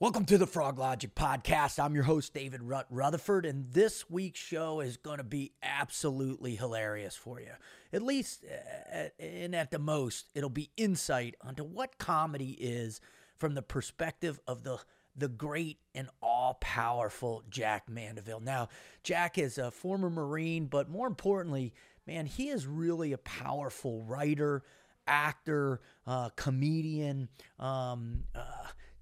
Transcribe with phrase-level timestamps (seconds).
[0.00, 1.78] Welcome to the Frog Logic Podcast.
[1.78, 6.56] I'm your host, David Rut Rutherford, and this week's show is going to be absolutely
[6.56, 7.52] hilarious for you.
[7.92, 8.44] At least,
[8.92, 13.00] uh, and at the most, it'll be insight onto what comedy is
[13.38, 14.78] from the perspective of the
[15.14, 18.42] the great and all powerful Jack Mandaville.
[18.42, 18.70] Now,
[19.04, 21.72] Jack is a former Marine, but more importantly,
[22.04, 24.64] man, he is really a powerful writer,
[25.06, 27.28] actor, uh, comedian.
[27.60, 28.40] Um, uh,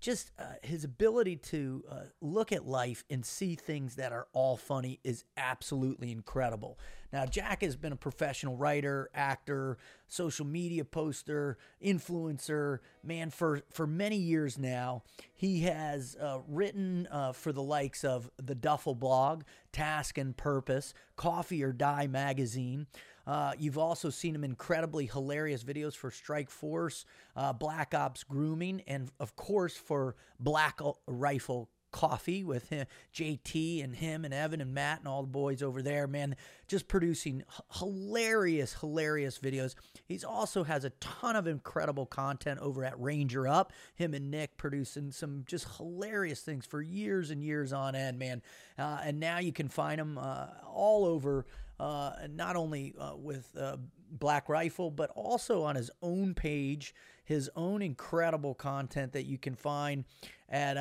[0.03, 4.57] just uh, his ability to uh, look at life and see things that are all
[4.57, 6.77] funny is absolutely incredible.
[7.13, 13.87] Now, Jack has been a professional writer, actor, social media poster, influencer, man, for, for
[13.87, 15.05] many years now.
[15.35, 20.95] He has uh, written uh, for the likes of the Duffel blog, Task and Purpose,
[21.15, 22.87] Coffee or Die magazine.
[23.27, 27.05] Uh, you've also seen him incredibly hilarious videos for Strike Force,
[27.37, 33.95] uh, Black Ops Grooming, and of course for Black Rifle coffee with him, JT and
[33.95, 36.35] him and Evan and Matt and all the boys over there, man,
[36.67, 37.45] just producing
[37.79, 39.75] hilarious, hilarious videos.
[40.05, 43.73] He's also has a ton of incredible content over at Ranger Up.
[43.95, 48.43] Him and Nick producing some just hilarious things for years and years on end, man.
[48.79, 51.47] Uh, and now you can find him uh, all over.
[51.83, 53.77] Uh, not only uh, with uh,
[54.09, 59.57] Black Rifle, but also on his own page, his own incredible content that you can
[59.57, 60.05] find
[60.49, 60.77] at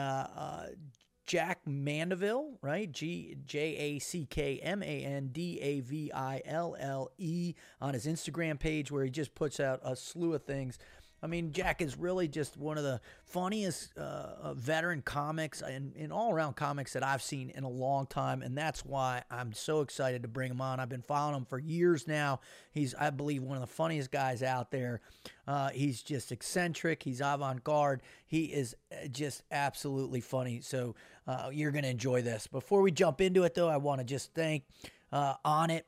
[1.25, 2.91] Jack Mandaville, right?
[2.91, 7.55] G J A C K M A N D A V I L L E
[7.79, 10.77] on his Instagram page, where he just puts out a slew of things
[11.23, 14.01] I mean, Jack is really just one of the funniest uh,
[14.41, 18.41] uh veteran comics and, and all around comics that I've seen in a long time.
[18.41, 20.79] And that's why I'm so excited to bring him on.
[20.79, 22.39] I've been following him for years now.
[22.71, 25.01] He's, I believe, one of the funniest guys out there.
[25.47, 28.01] Uh, he's just eccentric, he's avant garde.
[28.25, 30.61] He is uh, just absolutely funny.
[30.61, 30.95] So
[31.27, 32.47] uh, you're going to enjoy this.
[32.47, 34.63] Before we jump into it, though, I want to just thank
[35.11, 35.83] uh, Onnit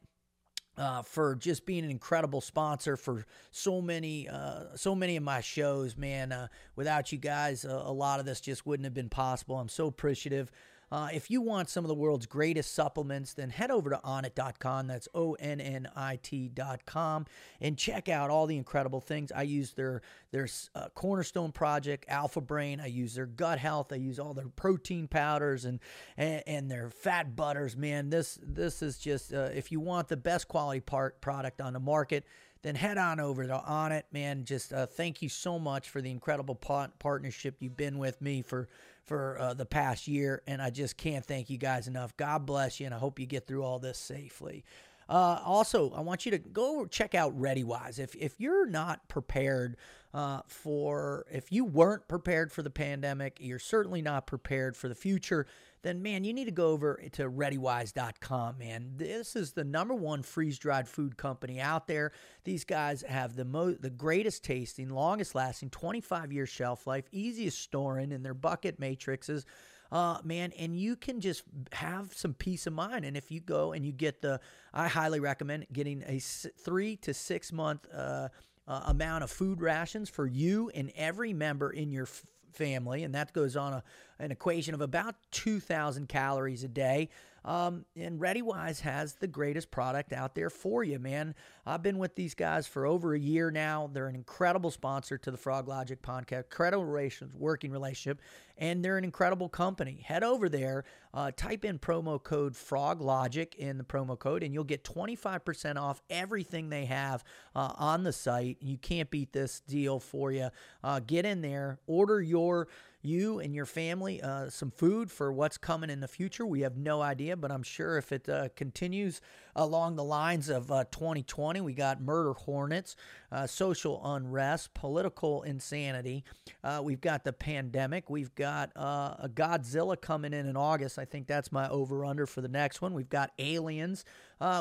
[0.77, 5.41] uh, for just being an incredible sponsor for so many, uh, so many of my
[5.41, 6.31] shows, man.
[6.31, 9.59] Uh, without you guys, a lot of this just wouldn't have been possible.
[9.59, 10.51] I'm so appreciative.
[10.93, 14.85] Uh, if you want some of the world's greatest supplements, then head over to onnit.com.
[14.85, 17.25] That's O N N I T.com
[17.59, 19.31] and check out all the incredible things.
[19.31, 22.79] I use their their uh, Cornerstone project, Alpha Brain.
[22.79, 23.91] I use their gut health.
[23.91, 25.79] I use all their protein powders and
[26.15, 27.75] and, and their fat butters.
[27.75, 31.73] Man, this this is just uh, if you want the best quality part product on
[31.73, 32.23] the market
[32.61, 34.45] then head on over to Onnit, man.
[34.45, 38.69] Just uh, thank you so much for the incredible partnership you've been with me for
[39.05, 42.15] for uh, the past year, and I just can't thank you guys enough.
[42.17, 44.63] God bless you, and I hope you get through all this safely.
[45.09, 47.99] Uh, also, I want you to go check out ReadyWise.
[47.99, 49.75] If if you're not prepared
[50.13, 54.95] uh, for, if you weren't prepared for the pandemic, you're certainly not prepared for the
[54.95, 55.45] future
[55.83, 58.93] then man, you need to go over to readywise.com, man.
[58.95, 62.13] This is the number one freeze-dried food company out there.
[62.45, 67.59] These guys have the mo- the greatest tasting, longest lasting, 25 year shelf life, easiest
[67.59, 69.45] storing in their bucket matrices.
[69.91, 73.05] Uh, man, and you can just have some peace of mind.
[73.05, 74.39] And if you go and you get the,
[74.73, 78.29] I highly recommend getting a three to six month uh,
[78.67, 82.07] uh, amount of food rations for you and every member in your
[82.53, 83.83] family, and that goes on a,
[84.23, 87.09] an equation of about 2,000 calories a day.
[87.45, 91.35] Um, and ReadyWise has the greatest product out there for you, man.
[91.65, 93.89] I've been with these guys for over a year now.
[93.91, 98.21] They're an incredible sponsor to the Frog Logic podcast, incredible relations, working relationship,
[98.57, 100.03] and they're an incredible company.
[100.05, 104.53] Head over there, uh, type in promo code Frog Logic in the promo code, and
[104.53, 108.57] you'll get 25% off everything they have uh, on the site.
[108.61, 110.49] You can't beat this deal for you.
[110.81, 112.69] Uh, get in there, order your
[113.03, 116.45] you and your family uh, some food for what's coming in the future.
[116.45, 119.21] We have no idea, but I'm sure if it uh, continues
[119.55, 122.95] along the lines of uh, 2020, we got murder hornets,
[123.31, 126.23] uh, social unrest, political insanity.
[126.63, 128.09] Uh, we've got the pandemic.
[128.09, 130.97] We've got uh, a Godzilla coming in in August.
[130.97, 132.93] I think that's my over under for the next one.
[132.93, 134.05] We've got aliens.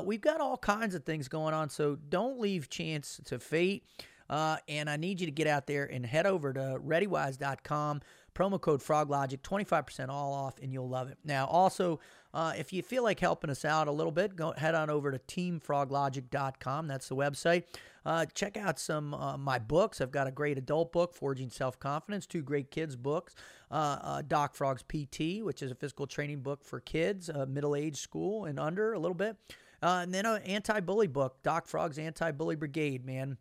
[0.05, 1.71] we've got all kinds of things going on.
[1.71, 3.85] So don't leave chance to fate.
[4.33, 8.01] Uh, and I need you to get out there and head over to readywise.com.
[8.35, 11.19] Promo code FrogLogic, 25% all off, and you'll love it.
[11.25, 12.01] Now, also,
[12.33, 15.11] uh, if you feel like helping us out a little bit, go head on over
[15.11, 16.89] to teamfroglogic.com.
[16.89, 17.65] That's the website.
[18.05, 20.01] Uh, check out some uh, my books.
[20.01, 23.35] I've got a great adult book, Forging Self Confidence, two great kids books.
[23.71, 27.77] Uh, uh, Doc Frog's PT, which is a physical training book for kids, uh, middle
[27.77, 29.37] age school and under a little bit.
[29.83, 33.37] and then an anti bully book, Doc Frog's Anti Bully Brigade, man.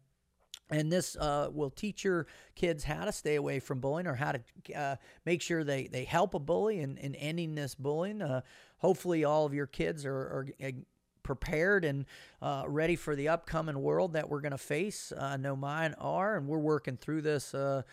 [0.71, 4.31] And this uh, will teach your kids how to stay away from bullying or how
[4.31, 4.95] to uh,
[5.25, 8.21] make sure they, they help a bully in, in ending this bullying.
[8.21, 8.41] Uh,
[8.77, 10.71] hopefully, all of your kids are, are uh,
[11.23, 12.05] prepared and
[12.41, 15.13] uh, ready for the upcoming world that we're going to face.
[15.19, 17.53] I know mine are, and we're working through this.
[17.53, 17.83] Uh,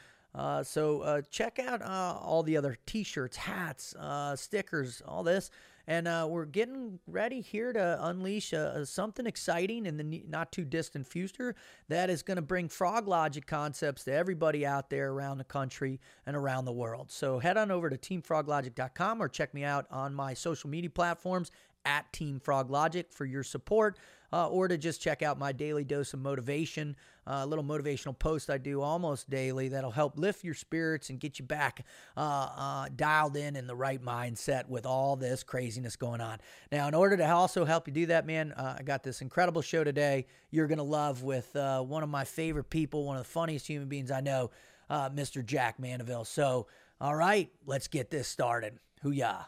[0.63, 3.95] so check out all the other t-shirts, hats,
[4.37, 5.51] stickers, all this
[5.89, 10.67] and uh, we're getting ready here to unleash uh, something exciting in the not too
[10.67, 11.57] distant future
[11.89, 15.99] that is going to bring frog logic concepts to everybody out there around the country
[16.27, 17.11] and around the world.
[17.11, 21.51] So head on over to teamfroglogic.com or check me out on my social media platforms
[21.87, 23.99] at Team Frog Logic for your support
[24.31, 27.65] uh, or to just check out my daily dose of motivation, uh, a uh, little
[27.65, 31.85] motivational post I do almost daily that'll help lift your spirits and get you back
[32.17, 36.39] uh, uh, dialed in in the right mindset with all this craziness going on.
[36.73, 39.61] Now, in order to also help you do that, man, uh, I got this incredible
[39.61, 43.29] show today you're going to love with one of my favorite people, one of the
[43.29, 44.51] funniest human beings I know,
[44.91, 45.45] Mr.
[45.45, 46.27] Jack Mandaville.
[46.27, 46.67] So,
[46.99, 48.79] all right, let's get this started.
[49.03, 49.45] Hoo-yah.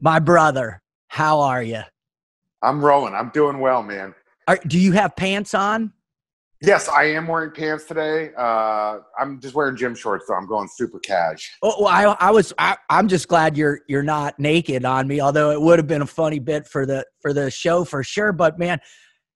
[0.00, 1.82] My brother, how are you?
[2.62, 3.14] I'm rolling.
[3.14, 4.14] I'm doing well, man.
[4.48, 5.92] Are, do you have pants on?
[6.62, 8.32] Yes, I am wearing pants today.
[8.36, 10.34] Uh, I'm just wearing gym shorts, though.
[10.34, 11.50] I'm going super cash.
[11.62, 12.52] Oh, well, I, I was.
[12.58, 15.22] I, am just glad you're you're not naked on me.
[15.22, 18.32] Although it would have been a funny bit for the for the show for sure.
[18.32, 18.78] But man,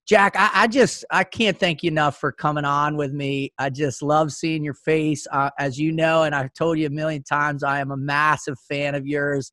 [0.07, 3.55] Jack, I, I just I can't thank you enough for coming on with me.
[3.59, 6.91] I just love seeing your face, uh, as you know, and I've told you a
[6.91, 7.65] million times.
[7.65, 9.51] I am a massive fan of yours.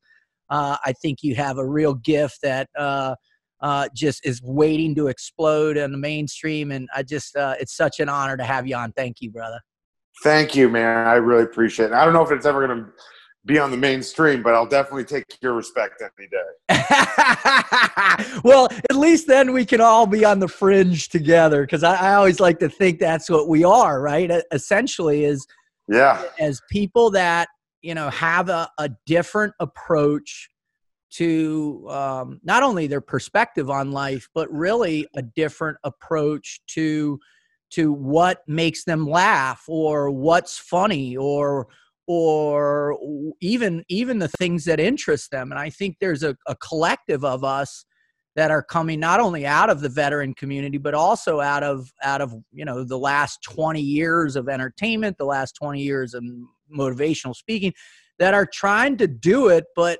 [0.50, 2.68] Uh, I think you have a real gift that.
[3.62, 6.72] Uh, just is waiting to explode in the mainstream.
[6.72, 8.92] And I just, uh, it's such an honor to have you on.
[8.92, 9.60] Thank you, brother.
[10.22, 11.06] Thank you, man.
[11.06, 11.92] I really appreciate it.
[11.92, 12.90] I don't know if it's ever going to
[13.44, 16.38] be on the mainstream, but I'll definitely take your respect any day.
[18.44, 22.14] well, at least then we can all be on the fringe together because I, I,
[22.14, 24.30] always like to think that's what we are, right?
[24.52, 25.44] Essentially, is
[25.88, 27.48] yeah, as people that
[27.82, 30.48] you know have a, a different approach
[31.16, 37.18] to um, not only their perspective on life, but really a different approach to
[37.70, 41.68] to what makes them laugh or what's funny or
[42.06, 42.98] or
[43.40, 45.52] even even the things that interest them.
[45.52, 47.84] And I think there's a, a collective of us
[48.34, 52.20] that are coming not only out of the veteran community but also out of out
[52.20, 56.24] of you know the last 20 years of entertainment the last 20 years of
[56.74, 57.72] motivational speaking
[58.18, 59.98] that are trying to do it but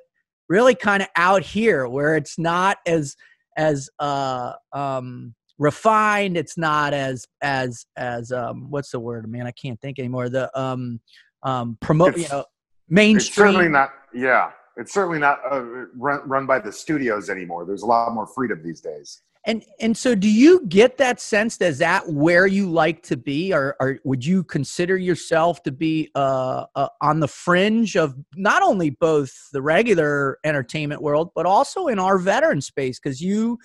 [0.52, 3.16] really kind of out here where it's not as
[3.56, 9.28] as uh um refined it's not as as as um what's the word?
[9.30, 10.28] Man i can't think anymore.
[10.28, 11.00] The um
[11.42, 12.44] um promote you know
[12.88, 15.62] mainstream it's certainly not yeah it's certainly not uh,
[15.96, 17.64] run, run by the studios anymore.
[17.64, 21.60] There's a lot more freedom these days and and so, do you get that sense?
[21.60, 26.10] Is that where you like to be, or, or would you consider yourself to be
[26.14, 31.88] uh, uh, on the fringe of not only both the regular entertainment world, but also
[31.88, 33.00] in our veteran space?
[33.00, 33.58] Because you,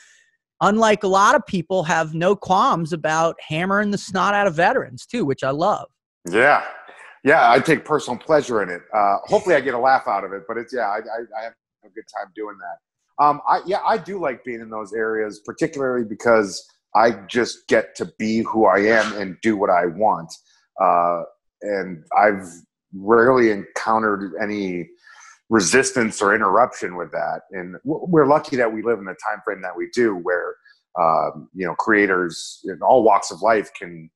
[0.61, 5.05] unlike a lot of people, have no qualms about hammering the snot out of veterans
[5.05, 5.87] too, which I love.
[6.27, 6.65] Yeah,
[7.23, 8.81] yeah, I take personal pleasure in it.
[8.91, 11.43] Uh, hopefully, I get a laugh out of it, but it's yeah, I, I, I
[11.43, 11.53] have
[11.85, 12.77] a good time doing that.
[13.19, 16.63] Um, I, yeah, I do like being in those areas, particularly because
[16.95, 20.31] I just get to be who I am and do what I want.
[20.81, 21.23] Uh,
[21.61, 22.47] and I've
[22.93, 24.87] rarely encountered any
[25.49, 27.41] resistance or interruption with that.
[27.51, 30.55] And we're lucky that we live in the time frame that we do, where
[30.99, 34.09] um, you know creators in all walks of life can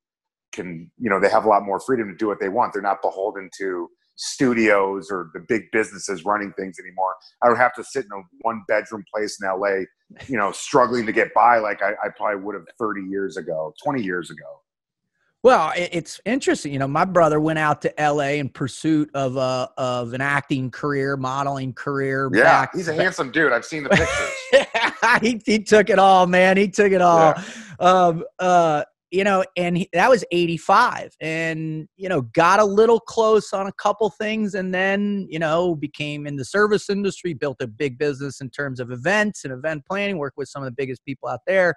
[0.52, 2.74] can you know they have a lot more freedom to do what they want.
[2.74, 7.16] They're not beholden to studios or the big businesses running things anymore.
[7.44, 9.86] I don't have to sit in a one bedroom place in LA,
[10.28, 13.74] you know, struggling to get by like I, I probably would have 30 years ago,
[13.84, 14.62] 20 years ago.
[15.44, 16.72] Well, it's interesting.
[16.72, 20.70] You know, my brother went out to LA in pursuit of a of an acting
[20.70, 22.30] career, modeling career.
[22.32, 23.52] Yeah, back, he's a handsome dude.
[23.52, 25.22] I've seen the pictures.
[25.22, 26.58] he, he took it all, man.
[26.58, 27.34] He took it all.
[27.36, 27.44] Yeah.
[27.80, 33.00] Um, uh, you know, and he, that was 85 and, you know, got a little
[33.02, 37.58] close on a couple things and then, you know, became in the service industry, built
[37.62, 40.76] a big business in terms of events and event planning, worked with some of the
[40.76, 41.76] biggest people out there.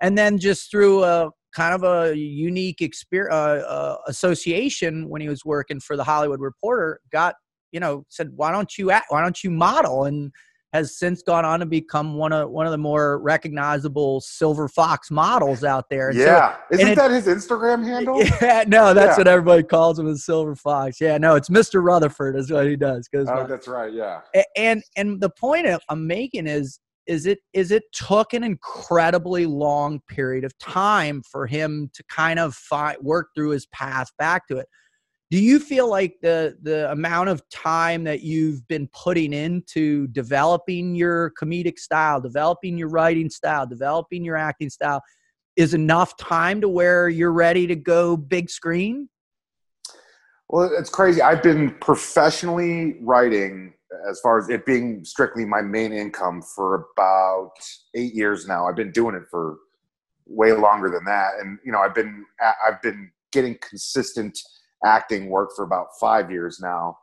[0.00, 5.28] And then just through a kind of a unique experience, uh, uh, association when he
[5.28, 7.34] was working for the Hollywood Reporter, got,
[7.72, 10.04] you know, said, why don't you, act, why don't you model?
[10.04, 10.32] And,
[10.74, 15.08] has since gone on to become one of one of the more recognizable silver fox
[15.08, 16.08] models out there.
[16.08, 18.20] And yeah, so, isn't it, that his Instagram handle?
[18.42, 19.18] Yeah, no, that's yeah.
[19.18, 21.00] what everybody calls him, is silver fox.
[21.00, 21.82] Yeah, no, it's Mr.
[21.82, 23.08] Rutherford is what he does.
[23.14, 23.92] Oh, that's right.
[23.92, 24.20] Yeah,
[24.56, 30.00] and and the point I'm making is is it is it took an incredibly long
[30.08, 32.58] period of time for him to kind of
[33.00, 34.66] work through his path back to it
[35.30, 40.94] do you feel like the the amount of time that you've been putting into developing
[40.94, 45.02] your comedic style developing your writing style developing your acting style
[45.56, 49.08] is enough time to where you're ready to go big screen?
[50.48, 51.22] Well it's crazy.
[51.22, 53.74] I've been professionally writing
[54.08, 57.52] as far as it being strictly my main income for about
[57.94, 58.66] eight years now.
[58.66, 59.58] I've been doing it for
[60.26, 61.34] way longer than that.
[61.40, 64.38] And you know i've been i've been getting consistent
[64.84, 66.98] acting work for about five years now.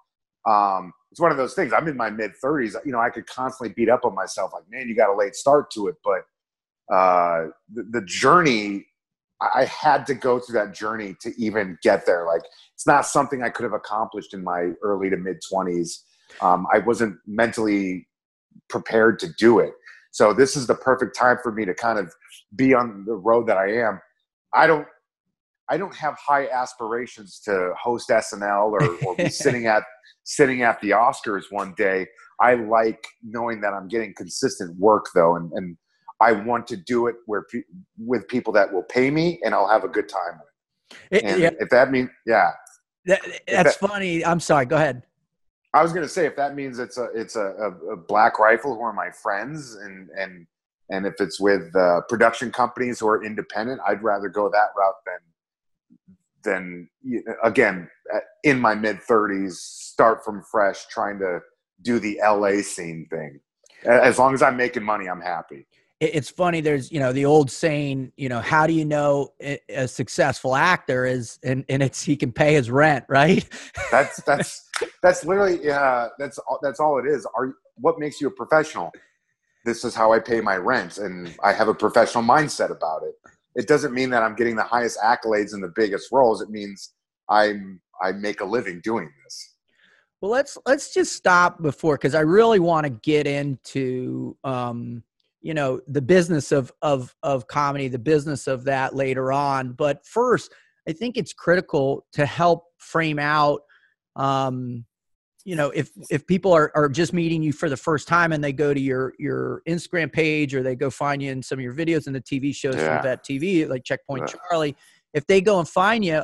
[0.48, 1.74] Um, it's one of those things.
[1.74, 2.76] I'm in my mid 30s.
[2.86, 5.36] You know, I could constantly beat up on myself, like, man, you got a late
[5.36, 5.96] start to it.
[6.04, 8.86] But uh, the, the journey,
[9.42, 12.26] I had to go through that journey to even get there.
[12.26, 16.00] Like, it's not something I could have accomplished in my early to mid 20s.
[16.42, 18.08] Um, I wasn't mentally
[18.70, 19.74] prepared to do it.
[20.12, 22.14] So this is the perfect time for me to kind of
[22.56, 24.02] be on the road that I am.
[24.54, 24.88] I don't
[25.72, 29.84] I don't have high aspirations to host SNL or, or be sitting at
[30.24, 32.08] sitting at the Oscars one day.
[32.42, 35.78] I like knowing that I'm getting consistent work though, and, and
[36.20, 37.64] I want to do it where pe-
[37.98, 41.24] with people that will pay me and I'll have a good time with.
[41.24, 41.52] And yeah.
[41.60, 42.52] if that means, yeah,
[43.06, 44.26] that, that's that, funny.
[44.26, 44.66] I'm sorry.
[44.66, 45.04] Go ahead.
[45.74, 48.40] I was going to say if that means it's a it's a, a, a, Black
[48.40, 50.46] Rifle who are my friends and and
[50.90, 54.96] and if it's with uh, production companies who are independent, I'd rather go that route
[55.06, 55.16] than
[56.44, 56.90] then
[57.44, 57.90] again
[58.44, 61.40] in my mid 30s start from fresh trying to
[61.82, 63.40] do the la scene thing.
[63.86, 65.68] As long as i'm making money i'm happy.
[66.00, 69.34] It's funny there's you know the old saying you know how do you know
[69.70, 73.48] a successful actor is and, and it's he can pay his rent right?
[73.92, 74.70] That's that's
[75.04, 77.28] that's literally uh that's that's all it is.
[77.36, 78.92] Are what makes you a professional?
[79.66, 83.14] This is how i pay my rent and i have a professional mindset about it
[83.56, 86.42] it doesn't mean that I'm getting the highest accolades and the biggest roles.
[86.42, 86.94] It means
[87.30, 89.56] I'm I make a living doing this.
[90.22, 95.04] Well, let's let's just stop before because I really want to get into um,
[95.42, 99.74] you know the business of of of comedy, the business of that later on.
[99.74, 100.54] But first,
[100.88, 103.62] I think it's critical to help frame out
[104.16, 104.86] um,
[105.46, 108.44] you know if if people are, are just meeting you for the first time and
[108.44, 111.64] they go to your your instagram page or they go find you in some of
[111.64, 112.96] your videos in the tv shows yeah.
[112.96, 114.40] from vet tv like checkpoint yeah.
[114.50, 114.76] charlie
[115.14, 116.24] if they go and find you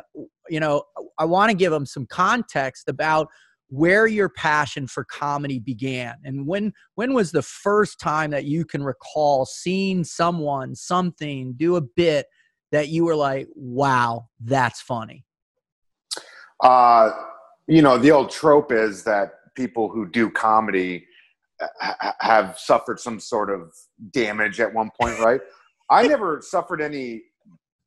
[0.49, 0.83] you know
[1.17, 3.27] i want to give them some context about
[3.69, 8.63] where your passion for comedy began and when when was the first time that you
[8.63, 12.27] can recall seeing someone something do a bit
[12.71, 15.25] that you were like wow that's funny
[16.63, 17.11] uh
[17.67, 21.05] you know, the old trope is that people who do comedy
[21.61, 23.73] uh, ha- have suffered some sort of
[24.11, 25.41] damage at one point, right?
[25.89, 27.23] I never suffered any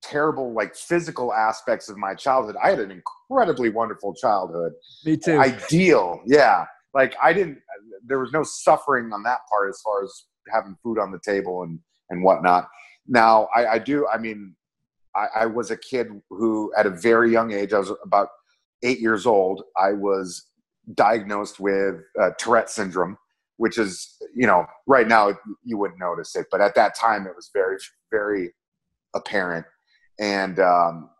[0.02, 2.56] terrible like physical aspects of my childhood.
[2.62, 4.72] I had an incredibly wonderful childhood.
[5.04, 5.38] Me too.
[5.38, 6.66] Ideal, yeah.
[6.94, 7.58] Like I didn't.
[7.58, 11.20] Uh, there was no suffering on that part as far as having food on the
[11.24, 11.78] table and
[12.10, 12.68] and whatnot.
[13.06, 14.06] Now I, I do.
[14.08, 14.54] I mean,
[15.14, 18.28] I, I was a kid who, at a very young age, I was about
[18.82, 20.46] eight years old, I was
[20.94, 23.16] diagnosed with uh, Tourette syndrome,
[23.56, 27.34] which is, you know, right now you wouldn't notice it, but at that time it
[27.36, 27.76] was very,
[28.10, 28.52] very
[29.14, 29.66] apparent.
[30.18, 31.10] And um,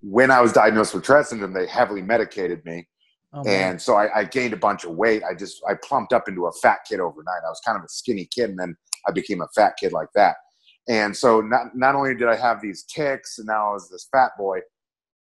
[0.00, 2.88] when I was diagnosed with Tourette syndrome, they heavily medicated me.
[3.34, 5.22] Oh, and so I, I, gained a bunch of weight.
[5.24, 7.40] I just I plumped up into a fat kid overnight.
[7.46, 8.76] I was kind of a skinny kid, and then
[9.08, 10.36] I became a fat kid like that.
[10.86, 14.06] And so not not only did I have these ticks, and now I was this
[14.12, 14.58] fat boy,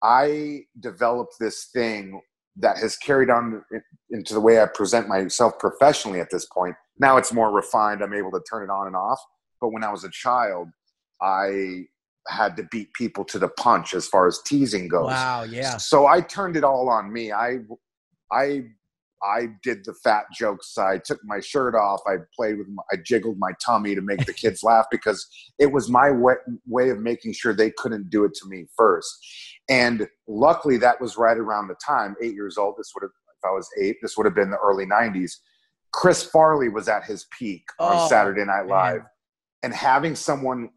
[0.04, 2.22] I developed this thing
[2.58, 3.64] that has carried on
[4.10, 6.76] into the way I present myself professionally at this point.
[6.98, 8.02] Now it's more refined.
[8.02, 9.20] I'm able to turn it on and off.
[9.62, 10.68] But when I was a child,
[11.22, 11.86] I
[12.28, 15.08] had to beat people to the punch as far as teasing goes.
[15.08, 15.78] Wow, yeah.
[15.78, 17.32] So I turned it all on me.
[17.32, 17.60] I
[18.32, 18.64] I
[19.22, 20.78] I did the fat jokes.
[20.78, 22.02] I took my shirt off.
[22.08, 25.28] I played with, my, I jiggled my tummy to make the kids laugh because
[25.58, 29.10] it was my way, way of making sure they couldn't do it to me first.
[29.70, 32.76] And luckily, that was right around the time, eight years old.
[32.78, 35.32] This would have, if I was eight, this would have been the early 90s.
[35.92, 38.98] Chris Farley was at his peak on oh, Saturday Night Live.
[38.98, 39.06] Man.
[39.64, 40.70] And having someone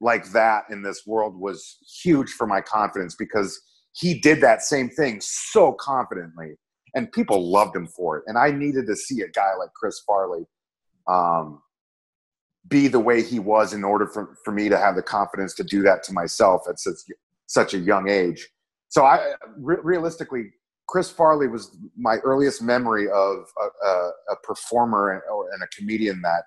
[0.00, 3.60] like that in this world was huge for my confidence because
[3.92, 6.54] he did that same thing so confidently
[6.94, 8.24] and people loved him for it.
[8.26, 10.44] And I needed to see a guy like Chris Farley
[11.06, 11.60] um,
[12.68, 15.64] be the way he was in order for, for me to have the confidence to
[15.64, 16.96] do that to myself at such,
[17.50, 18.48] such a young age.
[18.90, 20.52] So I re- realistically,
[20.86, 25.66] Chris Farley was my earliest memory of a, a, a performer and, or, and, a
[25.76, 26.44] comedian that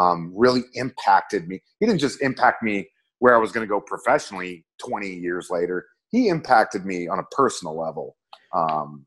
[0.00, 1.60] um, really impacted me.
[1.80, 5.86] He didn't just impact me where I was going to go professionally 20 years later.
[6.10, 8.16] He impacted me on a personal level.
[8.54, 9.06] Um,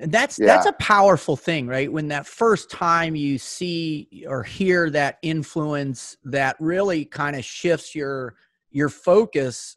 [0.00, 0.46] and that's yeah.
[0.46, 1.90] that's a powerful thing, right?
[1.92, 7.94] When that first time you see or hear that influence that really kind of shifts
[7.94, 8.34] your
[8.70, 9.76] your focus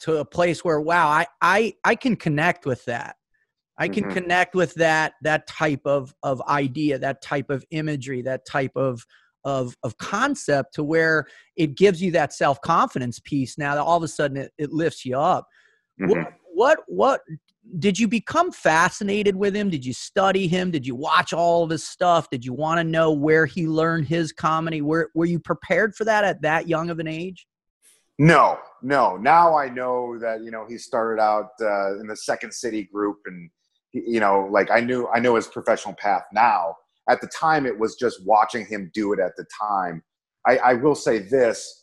[0.00, 3.16] to a place where wow, I I I can connect with that.
[3.78, 4.12] I can mm-hmm.
[4.12, 9.04] connect with that that type of of idea, that type of imagery, that type of
[9.44, 11.26] of of concept to where
[11.56, 13.58] it gives you that self confidence piece.
[13.58, 15.46] Now all of a sudden it, it lifts you up.
[16.00, 16.10] Mm-hmm.
[16.10, 17.20] What what what
[17.78, 19.70] did you become fascinated with him?
[19.70, 20.70] Did you study him?
[20.70, 22.28] Did you watch all of his stuff?
[22.30, 24.82] Did you want to know where he learned his comedy?
[24.82, 27.46] Were were you prepared for that at that young of an age?
[28.18, 29.16] No, no.
[29.16, 33.18] Now I know that you know he started out uh, in the Second City group,
[33.26, 33.50] and
[33.92, 36.76] you know, like I knew I know his professional path now.
[37.08, 39.18] At the time, it was just watching him do it.
[39.18, 40.02] At the time,
[40.46, 41.82] I, I will say this: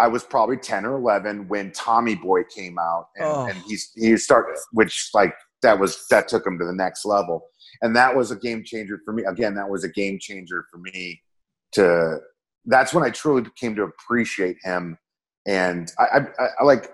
[0.00, 3.46] I was probably 10 or 11 when Tommy Boy came out and, oh.
[3.46, 7.48] and he's, he started, which like that was, that took him to the next level.
[7.82, 9.24] And that was a game changer for me.
[9.24, 11.20] Again, that was a game changer for me
[11.72, 12.18] to,
[12.64, 14.96] that's when I truly came to appreciate him.
[15.46, 16.90] And I, I, I like,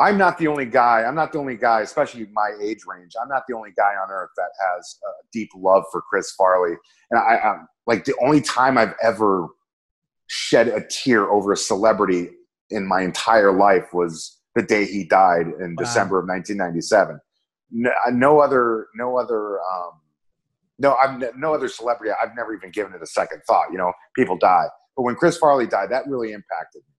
[0.00, 1.02] I'm not the only guy.
[1.02, 3.12] I'm not the only guy, especially my age range.
[3.20, 6.76] I'm not the only guy on earth that has a deep love for Chris Farley.
[7.10, 9.48] And I, I'm like the only time I've ever
[10.28, 12.30] shed a tear over a celebrity
[12.70, 15.82] in my entire life was the day he died in wow.
[15.84, 17.18] December of 1997.
[17.70, 20.00] No, no other, no other, um,
[20.78, 22.12] no, I'm no other celebrity.
[22.22, 23.72] I've never even given it a second thought.
[23.72, 24.66] You know, people die,
[24.96, 26.94] but when Chris Farley died, that really impacted me.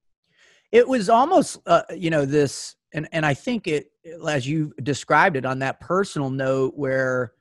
[0.72, 3.92] It was almost, uh, you know, this, and and I think it,
[4.28, 7.34] as you described it on that personal note, where,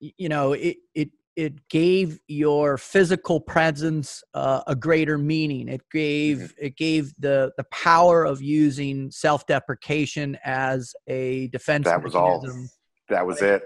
[0.00, 5.68] you know, it it it gave your physical presence uh, a greater meaning.
[5.68, 6.64] It gave mm-hmm.
[6.64, 11.84] it gave the the power of using self deprecation as a defense.
[11.84, 12.60] That was mechanism.
[12.62, 12.68] all.
[13.10, 13.62] That was it.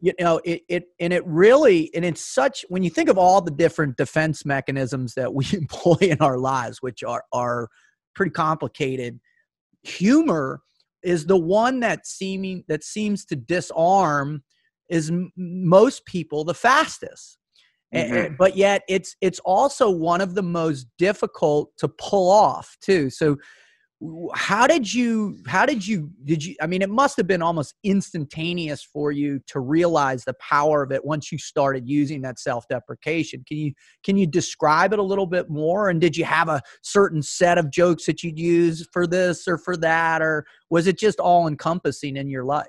[0.00, 3.40] You know it it and it really and it's such when you think of all
[3.40, 7.68] the different defense mechanisms that we employ in our lives, which are are
[8.14, 9.20] pretty complicated.
[9.82, 10.62] Humor
[11.02, 14.42] is the one that seeming that seems to disarm
[14.88, 17.38] is m- most people the fastest.
[17.94, 18.36] Mm-hmm.
[18.38, 23.10] but yet it's it's also one of the most difficult to pull off too.
[23.10, 23.36] So
[24.34, 27.74] how did you how did you did you i mean it must have been almost
[27.84, 33.44] instantaneous for you to realize the power of it once you started using that self-deprecation.
[33.46, 33.72] Can you
[34.04, 35.88] can you describe it a little bit more?
[35.88, 39.58] And did you have a certain set of jokes that you'd use for this or
[39.58, 42.66] for that or was it just all encompassing in your life?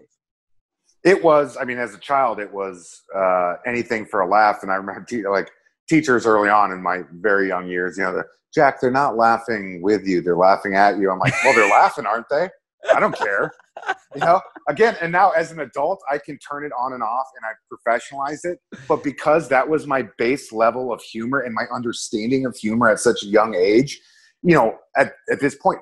[1.03, 4.59] It was i mean as a child it was uh, anything for a laugh.
[4.61, 5.51] And i remember like
[5.93, 9.79] teachers early on in my very young years you know the, jack they're not laughing
[9.81, 11.11] with you they're laughing at you.
[11.11, 12.49] I'm like well they're laughing aren't they?
[12.93, 13.51] I don't care.
[14.15, 17.25] You know again and now as an adult i can turn it on and off
[17.35, 21.65] and i professionalize it but because that was my base level of humor and my
[21.73, 23.99] understanding of humor at such a young age
[24.43, 25.79] you know at, at this point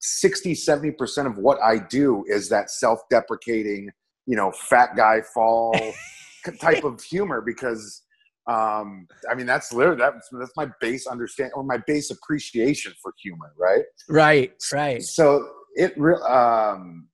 [0.00, 3.88] 60 70% of what i do is that self-deprecating
[4.26, 5.74] you know fat guy fall
[6.60, 8.02] type of humor because
[8.50, 13.12] um i mean that's literally that's, that's my base understand or my base appreciation for
[13.22, 13.84] humor right?
[14.08, 15.02] Right right.
[15.02, 17.08] so it real um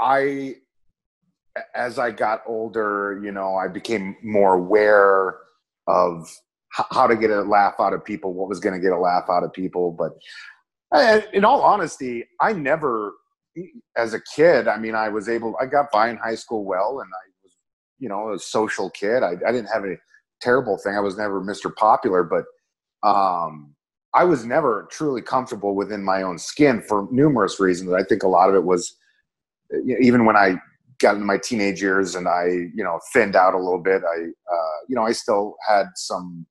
[0.00, 0.54] i
[1.74, 5.38] as i got older you know i became more aware
[5.86, 6.28] of
[6.90, 9.24] how to get a laugh out of people what was going to get a laugh
[9.30, 10.12] out of people but
[11.32, 13.14] in all honesty i never
[13.96, 17.00] as a kid, I mean, I was able, I got by in high school well,
[17.00, 17.24] and I
[18.04, 19.22] you know, a social kid.
[19.22, 19.96] I, I didn't have any
[20.42, 20.94] terrible thing.
[20.94, 21.74] I was never Mr.
[21.74, 22.44] Popular, but
[23.02, 23.74] um,
[24.12, 27.94] I was never truly comfortable within my own skin for numerous reasons.
[27.94, 28.94] I think a lot of it was,
[29.70, 30.56] you know, even when I
[30.98, 34.24] got into my teenage years and I, you know, thinned out a little bit, I,
[34.54, 36.44] uh, you know, I still had some,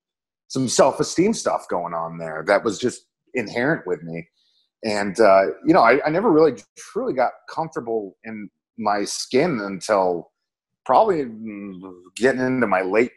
[0.47, 4.27] some self-esteem stuff going on there that was just inherent with me
[4.83, 10.32] and uh, you know I, I, never really truly got comfortable in my skin until
[10.85, 11.25] probably
[12.15, 13.11] getting into my late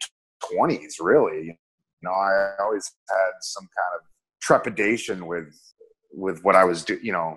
[0.53, 1.47] 20s really.
[1.47, 1.55] You
[2.03, 4.07] know i always had some kind of
[4.41, 5.59] trepidation with
[6.13, 7.37] with what i was doing you know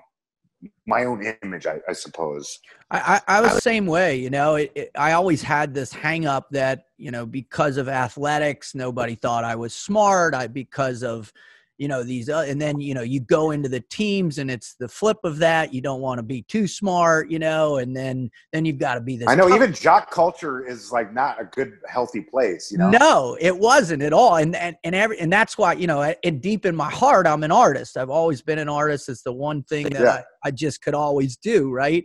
[0.86, 2.60] my own image i, I suppose.
[2.92, 6.26] I, I, was the same way you know it, it, i always had this hang
[6.26, 11.32] up that you know because of athletics nobody thought i was smart i because of
[11.80, 14.76] you know these uh, and then you know you go into the teams and it's
[14.76, 18.30] the flip of that you don't want to be too smart you know and then
[18.52, 21.42] then you've got to be this i know tough- even jock culture is like not
[21.42, 22.90] a good healthy place you know?
[22.92, 26.42] No it wasn't at all and and, and every and that's why you know and
[26.42, 27.98] deep in my heart i'm an artist.
[27.98, 29.10] I've always been an artist.
[29.10, 30.22] It's the one thing that Yeah.
[30.44, 32.04] I, I just could always do right?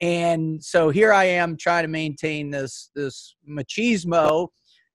[0.00, 4.48] And so here i am trying to maintain this this machismo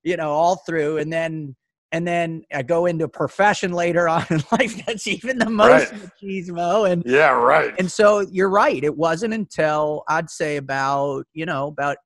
[0.03, 1.55] you know all through and then
[1.91, 5.91] and then I go into a profession later on in life that's even the most
[5.93, 6.01] Right.
[6.01, 11.45] machismo and yeah right and so you're right it wasn't until I'd say about you
[11.45, 11.97] know about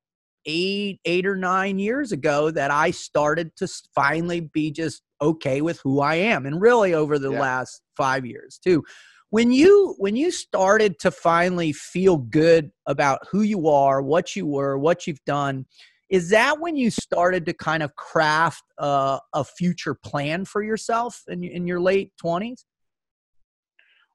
[0.46, 5.80] eight eight or nine years ago that I started to finally be just okay with
[5.84, 7.40] who I am and really over the Yeah.
[7.40, 8.82] last five years too
[9.30, 14.46] when you when you started to finally feel good about who you are what you
[14.46, 15.64] were what you've done
[16.12, 21.22] is that when you started to kind of craft a, a future plan for yourself
[21.26, 22.64] in, in your late 20s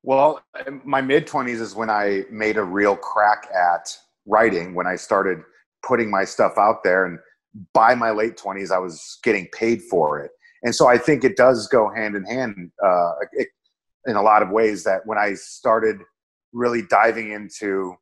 [0.04, 0.40] Well,
[0.86, 5.40] my mid 20s is when I made a real crack at writing, when I started
[5.86, 7.06] putting my stuff out there.
[7.06, 7.20] And
[7.74, 10.32] by my late 20s, I was getting paid for it.
[10.64, 13.48] And so I think it does go hand in hand uh, it,
[14.06, 15.98] in a lot of ways that when I started
[16.54, 17.96] really diving into,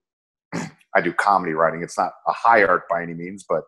[0.96, 1.84] I do comedy writing.
[1.84, 3.64] It's not a high art by any means, but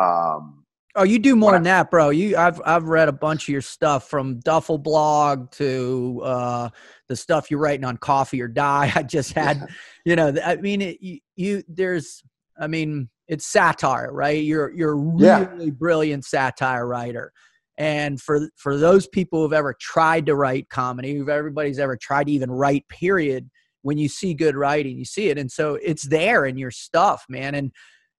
[0.00, 0.64] um,
[0.96, 2.10] Oh, you do more than that, bro.
[2.10, 6.68] You, I've, I've read a bunch of your stuff from Duffel Blog to uh,
[7.08, 8.92] the stuff you're writing on Coffee or Die.
[8.96, 9.64] I just had,
[10.04, 12.22] you know, I mean, it, you, you, there's,
[12.60, 14.42] I mean, it's satire, right?
[14.42, 15.48] You're, you're a Yeah.
[15.50, 17.32] really brilliant satire writer.
[17.76, 22.26] And for for those people who've ever tried to write comedy, who've everybody's ever tried
[22.26, 23.48] to even write, period,
[23.82, 27.24] when you see good writing, you see it, and so it's there in your stuff,
[27.28, 27.54] man.
[27.54, 27.72] And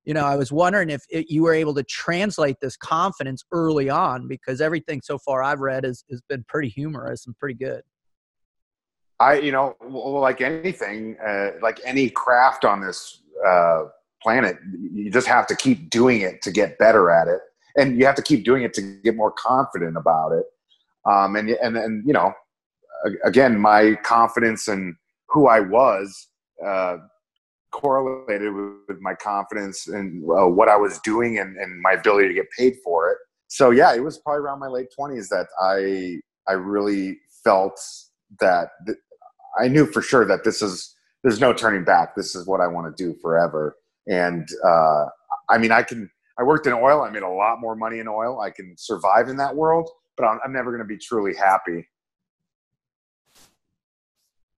[0.05, 3.89] you know, I was wondering if it, you were able to translate this confidence early
[3.89, 7.83] on because everything so far I've read has, has been pretty humorous and pretty good.
[9.19, 13.83] I, you know, like anything, uh, like any craft on this uh,
[14.23, 14.57] planet,
[14.93, 17.41] you just have to keep doing it to get better at it,
[17.77, 20.45] and you have to keep doing it to get more confident about it.
[21.09, 22.33] Um, and and and you know,
[23.25, 24.95] again, my confidence in
[25.29, 26.27] who I was
[26.65, 26.97] uh,
[27.71, 32.27] correlated with, with my confidence and uh, what I was doing and, and my ability
[32.27, 33.17] to get paid for it.
[33.47, 37.79] So yeah, it was probably around my late twenties that I I really felt
[38.39, 38.97] that th-
[39.59, 42.15] I knew for sure that this is there's no turning back.
[42.15, 43.75] This is what I want to do forever.
[44.07, 45.05] And uh,
[45.49, 46.09] I mean, I can.
[46.39, 47.01] I worked in oil.
[47.01, 48.39] I made a lot more money in oil.
[48.39, 51.85] I can survive in that world, but I'm, I'm never going to be truly happy.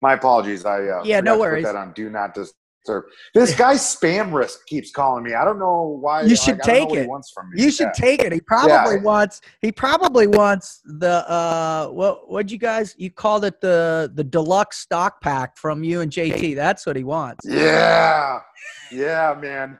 [0.01, 0.65] My apologies.
[0.65, 1.65] I uh, Yeah, no worries.
[1.65, 3.03] Put that on do not disturb.
[3.35, 5.35] This guy spam risk keeps calling me.
[5.35, 6.23] I don't know why.
[6.23, 7.09] You should like, I don't know take what he it.
[7.09, 7.61] wants from me.
[7.63, 7.91] You should Yeah.
[7.93, 8.33] take it.
[8.33, 9.01] He probably Yeah.
[9.03, 9.41] wants.
[9.61, 11.87] He probably wants the uh.
[11.89, 12.95] What what'd you guys?
[12.97, 16.55] You called it the the deluxe stock pack from you and JT.
[16.55, 17.45] That's what he wants.
[17.47, 18.39] Yeah,
[18.91, 19.77] yeah, man.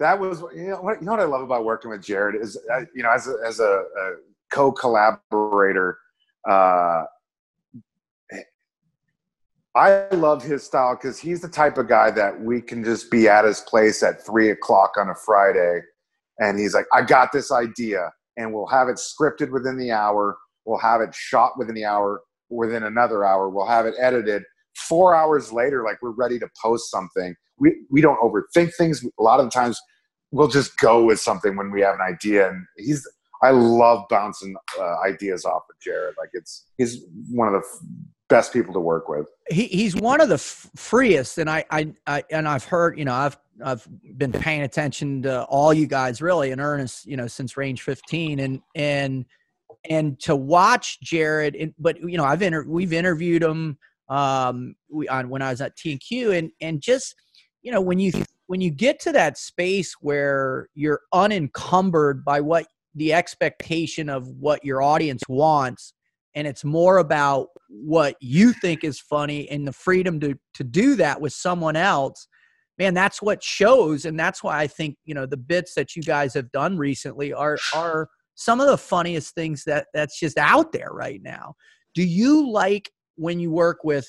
[0.00, 2.58] That was you know what you know what I love about working with Jared is
[2.70, 4.10] uh, you know as a, as a, a
[4.52, 5.98] co-collaborator.
[6.46, 7.04] Uh,
[9.76, 13.28] I love his style because he's the type of guy that we can just be
[13.28, 15.80] at his place at three o'clock on a Friday,
[16.38, 20.36] and he's like, "I got this idea," and we'll have it scripted within the hour.
[20.64, 22.22] We'll have it shot within the hour.
[22.50, 24.44] Within another hour, we'll have it edited.
[24.76, 27.34] Four hours later, like we're ready to post something.
[27.58, 29.04] We we don't overthink things.
[29.18, 29.80] A lot of times,
[30.30, 32.48] we'll just go with something when we have an idea.
[32.48, 33.04] And he's
[33.42, 36.14] I love bouncing uh, ideas off of Jared.
[36.18, 37.68] Like it's he's one of the
[38.28, 39.26] best people to work with.
[39.48, 43.04] he he's one of the f- freest and I, I i and i've heard you
[43.04, 47.26] know i've i've been paying attention to all you guys really in earnest you know
[47.26, 49.24] since range 15 and and
[49.90, 55.08] and to watch jared and, but you know i've inter- we've interviewed him um we
[55.08, 57.14] on when i was at t and q and and just
[57.62, 58.12] you know when you
[58.46, 64.64] when you get to that space where you're unencumbered by what the expectation of what
[64.64, 65.93] your audience wants
[66.34, 70.96] and it's more about what you think is funny and the freedom to to do
[70.96, 72.28] that with someone else
[72.78, 74.04] man that's what shows.
[74.04, 77.32] And that's why i think you know the bits that you guys have done recently
[77.32, 81.54] are are some of the funniest things that that's just out there right now.
[81.94, 84.06] Do you like when you work with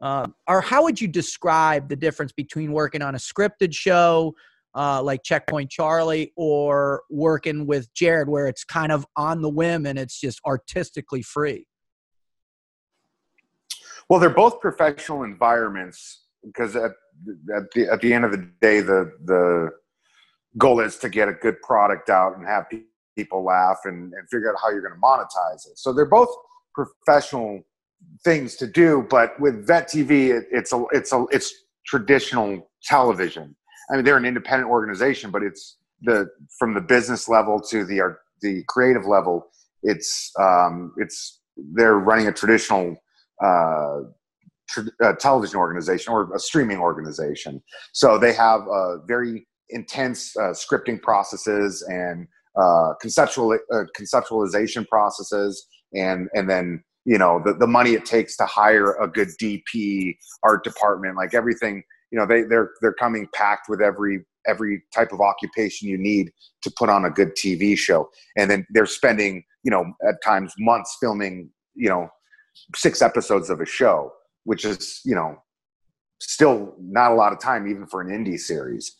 [0.00, 4.34] um, or how would you describe the difference between working on a scripted show
[4.74, 9.86] uh, like checkpoint charlie or working with jared where it's kind of on the whim
[9.86, 11.66] and it's just artistically free
[14.08, 16.92] Well, they're both professional environments because at,
[17.56, 19.70] at the at the end of the day, the the
[20.58, 22.82] goal is to get a good product out and have pe-
[23.16, 25.78] people laugh and, and figure out how you're going to monetize it.
[25.78, 26.28] So they're both
[26.74, 27.62] professional
[28.24, 29.06] things to do.
[29.08, 31.52] But with Vet TV, it, it's a it's a it's
[31.86, 33.56] traditional television.
[33.90, 38.00] I mean, they're an independent organization, but it's the from the business level to the
[38.00, 39.46] art, the creative level.
[39.82, 42.96] It's um, it's they're running a traditional
[43.42, 44.00] uh,
[44.68, 47.62] tr- uh, television organization or a streaming organization.
[47.92, 55.66] So they have uh, very intense uh, scripting processes and uh, conceptual uh, conceptualization processes,
[55.94, 60.16] and and then you know the, the money it takes to hire a good DP,
[60.42, 61.82] art department, like everything.
[62.10, 66.30] You know they they're they're coming packed with every every type of occupation you need
[66.62, 70.52] to put on a good TV show, and then they're spending you know at times
[70.58, 72.08] months filming you know
[72.76, 74.12] six episodes of a show,
[74.44, 75.36] which is you know
[76.20, 78.96] still not a lot of time even for an indie series.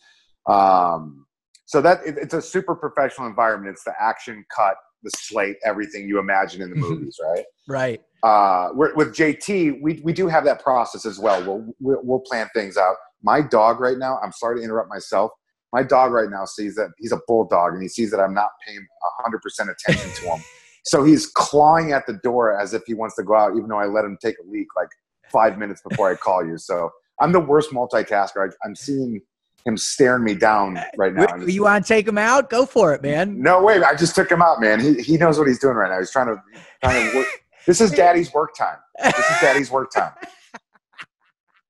[0.47, 1.25] Um,
[1.65, 3.73] so that it, it's a super professional environment.
[3.73, 6.95] It's the action cut, the slate, everything you imagine in the mm-hmm.
[6.95, 7.45] movies, right?
[7.67, 8.01] Right.
[8.23, 11.41] Uh, with JT, we we do have that process as well.
[11.45, 12.95] We'll, we'll we'll plan things out.
[13.23, 14.19] My dog right now.
[14.23, 15.31] I'm sorry to interrupt myself.
[15.71, 18.49] My dog right now sees that he's a bulldog, and he sees that I'm not
[18.67, 18.85] paying
[19.23, 20.43] 100 percent attention to him.
[20.87, 23.79] So he's clawing at the door as if he wants to go out, even though
[23.79, 24.89] I let him take a leak like
[25.31, 26.59] five minutes before I call you.
[26.59, 28.47] So I'm the worst multitasker.
[28.47, 29.19] I, am seeing
[29.65, 31.35] him staring me down right now.
[31.37, 32.49] You want to take him out?
[32.49, 33.41] Go for it, man.
[33.41, 33.81] No way.
[33.83, 34.79] I just took him out, man.
[34.79, 35.99] He, he knows what he's doing right now.
[35.99, 36.41] He's trying to,
[36.83, 37.27] trying to work.
[37.67, 38.77] This is daddy's work time.
[39.03, 40.11] This is daddy's work time.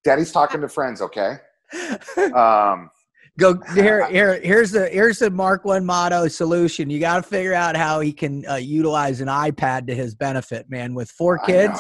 [0.04, 1.38] Daddy's talking to friends, okay?
[2.36, 2.90] Um,
[3.38, 4.06] Go here.
[4.08, 4.40] Here.
[4.42, 6.90] Here's the here's the Mark One motto solution.
[6.90, 10.70] You got to figure out how he can uh, utilize an iPad to his benefit,
[10.70, 10.94] man.
[10.96, 11.80] With four kids,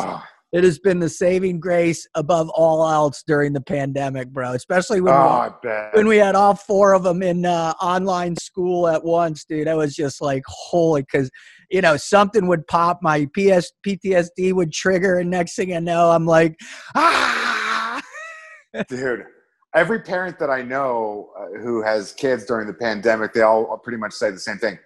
[0.56, 4.54] it has been the saving grace above all else during the pandemic, bro.
[4.54, 8.88] Especially when oh, we, when we had all four of them in uh, online school
[8.88, 9.68] at once, dude.
[9.68, 11.30] I was just like, holy, because
[11.70, 16.12] you know something would pop, my PS PTSD would trigger, and next thing I know,
[16.12, 16.56] I'm like,
[16.96, 18.02] ah,
[18.88, 19.26] dude
[19.74, 23.98] every parent that I know uh, who has kids during the pandemic, they all pretty
[23.98, 24.80] much say the same thing.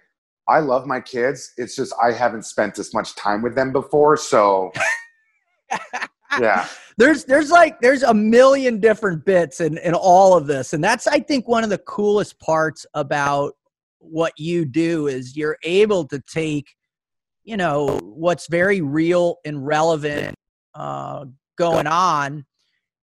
[0.48, 1.52] I love my kids.
[1.56, 4.72] It's just I haven't spent as much time with them before, so
[6.40, 6.66] yeah.
[6.96, 11.06] There's there's like there's a million different bits in in all of this, and that's
[11.06, 13.54] I think one of the coolest parts about
[14.00, 16.74] what you do is you're able to take
[17.44, 20.34] you know what's very real and relevant
[20.74, 21.24] uh,
[21.56, 22.44] going on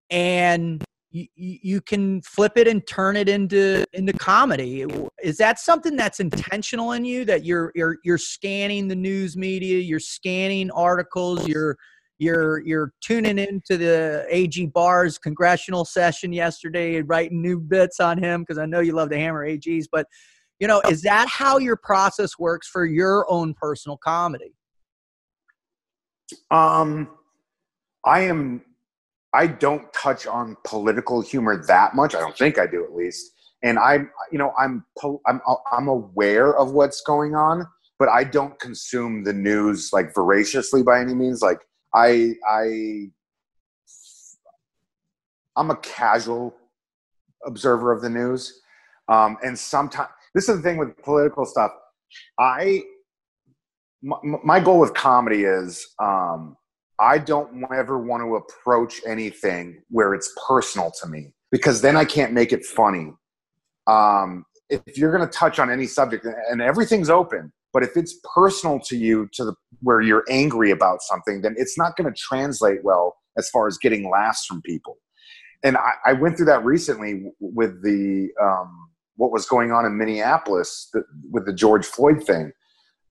[0.09, 4.85] and you, you can flip it and turn it into into comedy
[5.23, 9.79] is that something that's intentional in you that you're you're you're scanning the news media
[9.79, 11.77] you're scanning articles you're
[12.19, 18.17] you're you're tuning into the AG Barr's congressional session yesterday and writing new bits on
[18.17, 20.07] him because I know you love to hammer AGs but
[20.59, 24.53] you know is that how your process works for your own personal comedy
[26.51, 27.09] um
[28.05, 28.61] I am
[29.33, 32.15] I don't touch on political humor that much.
[32.15, 33.33] I don't think I do, at least.
[33.63, 34.85] And I'm, you know, I'm,
[35.27, 37.67] I'm, I'm aware of what's going on,
[37.99, 41.41] but I don't consume the news like voraciously by any means.
[41.41, 41.59] Like
[41.93, 43.09] I, I,
[45.55, 46.55] I'm a casual
[47.45, 48.61] observer of the news,
[49.07, 51.71] um, and sometimes this is the thing with political stuff.
[52.39, 52.83] I,
[54.01, 56.55] my, my goal with comedy is um,
[56.99, 62.05] I don't ever want to approach anything where it's personal to me because then I
[62.05, 63.13] can't make it funny.
[63.87, 68.19] Um, if you're going to touch on any subject and everything's open, but if it's
[68.33, 72.19] personal to you to the where you're angry about something, then it's not going to
[72.19, 74.97] translate well as far as getting laughs from people.
[75.63, 79.95] And I, I went through that recently with the um, what was going on in
[79.95, 82.51] Minneapolis the, with the George Floyd thing.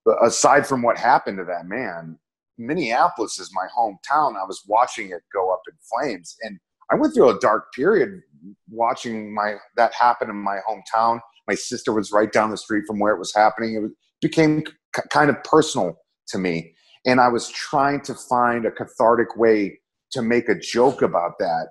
[0.05, 2.18] But aside from what happened to that man,
[2.59, 4.35] Minneapolis is my hometown.
[4.35, 6.59] I was watching it go up in flames, and
[6.90, 8.20] I went through a dark period
[8.68, 11.20] watching my that happen in my hometown.
[11.46, 13.76] My sister was right down the street from where it was happening.
[13.76, 15.96] It became c- kind of personal
[16.29, 16.74] to me,
[17.05, 19.79] and I was trying to find a cathartic way
[20.12, 21.68] to make a joke about that.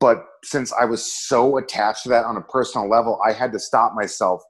[0.00, 3.58] But since I was so attached to that on a personal level, I had to
[3.58, 4.42] stop myself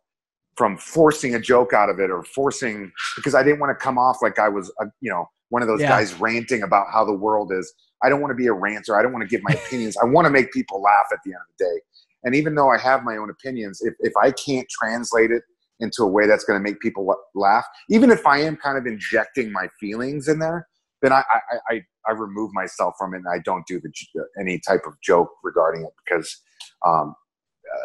[0.57, 3.99] from forcing a joke out of it or forcing because I didn't want to come
[3.99, 5.89] off like I was, a, you know, one of those yeah.
[5.89, 7.73] guys ranting about how the world is.
[8.03, 8.99] I don't want to be a ranter.
[8.99, 9.97] I don't want to give my opinions.
[10.03, 11.81] I want to make people laugh at the end of the day.
[12.25, 15.43] And even though I have my own opinions, if, if I can't translate it
[15.81, 18.87] into a way that's going to make people laugh, even if I am kind of
[18.87, 20.69] injecting my feelings in there,
[21.03, 23.93] then I, I, I, I remove myself from it and I don't do the,
[24.39, 26.41] any type of joke regarding it because,
[26.87, 27.15] um,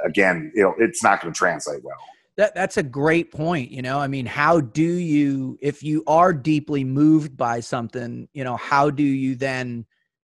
[0.05, 1.97] again, you know, it's not going to translate well.
[2.37, 3.71] That that's a great point.
[3.71, 8.43] You know, I mean, how do you, if you are deeply moved by something, you
[8.43, 9.87] know, how do you then,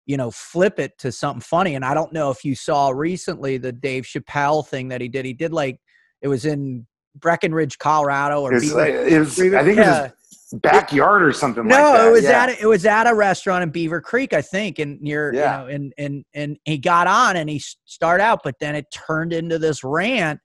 [0.04, 1.74] you know, flip it to something funny?
[1.74, 5.24] And I don't know if you saw recently the Dave Chappelle thing that he did.
[5.24, 5.80] He did like
[6.20, 10.04] it was in Breckenridge, Colorado, or was, Beaver- uh, it was- I think Yeah.
[10.06, 10.12] it
[10.52, 12.06] was backyard or something no, like that.
[12.08, 12.42] it was yeah.
[12.42, 15.62] at a, it was at a restaurant in Beaver Creek, I think, and near Yeah.
[15.62, 18.86] you know, and and and he got on and he started out, but then it
[18.92, 20.40] turned into this rant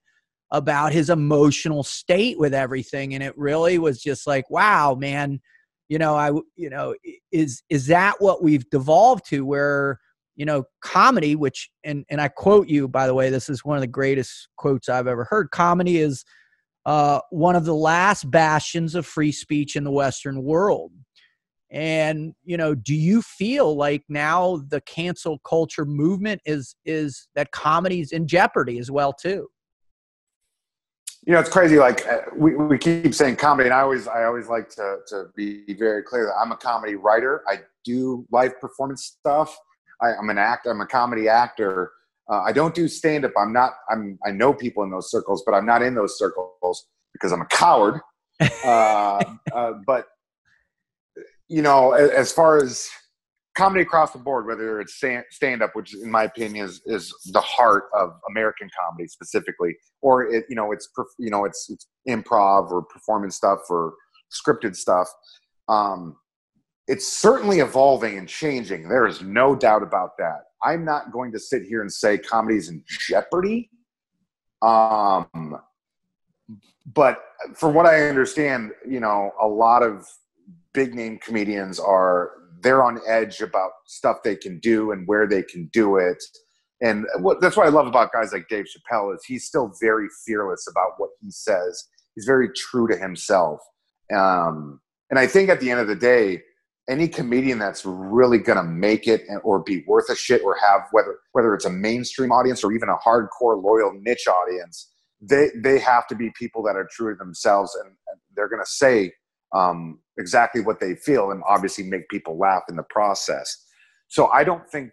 [0.51, 5.39] about his emotional state with everything, and it really was just like, wow, man,
[5.89, 6.95] you know, I you know,
[7.31, 9.99] is is that what we've devolved to where
[10.35, 13.75] you know comedy which and and i quote you by the way this is one
[13.75, 16.23] of the greatest quotes i've ever heard comedy is
[16.89, 20.91] uh, one of the last bastions of free speech in the Western world.
[21.69, 27.51] And you know, do you feel like now the cancel culture movement is is that
[27.51, 29.47] comedy's in jeopardy as well too?
[31.27, 34.23] you know it's crazy like uh, we, we keep saying comedy and i always i
[34.23, 38.57] always like to to be very clear that i'm a comedy writer i do live
[38.61, 39.59] performance stuff
[40.01, 41.91] I, i'm an actor i'm a comedy actor
[42.29, 45.43] uh, i don't do stand up i'm not i'm i know people in those circles
[45.45, 47.99] but i'm not in those circles because i'm a coward.
[48.63, 49.21] Uh,
[49.53, 50.05] uh, but
[51.49, 52.87] you know a- as far as
[53.53, 57.41] comedy across the board whether it's stand up which in my opinion is is the
[57.41, 60.87] heart of american comedy specifically or it you know it's
[61.17, 63.93] you know it's, it's improv or performance stuff or
[64.31, 65.09] scripted stuff
[65.67, 66.15] um
[66.89, 68.89] it's certainly evolving and changing.
[68.89, 72.57] There is no doubt about that i'm not going to sit here and say comedy
[72.57, 73.69] is in jeopardy
[74.61, 75.57] um
[76.93, 77.19] but
[77.55, 80.07] from what i understand you know a lot of
[80.73, 85.41] big name comedians are they're on edge about stuff they can do and where they
[85.41, 86.21] can do it
[86.81, 90.07] and what that's what I love about guys like Dave Chappelle is he's still very
[90.25, 91.85] fearless about what he says.
[92.15, 93.59] He's very true to himself.
[94.13, 96.41] Um, and I think at the end of the day,
[96.89, 101.19] any comedian that's really gonna make it or be worth a shit or have whether
[101.33, 106.07] whether it's a mainstream audience or even a hardcore loyal niche audience, they they have
[106.07, 107.95] to be people that are true to themselves and,
[108.35, 109.11] they're gonna say
[109.53, 113.65] um, exactly what they feel and obviously make people laugh in the process.
[114.07, 114.91] So I don't think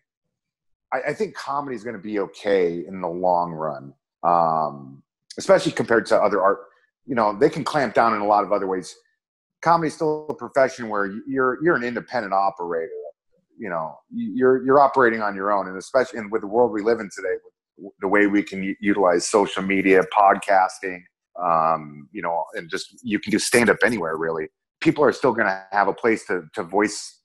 [0.93, 5.03] I, I think comedy is going to be okay in the long run, um,
[5.39, 6.59] especially compared to other art.
[7.07, 8.95] You know, they can clamp down in a lot of other ways.
[9.63, 12.91] Comedy is still a profession where you're you're an independent operator.
[13.59, 16.83] You know, you're you're operating on your own, and especially and with the world we
[16.83, 17.35] live in today,
[17.79, 21.01] with the way we can utilize social media, podcasting,
[21.43, 24.49] um, you know, and just you can do stand up anywhere really.
[24.81, 27.21] People are still going to have a place to to voice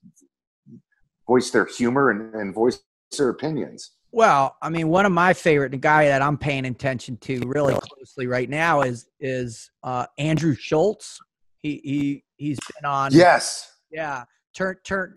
[1.26, 2.80] voice their humor and, and voice
[3.16, 3.92] their opinions.
[4.10, 7.74] Well, I mean, one of my favorite, the guy that I'm paying attention to really
[7.74, 11.18] closely right now is is uh, Andrew Schulz.
[11.62, 13.12] He he he's been on.
[13.12, 13.70] Yes.
[13.90, 14.24] Yeah.
[14.54, 15.14] Turn turn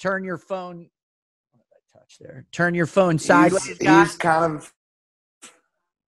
[0.00, 0.88] turn your phone.
[1.50, 2.46] What did I touch there?
[2.52, 4.72] Turn your phone sideways, he's, he's kind of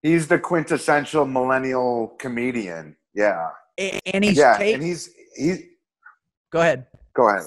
[0.03, 2.97] he's the quintessential millennial comedian.
[3.15, 3.49] Yeah.
[3.77, 5.63] And he's yeah, take- and he's he's
[6.53, 6.87] go ahead.
[7.15, 7.47] go ahead.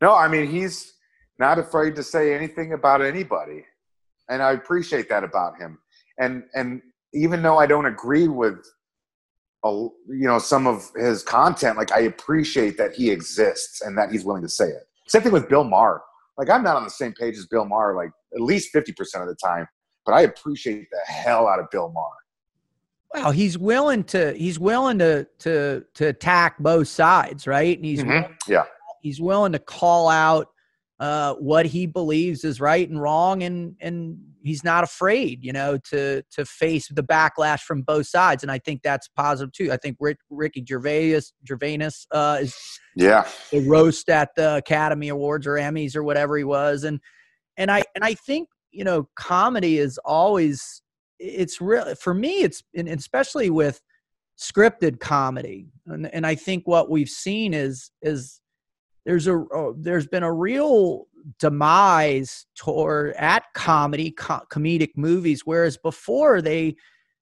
[0.00, 0.94] No, I mean he's
[1.38, 3.64] not afraid to say anything about anybody.
[4.28, 5.78] And I appreciate that about him.
[6.18, 6.80] And and
[7.12, 8.64] even though I don't agree with
[10.08, 14.24] you know some of his content, like I appreciate that he exists and that he's
[14.24, 14.82] willing to say it.
[15.08, 16.02] Same thing with Bill Maher.
[16.38, 18.90] Like I'm not on the same page as Bill Maher like at least 50%
[19.22, 19.66] of the time,
[20.04, 22.12] but I appreciate the hell out of Bill Maher.
[23.14, 27.76] Well, he's willing to he's willing to to to attack both sides, right?
[27.76, 28.08] And he's Mhm.
[28.08, 28.64] willing, Yeah.
[29.00, 30.48] he's willing to call out
[30.98, 35.76] uh, what he believes is right and wrong, and and he's not afraid, you know,
[35.90, 38.42] to to face the backlash from both sides.
[38.42, 39.70] And I think that's positive too.
[39.70, 42.56] I think Rick, Ricky Gervais Gervais uh, is
[42.94, 43.28] Yeah.
[43.52, 47.00] the roast at the Academy Awards or Emmys or whatever he was, and
[47.58, 50.80] and I and I think you know comedy is always
[51.18, 52.40] it's real for me.
[52.42, 53.82] It's and especially with
[54.38, 58.40] scripted comedy, and and I think what we've seen is is
[59.06, 61.06] there's a uh, there's been a real
[61.38, 66.76] demise toward at comedy co- comedic movies whereas before they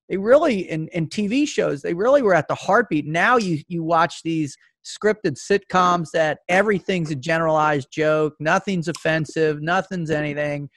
[0.08, 3.06] they really in, in tv shows they really were at the heartbeat.
[3.06, 10.10] Now you you watch these scripted sitcoms that everything's a generalized joke nothing's offensive nothing's
[10.10, 10.68] anything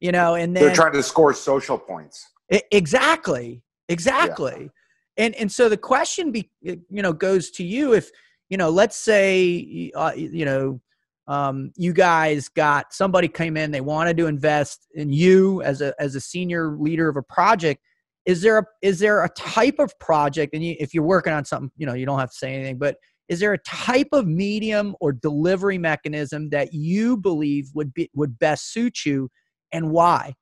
[0.00, 2.24] you know and then They're trying to score social points.
[2.52, 4.70] I- exactly exactly.
[5.16, 8.10] And and so the question be you know goes to you if
[8.48, 10.80] you know let's say uh, you know
[11.28, 15.94] um, you guys got somebody came in they wanted to invest in you as a
[16.00, 17.82] as a senior leader of a project.
[18.24, 21.44] Is there a is there a type of project and you, if you're working on
[21.44, 22.96] something you know you don't have to say anything but
[23.28, 28.38] is there a type of medium or delivery mechanism that you believe would be would
[28.38, 29.28] best suit you
[29.72, 30.34] and why?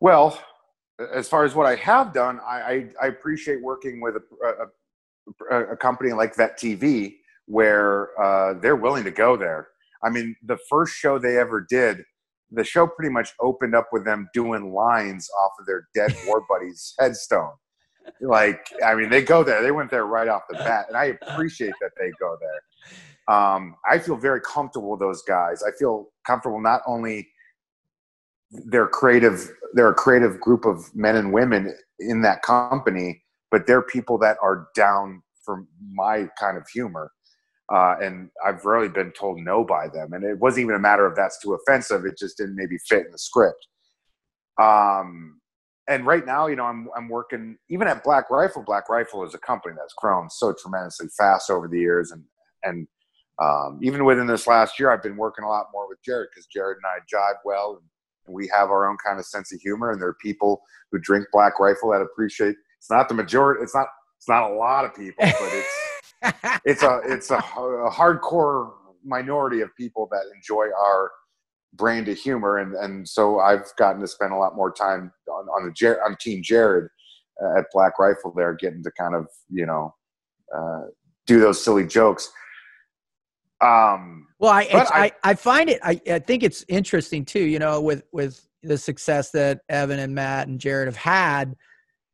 [0.00, 0.38] Well
[1.12, 4.66] as far as what i have done i i, I appreciate working with a, a,
[5.50, 7.14] a, company like vet tv
[7.46, 9.68] where uh, they're willing to go there
[10.04, 12.04] i mean the first show they ever did
[12.52, 16.44] the show pretty much opened up with them doing lines off of their dead war
[16.48, 17.52] buddy's headstone.
[18.20, 19.62] Like, I mean, they go there.
[19.62, 23.34] They went there right off the bat, and I appreciate that they go there.
[23.34, 25.62] Um, I feel very comfortable with those guys.
[25.62, 27.28] I feel comfortable not only
[28.50, 33.21] they're creative, they're a creative group of men and women in that company,
[33.52, 37.12] but they're people that are down for my kind of humor.
[37.72, 40.14] Uh, and I've rarely been told no by them.
[40.14, 42.04] And it wasn't even a matter of that's too offensive.
[42.04, 43.68] It just didn't maybe fit in the script.
[44.60, 45.40] Um,
[45.88, 48.62] and right now, you know, I'm, I'm working even at Black Rifle.
[48.62, 52.10] Black Rifle is a company that's grown so tremendously fast over the years.
[52.10, 52.24] And,
[52.62, 52.88] and
[53.40, 56.46] um, even within this last year, I've been working a lot more with Jared because
[56.46, 57.80] Jared and I jive well.
[58.26, 59.90] And we have our own kind of sense of humor.
[59.90, 63.62] And there are people who drink Black Rifle that appreciate it's not the majority.
[63.62, 63.86] It's not,
[64.18, 68.72] it's not a lot of people, but it's, it's a it's a, a, hardcore
[69.04, 71.12] minority of people that enjoy our
[71.74, 75.44] brand of humor, and and so I've gotten to spend a lot more time on
[75.44, 76.88] on the Jer- on Team Jared
[77.40, 79.94] uh, at Black Rifle there, getting to kind of you know
[80.52, 80.86] uh,
[81.28, 82.32] do those silly jokes.
[83.60, 87.44] Um, well, I, I, I I find it I I think it's interesting too.
[87.44, 91.54] You know, with with the success that Evan and Matt and Jared have had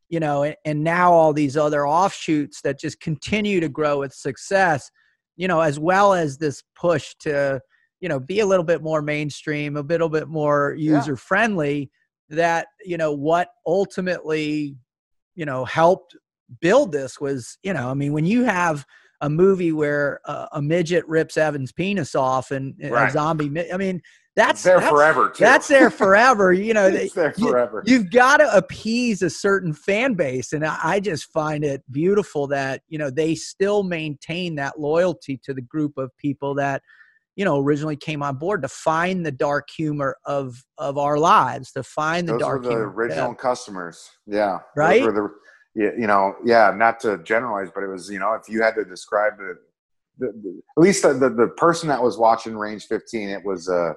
[0.09, 4.15] you know, and, and now all these other offshoots that just continue to grow with
[4.15, 4.91] success,
[5.37, 7.61] you know, as well as this push to,
[8.01, 11.79] you know, be a little bit more mainstream, a little bit more user friendly.
[11.81, 11.87] Yeah.
[12.31, 14.77] That you know what ultimately,
[15.35, 16.15] you know, helped
[16.61, 18.85] build this was, you know, I mean, when you have
[19.21, 23.09] a movie where uh, a midget rips Evan's penis off and right.
[23.09, 24.01] a zombie, I mean,
[24.39, 25.31] that's there forever.
[25.31, 25.43] Too.
[25.43, 26.53] That's there forever.
[26.53, 27.83] You know, it's there forever.
[27.85, 32.47] You, have got to appease a certain fan base, and I just find it beautiful
[32.47, 36.83] that you know they still maintain that loyalty to the group of people that
[37.35, 41.73] you know originally came on board to find the dark humor of of our lives,
[41.73, 42.63] to find the dark humor.
[42.63, 42.95] Those dark were the humor.
[42.95, 43.43] original yeah.
[43.43, 44.11] customers.
[44.29, 45.03] Yeah, right.
[45.03, 45.31] The,
[45.75, 46.73] you know, yeah.
[46.77, 49.57] Not to generalize, but it was you know if you had to describe it
[50.19, 53.69] the, the, at least the, the, the, person that was watching range 15 it was
[53.69, 53.95] a,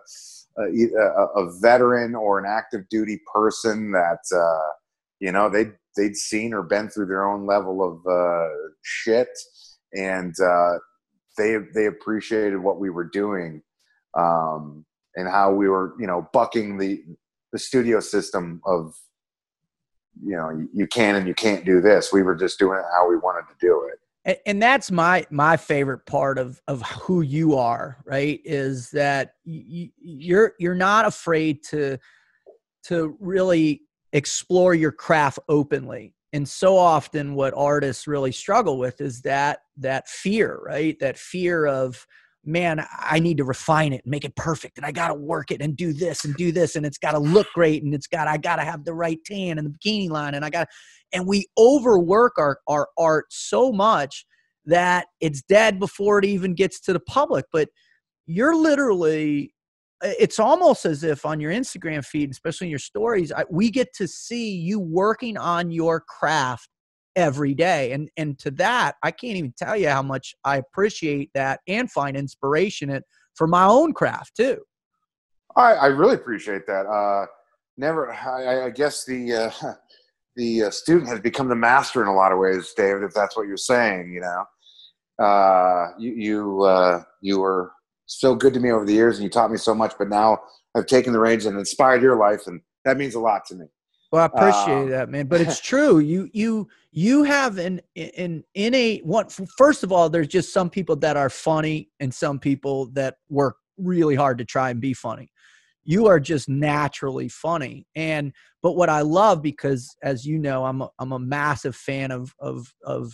[0.58, 4.72] a, a veteran or an active duty person that uh,
[5.20, 8.50] you know they'd they'd seen or been through their own level of uh,
[8.82, 9.30] shit
[9.94, 10.74] and uh,
[11.38, 13.62] they they appreciated what we were doing
[14.18, 14.86] um,
[15.16, 17.04] and how we were you know bucking the
[17.52, 18.94] the studio system of
[20.24, 22.12] you know you can and you can't do this.
[22.12, 25.26] We were just doing it how we wanted to do it and, and that's my
[25.30, 31.06] my favorite part of of who you are right is that you, you're you're not
[31.06, 31.98] afraid to
[32.84, 33.82] to really
[34.14, 36.14] explore your craft openly.
[36.34, 41.66] And so often what artists really struggle with is that that fear right that fear
[41.66, 42.06] of
[42.44, 45.52] man i need to refine it and make it perfect and i got to work
[45.52, 48.08] it and do this and do this and it's got to look great and it's
[48.08, 50.68] got i got to have the right tan and the bikini line and i got
[51.14, 54.26] and we overwork our, our art so much
[54.66, 57.70] that it's dead before it even gets to the public but
[58.26, 59.54] you're literally
[60.04, 63.94] it's almost as if on your instagram feed especially in your stories I, we get
[63.98, 66.71] to see you working on your craft
[67.16, 71.30] every day and and to that i can't even tell you how much i appreciate
[71.34, 73.04] that and find inspiration it
[73.36, 74.58] for my own craft too
[75.56, 77.26] i i really appreciate that uh
[77.78, 79.74] never i i guess the uh
[80.36, 83.04] the uh, student has become the master in a lot of ways, David.
[83.04, 87.72] If that's what you're saying, you know, uh, you you uh, you were
[88.06, 89.94] so good to me over the years, and you taught me so much.
[89.98, 90.40] But now
[90.76, 93.66] I've taken the reins and inspired your life, and that means a lot to me.
[94.12, 95.28] Well, I appreciate um, that, man.
[95.28, 96.00] But it's true.
[96.00, 99.28] You you you have an an innate one.
[99.58, 103.56] First of all, there's just some people that are funny, and some people that work
[103.78, 105.32] really hard to try and be funny
[105.84, 110.82] you are just naturally funny and but what i love because as you know i'm
[110.82, 113.14] a, i'm a massive fan of of of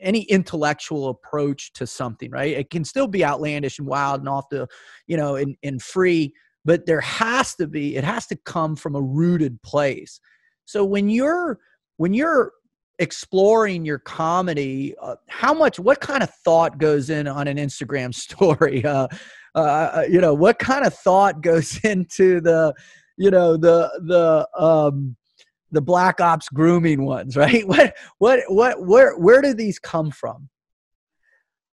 [0.00, 4.48] any intellectual approach to something right it can still be outlandish and wild and off
[4.50, 4.66] the
[5.06, 6.32] you know and, and free
[6.64, 10.20] but there has to be it has to come from a rooted place
[10.64, 11.58] so when you're
[11.96, 12.52] when you're
[12.98, 18.14] exploring your comedy uh, how much what kind of thought goes in on an instagram
[18.14, 19.06] story uh,
[19.54, 22.74] uh, uh, you know what kind of thought goes into the
[23.16, 25.16] you know the the um
[25.70, 27.66] the black ops grooming ones, right?
[27.66, 30.48] What what what where where do these come from?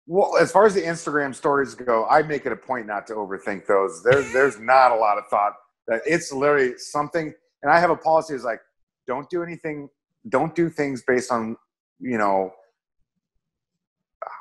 [0.07, 3.15] Well, as far as the Instagram stories go, I make it a point not to
[3.15, 4.03] overthink those.
[4.03, 5.53] There's there's not a lot of thought.
[5.87, 7.33] That it's literally something,
[7.63, 8.61] and I have a policy is like,
[9.07, 9.89] don't do anything,
[10.29, 11.57] don't do things based on
[12.01, 12.53] you know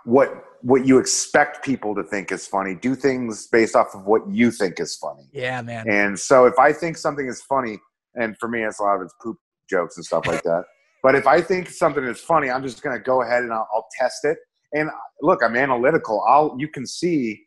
[0.06, 2.76] what what you expect people to think is funny.
[2.76, 5.28] Do things based off of what you think is funny.
[5.34, 5.90] Yeah, man.
[5.90, 7.80] And so if I think something is funny,
[8.16, 9.38] and for me, it's a lot of it's poop
[9.70, 10.64] jokes and stuff like that.
[11.04, 13.68] But if I think something is funny, I'm just going to go ahead and I'll,
[13.74, 14.38] I'll, test it.
[14.74, 14.90] And
[15.22, 16.24] look, I'm analytical.
[16.28, 17.42] I'll you can see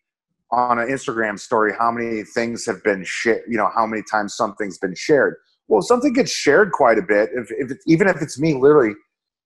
[0.52, 3.42] on an Instagram story how many things have been shared.
[3.48, 5.36] You know how many times something's been shared.
[5.68, 7.30] Well, something gets shared quite a bit.
[7.34, 8.94] If, if it, even if it's me literally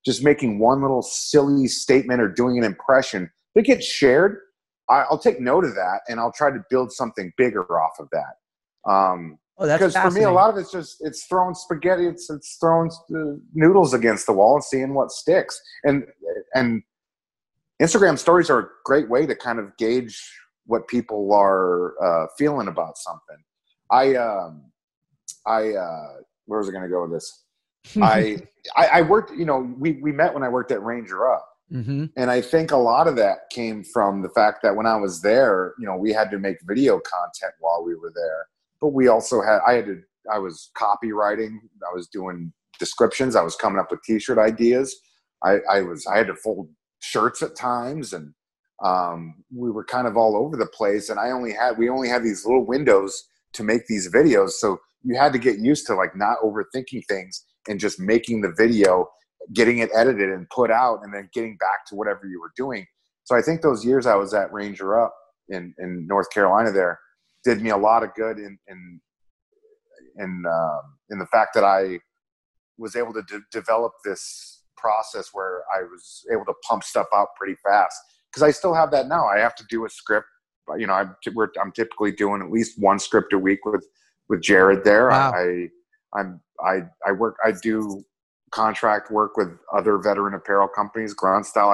[0.04, 4.38] just making one little silly statement or doing an impression, if it gets shared,
[4.90, 8.08] I, will take note of that and I'll try to build something bigger off of
[8.12, 8.90] that.
[8.90, 12.28] Um, oh, that's because for me, a lot of it's just it's throwing spaghetti, it's
[12.28, 15.60] it's throwing uh, noodles against the wall and seeing what sticks.
[15.84, 16.04] And
[16.54, 16.82] and
[17.80, 20.20] Instagram stories are a great way to kind of gauge
[20.66, 23.38] what people are uh, feeling about something.
[23.90, 24.70] I um,
[25.46, 26.16] I uh,
[26.46, 27.44] where was I going to go with this?
[28.02, 28.38] I,
[28.76, 31.46] I, I worked, you know, we, we met when I worked at Ranger Up.
[31.72, 32.06] Mm-hmm.
[32.16, 35.22] And I think a lot of that came from the fact that when I was
[35.22, 38.48] there, you know, we had to make video content while we were there.
[38.80, 41.58] But we also had, I had to, I was copywriting,
[41.88, 44.94] I was doing descriptions, I was coming up with t shirt ideas.
[45.44, 46.68] I, I was, I had to fold
[47.00, 48.32] shirts at times and
[48.84, 51.10] um, we were kind of all over the place.
[51.10, 54.50] And I only had, we only had these little windows to make these videos.
[54.52, 58.54] So you had to get used to like not overthinking things and just making the
[58.56, 59.08] video,
[59.52, 62.86] getting it edited and put out, and then getting back to whatever you were doing.
[63.24, 65.14] So I think those years I was at Ranger Up
[65.48, 66.98] in, in North Carolina there
[67.44, 69.00] did me a lot of good in in
[70.18, 72.00] in, um, in the fact that I
[72.78, 77.28] was able to de- develop this process where I was able to pump stuff out
[77.36, 77.96] pretty fast
[78.30, 79.26] because I still have that now.
[79.26, 80.26] I have to do a script.
[80.78, 81.16] You know, I'm,
[81.60, 83.84] I'm typically doing at least one script a week with
[84.28, 85.08] with Jared there.
[85.08, 85.32] Wow.
[85.32, 85.68] I
[86.16, 88.04] I'm I I work I do
[88.50, 91.14] contract work with other veteran apparel companies.
[91.14, 91.70] Grunt Style,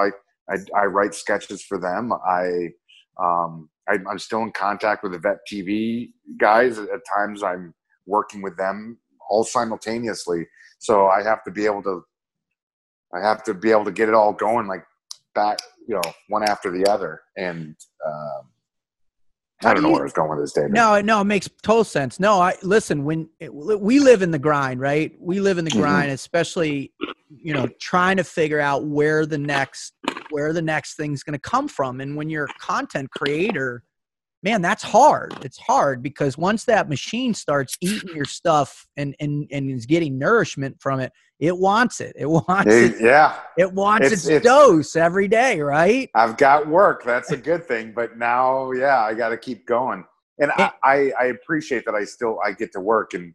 [0.49, 2.11] I, I, I write sketches for them.
[2.27, 2.69] I
[3.19, 6.77] um I, am still in contact with the Vet TV guys.
[6.77, 7.73] At times, I'm
[8.05, 8.97] working with them
[9.29, 10.47] all simultaneously.
[10.79, 12.03] So I have to be able to
[13.13, 14.83] I have to be able to get it all going like
[15.33, 17.21] back, you know, one after the other.
[17.37, 18.49] And um,
[19.63, 20.71] I don't know where I was going with this, David.
[20.71, 22.19] No, no, it makes total sense.
[22.19, 23.05] No, I listen.
[23.05, 25.13] When it, we live in the grind, right?
[25.19, 25.79] We live in the mm-hmm.
[25.79, 26.91] grind, especially
[27.29, 29.93] you know, trying to figure out where the next
[30.29, 32.01] where the next thing's going to come from.
[32.01, 33.83] And when you're a content creator,
[34.47, 35.33] man, that's hard.
[35.41, 40.17] It's hard because once that machine starts eating your stuff and and and is getting
[40.17, 42.13] nourishment from it, it wants it.
[42.17, 42.95] It wants it.
[43.01, 43.37] Yeah.
[43.57, 46.09] It wants it's, its, it's, dose every day, right?
[46.15, 47.03] I've got work.
[47.03, 47.91] That's a good thing.
[47.93, 50.05] But now, yeah, I got to keep going.
[50.39, 53.13] And eh I, I, I, appreciate that I still I get to work.
[53.15, 53.33] And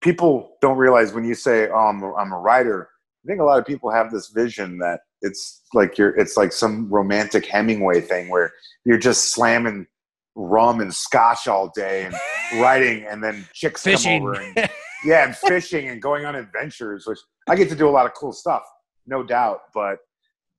[0.00, 2.88] people don't realize when you say, "Oh, I'm a, I'm a writer."
[3.24, 6.52] I think a lot of people have this vision that it's like you're it's like
[6.52, 8.50] some romantic Hemingway thing where
[8.84, 9.86] you're just slamming
[10.34, 12.14] rum and scotch all day and
[12.60, 14.20] writing, and then chicks Fishing.
[14.20, 14.70] come over and
[15.04, 17.18] yeah, and fishing and going on adventures, which
[17.48, 18.62] I get to do a lot of cool stuff,
[19.06, 19.62] no doubt.
[19.74, 19.98] But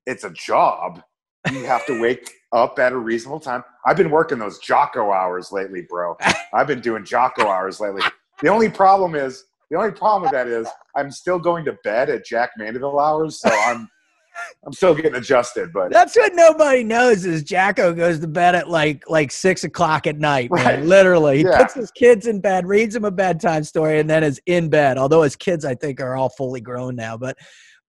[0.05, 1.01] it's a job.
[1.51, 3.63] You have to wake up at a reasonable time.
[3.85, 6.15] I've been working those Jocko hours lately, bro.
[6.53, 8.01] I've been doing Jocko hours lately.
[8.41, 12.09] The only problem is the only problem with that is I'm still going to bed
[12.09, 13.89] at Jack Mandaville hours, so I'm
[14.65, 18.69] I'm still getting adjusted, but that's what nobody knows is Jocko goes to bed at
[18.69, 20.49] like like six o'clock at night.
[20.51, 20.79] Right.
[20.79, 21.57] Man, literally, he yeah.
[21.57, 24.97] puts his kids in bed, reads them a bedtime story, and then is in bed.
[24.97, 27.17] Although his kids, I think, are all fully grown now.
[27.17, 27.37] But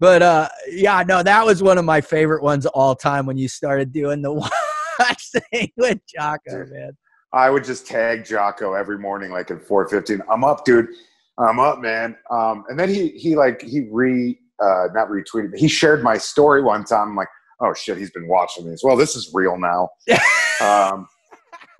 [0.00, 3.48] but uh, yeah, no, that was one of my favorite ones all time when you
[3.48, 4.32] started doing the
[4.98, 6.96] watch thing with Jocko, man.
[7.32, 10.20] I would just tag Jocko every morning, like at four fifteen.
[10.30, 10.88] I'm up, dude.
[11.38, 12.16] I'm up, man.
[12.30, 16.18] Um, and then he he like he re uh, not retweeted, but he shared my
[16.18, 17.10] story one time.
[17.10, 17.28] I'm like,
[17.60, 18.82] oh shit, he's been watching this.
[18.82, 19.88] Well, this is real now.
[20.60, 21.06] um,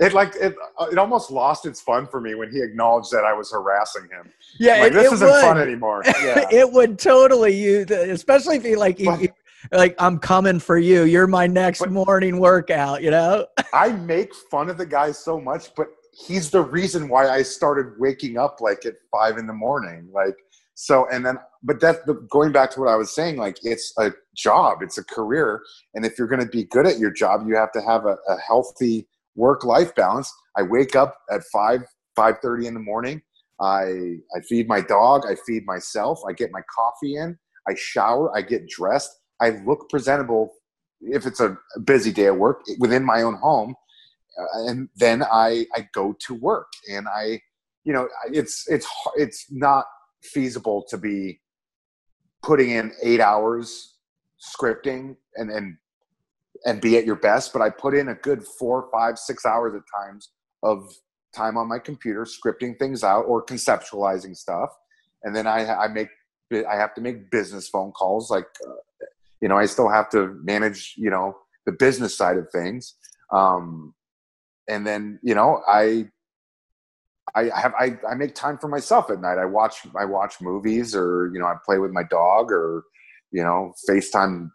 [0.01, 3.25] it like it, uh, it almost lost its fun for me when he acknowledged that
[3.25, 4.33] I was harassing him.
[4.59, 5.41] Yeah, like, it, this it isn't would.
[5.41, 6.03] fun anymore.
[6.07, 6.47] Yeah.
[6.51, 8.99] it would totally you, especially if he like.
[8.99, 9.31] He,
[9.73, 11.05] like I'm coming for you.
[11.05, 13.03] You're my next but, morning workout.
[13.03, 13.47] You know.
[13.73, 17.95] I make fun of the guy so much, but he's the reason why I started
[17.99, 20.09] waking up like at five in the morning.
[20.13, 20.37] Like
[20.75, 24.13] so, and then, but that going back to what I was saying, like it's a
[24.37, 25.63] job, it's a career,
[25.95, 28.17] and if you're going to be good at your job, you have to have a,
[28.29, 30.33] a healthy work-life balance.
[30.57, 31.83] I wake up at five
[32.17, 33.23] five thirty in the morning.
[33.61, 35.23] I I feed my dog.
[35.29, 36.21] I feed myself.
[36.29, 37.39] I get my coffee in.
[37.69, 38.37] I shower.
[38.37, 39.11] I get dressed.
[39.41, 40.53] I look presentable
[41.01, 43.75] if it's a busy day at work within my own home,
[44.41, 47.41] uh, and then I I go to work and I
[47.85, 49.85] you know it's it's it's not
[50.25, 51.41] feasible to be
[52.43, 53.97] putting in eight hours
[54.41, 55.77] scripting and and
[56.67, 59.75] and be at your best but i put in a good four five six hours
[59.75, 60.31] at times
[60.63, 60.93] of
[61.35, 64.71] time on my computer scripting things out or conceptualizing stuff.
[65.23, 66.09] And then i i make
[66.53, 69.07] i have to make business phone calls like uh,
[69.41, 72.95] you know i still have to manage you know the business side of things.
[73.33, 73.95] Um
[74.69, 76.07] and then you know i
[77.35, 79.39] I have I, I make time for myself at night.
[79.39, 82.85] I watch I watch movies or you know I play with my dog or
[83.33, 84.51] you know FaceTime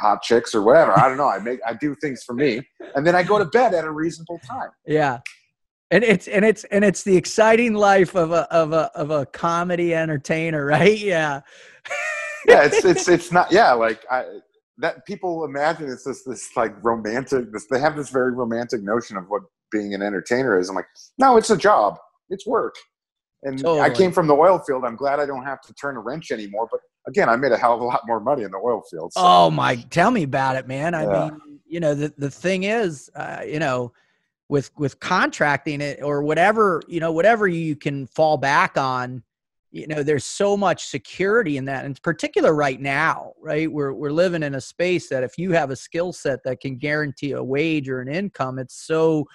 [0.00, 0.98] hot chicks or whatever.
[0.98, 1.28] I don't know.
[1.28, 2.62] I make I do things for me
[2.94, 4.70] and then I go to bed at a reasonable time.
[4.86, 5.20] Yeah.
[5.90, 9.26] And it's and it's and it's the exciting life of a of a of a
[9.26, 10.98] comedy entertainer, right?
[10.98, 11.42] Yeah.
[12.46, 14.24] yeah, it's it's it's not yeah, like I
[14.78, 19.16] that people imagine it's this this like romantic this they have this very romantic notion
[19.16, 20.68] of what being an entertainer is.
[20.68, 20.86] I'm like,
[21.18, 21.98] no, it's a job
[22.30, 22.74] it's work.
[23.42, 23.80] And totally.
[23.80, 24.84] I came from the oil field.
[24.84, 26.66] I'm glad I don't have to turn a wrench anymore.
[26.70, 29.12] But again, I made a hell of a lot more money in the oil field.
[29.12, 29.20] So.
[29.22, 29.76] Oh my!
[29.76, 30.94] Tell me about it, man.
[30.94, 31.30] I yeah.
[31.30, 33.92] mean, you know, the the thing is, uh, you know,
[34.48, 39.22] with with contracting it or whatever, you know, whatever you can fall back on,
[39.70, 43.70] you know, there's so much security in that, and particular right now, right?
[43.70, 46.76] We're we're living in a space that if you have a skill set that can
[46.76, 49.26] guarantee a wage or an income, it's so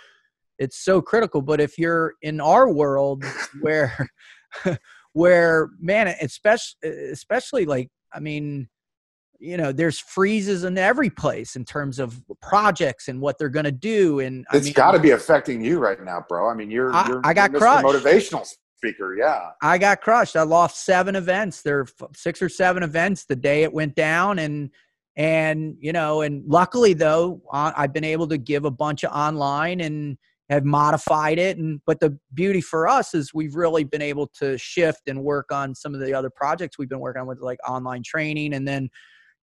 [0.59, 3.23] it's so critical but if you're in our world
[3.61, 4.09] where
[5.13, 8.67] where man especially especially like i mean
[9.39, 13.65] you know there's freezes in every place in terms of projects and what they're going
[13.65, 16.49] to do and it's got to be affecting you right now bro.
[16.49, 17.85] I mean you're I, you're I got crushed.
[17.85, 18.45] Motivational
[18.77, 19.51] speaker yeah.
[19.61, 20.35] I got crushed.
[20.35, 21.61] I lost seven events.
[21.61, 21.85] There
[22.15, 24.69] six or seven events the day it went down and
[25.15, 29.81] and you know and luckily though i've been able to give a bunch of online
[29.81, 30.17] and
[30.49, 34.57] have modified it and but the beauty for us is we've really been able to
[34.57, 37.59] shift and work on some of the other projects we've been working on with like
[37.67, 38.89] online training and then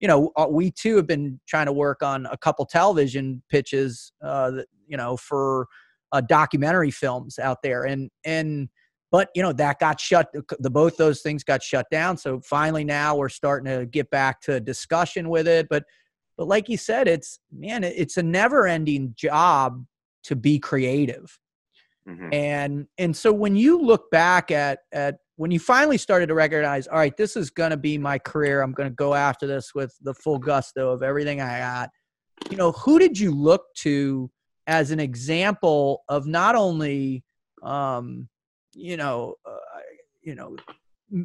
[0.01, 4.13] you know uh, we too have been trying to work on a couple television pitches
[4.23, 5.69] uh that, you know for
[6.13, 8.69] uh, documentary films out there and and
[9.13, 10.29] but you know that got shut
[10.59, 14.41] the both those things got shut down so finally now we're starting to get back
[14.41, 15.85] to discussion with it but
[16.37, 19.85] but like you said it's man it's a never ending job
[20.27, 21.39] to be creative.
[22.09, 22.29] Mm-hmm.
[22.33, 26.87] And and so when you look back at at when you finally started to recognize,
[26.87, 28.63] all right, this is going to be my career.
[28.63, 31.91] I'm going to go after this with the full gusto of everything I got.
[32.51, 34.31] You know, who did you look to
[34.67, 37.25] as an example of not only,
[37.63, 38.29] um,
[38.75, 39.81] you know, uh,
[40.23, 40.57] you know,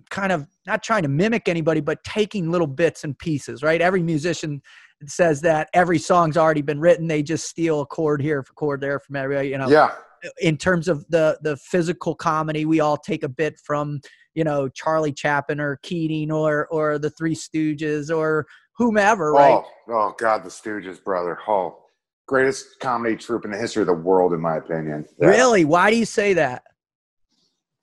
[0.09, 3.81] kind of not trying to mimic anybody, but taking little bits and pieces, right?
[3.81, 4.61] Every musician
[5.07, 7.07] says that every song's already been written.
[7.07, 9.49] They just steal a chord here, a chord there from everybody.
[9.49, 9.95] You know, yeah.
[10.39, 14.01] In terms of the the physical comedy, we all take a bit from
[14.35, 18.45] you know Charlie Chaplin or Keaton or or the Three Stooges or
[18.77, 19.63] whomever, oh, right?
[19.89, 21.37] Oh, oh God, the Stooges, brother.
[21.47, 21.79] Oh,
[22.27, 25.05] greatest comedy troupe in the history of the world, in my opinion.
[25.19, 25.27] Yeah.
[25.27, 25.65] Really?
[25.65, 26.63] Why do you say that?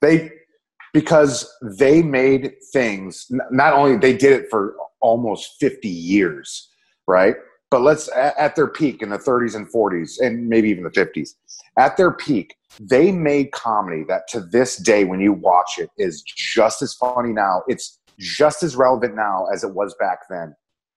[0.01, 0.31] They
[0.93, 3.27] because they made things.
[3.51, 6.68] Not only they did it for almost fifty years
[7.09, 7.35] right?
[7.71, 11.31] But let's at their peak in the 30s and 40s and maybe even the 50s,
[11.77, 16.23] at their peak, they made comedy that to this day, when you watch it, is
[16.23, 17.63] just as funny now.
[17.67, 20.55] It's just as relevant now as it was back then.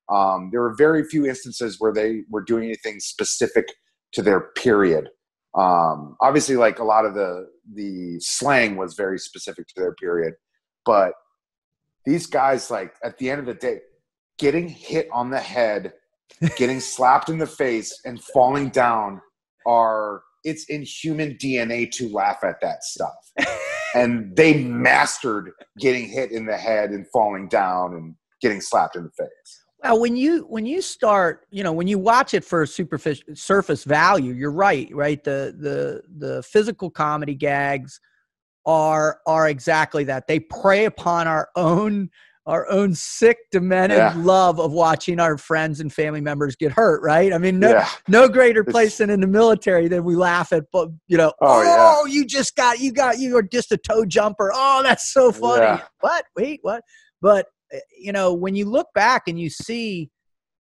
[0.09, 3.67] Um, there were very few instances where they were doing anything specific
[4.13, 5.09] to their period.
[5.55, 10.35] Um, obviously, like a lot of the the slang was very specific to their period,
[10.85, 11.13] but
[12.05, 13.81] these guys, like at the end of the day,
[14.39, 15.93] getting hit on the head
[16.57, 19.21] getting slapped in the face and falling down
[19.67, 23.33] are it's in human DNA to laugh at that stuff.
[23.95, 29.05] and they mastered getting hit in the head and falling down and getting slapped in
[29.05, 29.65] the face.
[29.83, 33.83] Well, when you when you start, you know, when you watch it for superficial surface
[33.83, 35.23] value, you're right, right?
[35.23, 38.01] The the the physical comedy gags
[38.65, 40.29] are are exactly that.
[40.29, 42.11] They prey upon our own
[42.47, 44.15] our own sick, demented yeah.
[44.17, 47.33] love of watching our friends and family members get hurt, right?
[47.33, 47.89] I mean, no, yeah.
[48.09, 51.63] no greater place than in the military than we laugh at, but you know, oh,
[51.65, 52.13] oh yeah.
[52.13, 54.51] you just got, you got, you are just a toe jumper.
[54.53, 55.81] Oh, that's so funny.
[56.01, 56.25] What?
[56.37, 56.83] Wait, what?
[57.21, 60.11] But eh, you know, when you look back and you see,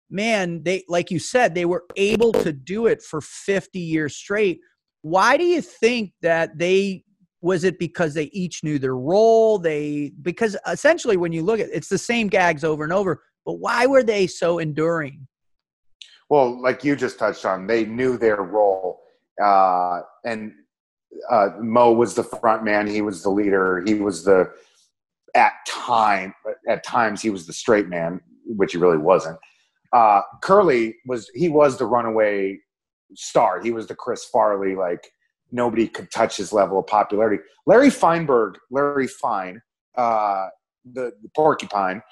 [0.09, 4.61] man, they, like you said, they were able to do it for 50 years straight.
[5.03, 7.03] Why do you think that they
[7.41, 9.59] was it because they each knew their role?
[9.59, 13.55] They because essentially when you look at it's the same gags over and over, but
[13.55, 15.27] why were they so enduring?
[16.29, 19.01] Well, like you just touched on, they knew their role,
[19.43, 20.53] uh, and
[21.31, 22.87] uh, Moe was the front man.
[22.87, 23.83] He was the leader.
[23.87, 24.51] He was the
[25.35, 26.35] at time
[26.69, 29.39] at times he was the straight man, which he really wasn't.
[29.93, 32.59] Uh, Curly was he was the runaway
[33.15, 33.63] star.
[33.63, 35.07] He was the Chris Farley like
[35.53, 37.43] nobody could touch his level of popularity.
[37.67, 39.61] Larry Feinberg, Larry Fine,
[39.97, 40.47] uh,
[40.85, 42.03] the, the Porcupine,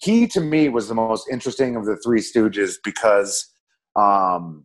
[0.00, 3.52] he to me was the most interesting of the Three Stooges because
[3.96, 4.64] um,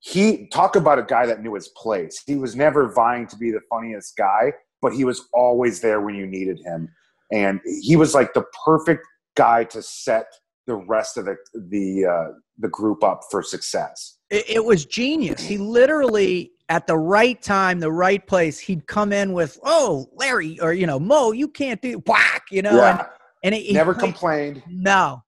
[0.00, 2.22] he talk about a guy that knew his place.
[2.26, 6.14] He was never vying to be the funniest guy, but he was always there when
[6.14, 6.88] you needed him,
[7.32, 9.06] and he was like the perfect
[9.36, 10.26] guy to set
[10.66, 14.18] the rest of the the uh, the group up for success.
[14.30, 15.42] It, it was genius.
[15.42, 20.58] He literally at the right time, the right place, he'd come in with, "Oh, Larry,"
[20.60, 22.98] or you know, "Moe, you can't do whack," you know, Yeah.
[22.98, 23.08] and
[23.44, 24.62] and he, he never played- complained.
[24.68, 25.22] No,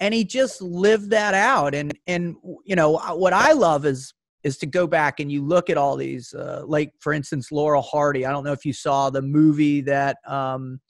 [0.00, 1.74] and he just lived that out.
[1.74, 4.12] And and you know what I love is
[4.42, 7.80] is to go back and you look at all these, uh, like for instance, Laurel
[7.80, 8.26] Hardy.
[8.26, 10.80] I don't know if you saw the movie that um,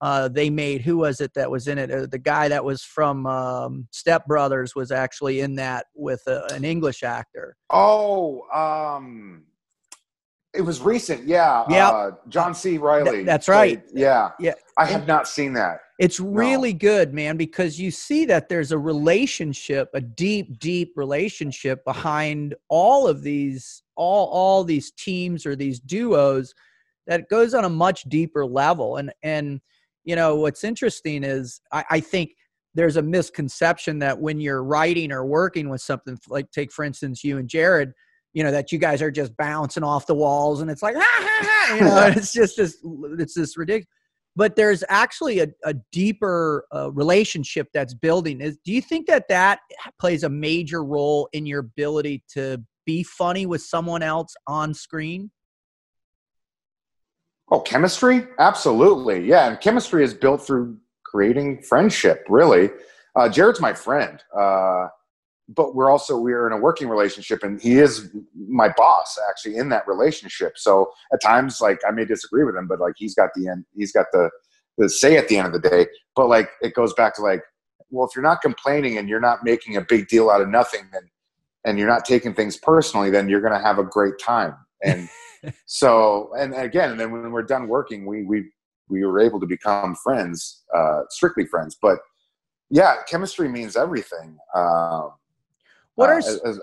[0.00, 0.82] uh, they made.
[0.82, 1.90] Who was it that was in it?
[1.90, 6.46] Uh, the guy that was from um, Step Brothers was actually in that with a,
[6.52, 7.56] an English actor.
[7.70, 9.44] Oh, um,
[10.54, 11.26] it was recent.
[11.26, 11.64] Yeah.
[11.68, 11.92] Yep.
[11.92, 12.78] Uh, John C.
[12.78, 13.22] Reilly.
[13.24, 13.84] that's right.
[13.86, 14.30] played- yeah.
[14.40, 14.54] Yeah.
[14.78, 15.80] I have not seen that.
[15.98, 21.82] It's really good, man, because you see that there's a relationship, a deep, deep relationship
[21.86, 26.54] behind all of these, all all these teams or these duos
[27.06, 28.96] that goes on a much deeper level.
[28.96, 29.62] And and
[30.06, 32.30] you know what's interesting is I, I think
[32.74, 37.22] there's a misconception that when you're writing or working with something like take for instance
[37.22, 37.92] you and Jared,
[38.32, 41.02] you know that you guys are just bouncing off the walls and it's like ha
[41.02, 42.78] ha ha, you know, it's just this
[43.18, 43.86] it's this ridiculous
[44.36, 48.42] but there's actually a, a deeper uh, relationship that's building.
[48.42, 49.60] Is do you think that that
[49.98, 55.30] plays a major role in your ability to be funny with someone else on screen
[57.50, 58.26] Oh, chemistry?
[58.38, 59.24] Absolutely.
[59.26, 59.48] Yeah.
[59.48, 62.70] And chemistry is built through creating friendship, really.
[63.14, 64.22] Uh, Jared's my friend.
[64.36, 64.88] Uh,
[65.48, 68.10] but we're also we're in a working relationship and he is
[68.48, 72.66] my boss actually in that relationship so at times like i may disagree with him
[72.66, 74.28] but like he's got the end he's got the
[74.78, 77.42] the say at the end of the day but like it goes back to like
[77.90, 80.82] well if you're not complaining and you're not making a big deal out of nothing
[80.92, 81.02] then
[81.64, 85.08] and you're not taking things personally then you're going to have a great time and
[85.66, 88.50] so and again and then when we're done working we we
[88.88, 91.76] we were able to become friends uh strictly friends.
[91.80, 91.98] But
[92.70, 95.12] yeah chemistry means everything um
[95.94, 96.60] what uh, are s- as- as-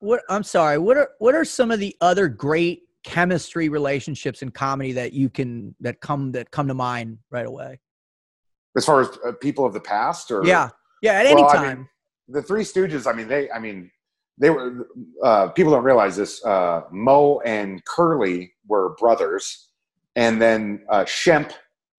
[0.00, 4.50] what i'm sorry what are what are some of the other great chemistry relationships in
[4.50, 7.78] comedy that you can that come that come to mind right away?
[8.76, 10.70] As far as uh, people of the past or yeah.
[11.02, 11.78] Yeah at any Well, I time.
[11.78, 11.88] mean,
[12.28, 13.90] the three stooges i mean they i mean
[14.38, 14.88] they were
[15.22, 19.68] uh, people don't realize this uh, moe and curly were brothers.
[20.16, 21.52] And then uh, shemp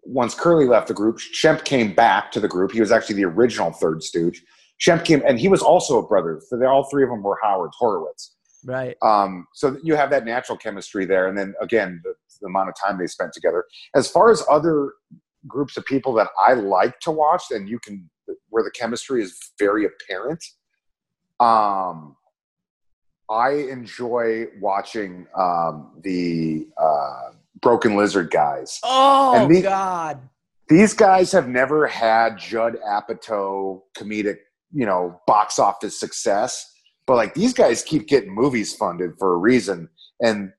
[0.03, 2.71] once curly left the group shemp came back to the group.
[2.71, 4.43] He was actually the original third stooge.
[4.79, 6.41] Shemp came and he was also a brother.
[6.47, 8.36] So they all three of them were howard horowitz.
[8.65, 8.97] Right.
[9.01, 11.27] Um, so you have that natural chemistry there.
[11.27, 13.65] And then again the, the amount of time they spent together.
[13.95, 14.91] As far as other
[15.47, 18.09] groups of people that i like to watch and you can
[18.49, 20.43] where the chemistry is very apparent
[21.39, 22.15] um,
[23.30, 30.19] i enjoy watching um, the uh, broken lizard guys oh the- god
[30.67, 34.38] these guys have never had Judd Apatow comedic,
[34.73, 36.73] you know, box office success.
[37.05, 39.89] But like these guys keep getting movies funded for a reason.
[40.23, 40.51] And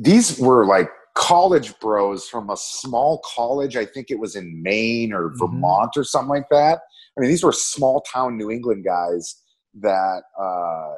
[0.00, 3.76] these were like college bros from a small college.
[3.76, 5.38] I think it was in Maine or Mhm.
[5.38, 6.80] Vermont or something like that.
[7.16, 9.40] I mean, these were small town New England guys
[9.80, 10.94] that, uh,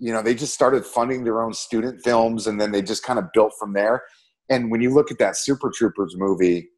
[0.00, 3.18] you know, they just started funding their own student films and then they just kind
[3.18, 4.02] of built from there.
[4.48, 6.70] And when you look at that Super Troopers movie,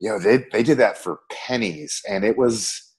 [0.00, 2.94] you know they they did that for pennies and it was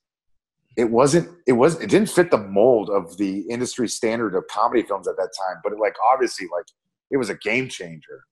[0.78, 4.84] it wasn't it was it didn't fit the mold of the industry standard of comedy
[4.84, 6.66] films at that time but it, like obviously like
[7.12, 8.24] it was a game changer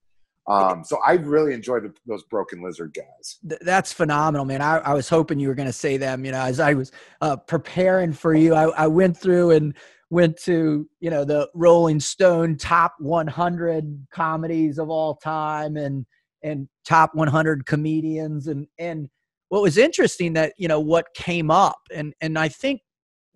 [0.47, 4.61] um so i really enjoyed the, those broken lizard guys Th- that's phenomenal, man.
[4.61, 6.23] I, I was hoping you were going to say them.
[6.23, 6.91] You know, as I was
[7.21, 9.75] uh, preparing for you, I, I went through and
[10.09, 16.05] went to you know the Rolling Stone top 100 comedies of all time and
[16.43, 19.09] and top 100 comedians and and
[19.49, 22.81] what was interesting that you know what came up and and I think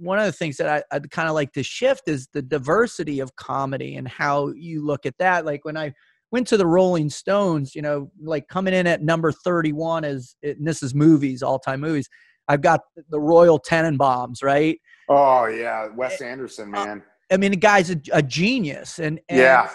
[0.01, 3.19] one of the things that I, I'd kind of like to shift is the diversity
[3.19, 5.45] of comedy and how you look at that.
[5.45, 5.93] Like when I
[6.31, 10.65] went to the Rolling Stones, you know, like coming in at number 31 is, and
[10.65, 12.09] this is movies, all time movies.
[12.47, 14.79] I've got the Royal Tenenbaums, right?
[15.09, 17.03] Oh yeah, Wes Anderson, Uh, man.
[17.31, 19.69] I mean, the guy's a, a genius, and, and yeah,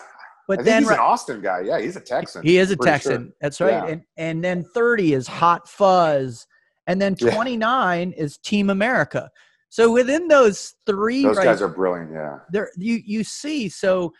[0.46, 1.60] But then he's right- an Austin guy.
[1.60, 2.42] Yeah, he's a Texan.
[2.42, 3.24] he is a Texan.
[3.26, 3.32] sure.
[3.40, 3.70] That's right.
[3.70, 3.86] Yeah.
[3.86, 6.46] And and then 30 is Hot Fuzz,
[6.86, 7.34] and then Yeah.
[7.34, 9.30] 29 is Team America.
[9.68, 12.12] So within those three, Those right guys are brilliant.
[12.12, 12.38] Yeah.
[12.50, 14.12] there you you see so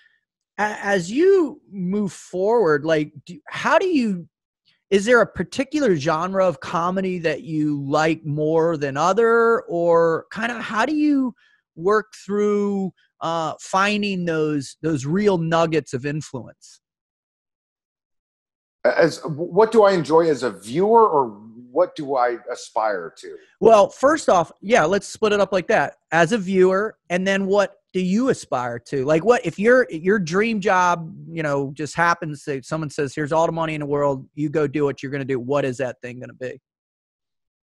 [0.58, 4.26] as you move forward like do, how do you
[4.96, 9.60] is there a particular genre of comedy that you like more than other?
[9.68, 11.34] Or kind of how do you
[11.74, 16.80] work through uh finding those those real nuggets of influence?
[18.86, 21.26] As what do I enjoy as a viewer, or
[21.70, 23.36] what do I aspire to?
[23.60, 25.96] well first off yeah let's split it up like that.
[26.10, 30.18] As a viewer and then what do you aspire to like what if your your
[30.18, 33.86] dream job you know just happens that someone says here's all the money in the
[33.86, 36.34] world you go do what you're going to do what is that thing going to
[36.34, 36.60] be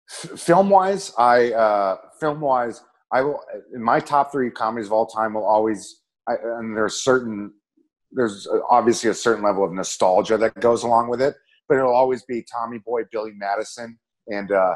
[0.09, 3.41] film wise, I uh, film wise, I will
[3.73, 6.01] in my top three comedies of all time will always.
[6.27, 7.53] I, and there's certain
[8.11, 11.35] there's obviously a certain level of nostalgia that goes along with it,
[11.67, 13.97] but it'll always be Tommy Boy, Billy Madison,
[14.27, 14.75] and uh,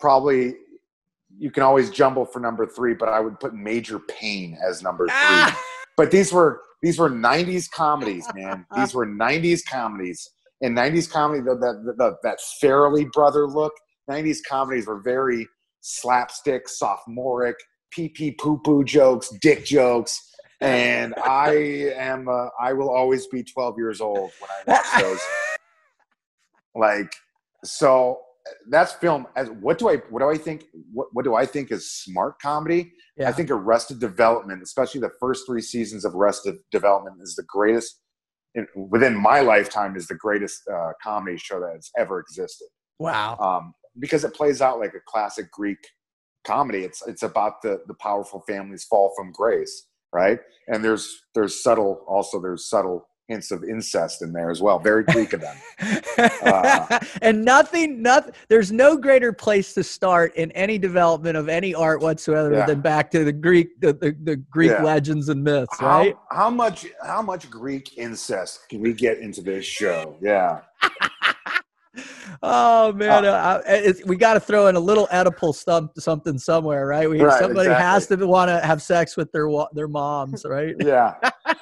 [0.00, 0.54] probably
[1.38, 5.06] you can always jumble for number three, but I would put Major Payne as number
[5.06, 5.14] three.
[5.14, 5.62] Ah!
[5.96, 8.66] But these were these were '90s comedies, man.
[8.76, 10.28] These were '90s comedies,
[10.60, 13.72] and '90s comedy the, the, the, that Farrelly brother look.
[14.10, 15.46] '90s comedies were very
[15.80, 17.56] slapstick, sophomoric,
[17.90, 20.20] pee pee poo poo jokes, dick jokes,
[20.60, 25.20] and I am uh, I will always be 12 years old when I watch those.
[26.74, 27.12] like
[27.64, 28.20] so
[28.68, 31.70] that's film as what do i what do i think what, what do i think
[31.70, 32.92] is smart comedy?
[33.16, 33.28] Yeah.
[33.28, 38.00] i think arrested development especially the first three seasons of arrested development is the greatest
[38.74, 42.68] within my lifetime is the greatest uh, comedy show that has ever existed.
[42.98, 43.36] Wow.
[43.38, 45.76] Um, because it plays out like a classic greek
[46.46, 46.78] comedy.
[46.78, 50.38] It's it's about the the powerful families fall from grace right?
[50.68, 54.78] And there's there's subtle also there's subtle hints of incest in there as well.
[54.78, 55.56] Very greek of them.
[56.42, 61.74] Uh, and nothing nothing there's no greater place to start in any development of any
[61.74, 62.66] art whatsoever Yeah.
[62.66, 64.82] than back to the greek the, the, the greek Yeah.
[64.82, 66.16] legends and myths how, right?
[66.30, 70.16] how much how much greek incest can we get into this show?
[70.20, 70.60] Yeah.
[72.42, 76.86] Oh man uh, it's, we got to throw in a little Oedipal stump, something somewhere
[76.86, 77.08] right?
[77.08, 80.74] We Right, somebody has to want to have sex with their their moms right?
[80.78, 81.14] Yeah.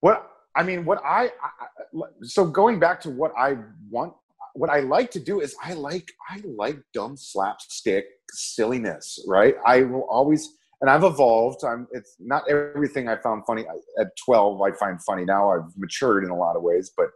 [0.00, 0.28] What
[0.58, 3.56] i mean what I, I so going back to what i
[3.90, 4.12] want
[4.54, 9.54] what i like to do is i like i like dumb slapstick silliness right?
[9.64, 11.64] I will always and i've evolved.
[11.64, 13.64] I'm it's not everything i found funny.
[13.98, 15.24] At 12 i find funny.
[15.24, 17.08] Now i've matured in a lot of ways but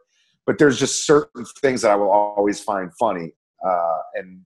[0.47, 3.33] but there's just certain things that i will always find funny
[3.67, 4.41] uh and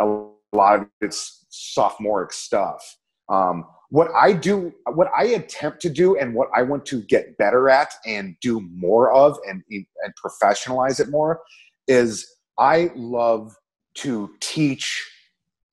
[0.00, 2.96] a lot of it's sophomoric stuff.
[3.28, 7.36] Um, what I do, what I attempt to do, and what I want to get
[7.38, 11.40] better at and do more of, and and professionalize it more,
[11.88, 12.26] is
[12.58, 13.54] I love
[13.94, 15.08] to teach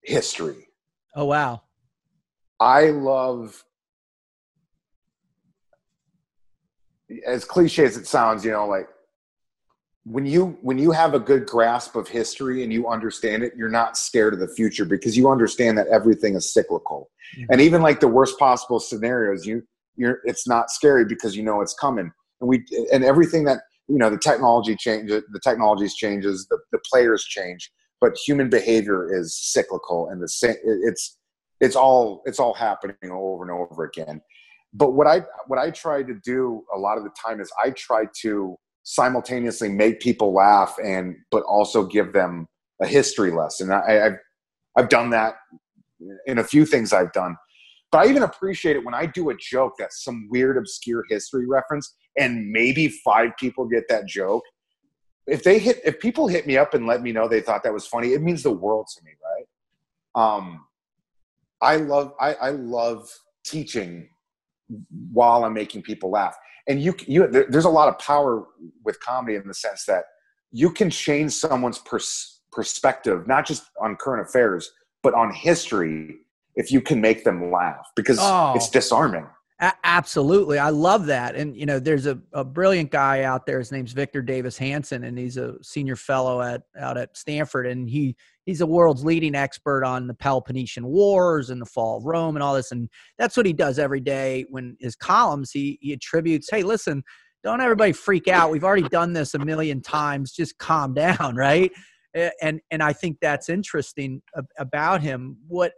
[0.03, 0.67] history.
[1.15, 1.61] oh wow
[2.59, 3.63] I love,
[7.25, 8.89] as cliche as it sounds, you know, like
[10.09, 13.69] when you when you have a good grasp of history and you understand it, you're
[13.69, 17.47] not scared of the future because you understand that everything is cyclical, Mhm.
[17.51, 19.63] and even like the worst possible scenarios, you
[19.95, 23.97] you're it's not scary because you know it's coming, and we and everything that you
[23.97, 29.35] know the technology changes, the technologies changes, the the players change, but human behavior is
[29.35, 31.17] cyclical, and the same it's
[31.59, 34.21] it's all it's all happening over and over again.
[34.73, 37.71] But what i what i try to do a lot of the time is i
[37.71, 38.57] try to
[38.89, 42.47] simultaneously make people laugh and but also give them
[42.81, 43.71] a history lesson.
[43.71, 44.17] I, i've
[44.77, 45.35] i've done that
[46.25, 47.35] in a few things i've done
[47.91, 51.45] but i even appreciate it when i do a joke that's some weird obscure history
[51.45, 54.43] reference and maybe five people get that joke.
[55.27, 57.73] If they hit if people hit me up and let me know they thought that
[57.73, 60.37] was funny it means the world to me right?
[60.37, 60.65] Um
[61.61, 63.09] I love I, I love
[63.43, 64.09] teaching
[65.11, 66.35] while I'm making people laugh.
[66.67, 68.45] And you you there, there's a lot of power
[68.87, 70.05] with comedy in the sense that
[70.51, 74.71] you can change someone's pers- perspective not just on current affairs
[75.03, 76.15] but on history
[76.55, 78.53] if you can make them laugh because Oh.
[78.55, 79.27] it's disarming.
[79.59, 80.57] A- absolutely.
[80.59, 81.35] I love that.
[81.35, 83.59] And, you know, there's a, a brilliant guy out there.
[83.59, 87.65] His name's Victor Davis Hanson, and he's a senior fellow at out at Stanford.
[87.67, 88.15] And he
[88.45, 92.43] he's the world's leading expert on the Peloponnesian Wars and the fall of Rome and
[92.43, 92.71] all this.
[92.71, 97.03] And that's what he does every day when his columns, he, he attributes, hey, listen,
[97.47, 98.51] don't everybody freak out.
[98.51, 100.33] We've already done this a million times.
[100.33, 101.71] Just calm down, right?
[102.41, 104.21] And and I think that's interesting
[104.57, 105.37] about him.
[105.47, 105.73] What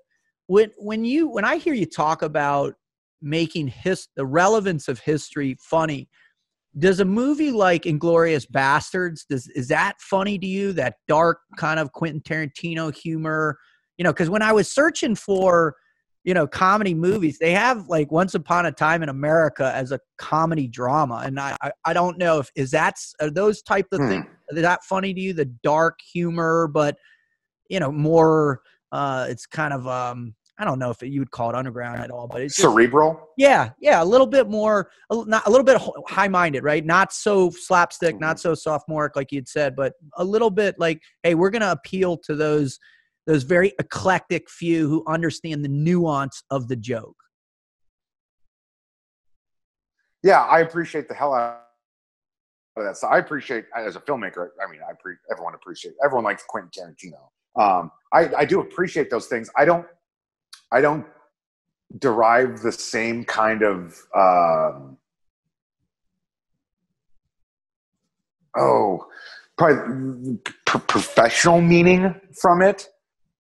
[0.48, 2.74] when when you when I hear you talk about
[3.22, 6.10] making his the relevance of history funny,
[6.80, 10.74] does a movie like Inglourious Basterds does is that funny to you?
[10.74, 13.60] That dark kind of Quentin Tarantino humor,
[13.98, 14.12] you know?
[14.12, 15.76] Because when I was searching for
[16.24, 20.00] you know comedy movies they have like once upon a time in america as a
[20.18, 22.98] comedy drama and i i, I don't know if is that
[23.32, 24.10] those type of hmm.
[24.10, 26.98] things that funny to you the dark humor but
[27.70, 28.62] you know more
[28.92, 32.02] uh it's kind of um I don't know if it, you would call it underground
[32.02, 33.30] at all, but it's just, cerebral.
[33.38, 36.86] Yeah, yeah, a little bit more, a, not, a little bit high-minded, right?
[36.86, 38.26] Not so slapstick, mm-hmm.
[38.26, 41.72] not so sophomoric like you'd said, but a little bit like, hey, we're going to
[41.72, 42.78] appeal to those
[43.30, 47.16] those very eclectic few who understand the nuance of the joke.
[50.24, 51.62] Yeah, I appreciate the hell out
[52.76, 52.98] of that.
[52.98, 54.50] So I appreciate as a filmmaker.
[54.60, 57.62] I mean, I pre- everyone appreciate everyone likes Quentin Tarantino.
[57.62, 59.52] Um, I, I do appreciate those things.
[59.56, 59.86] I don't
[60.72, 61.06] I don't
[62.00, 64.98] derive the same kind of um,
[68.58, 69.06] oh
[69.56, 72.90] probably professional meaning from it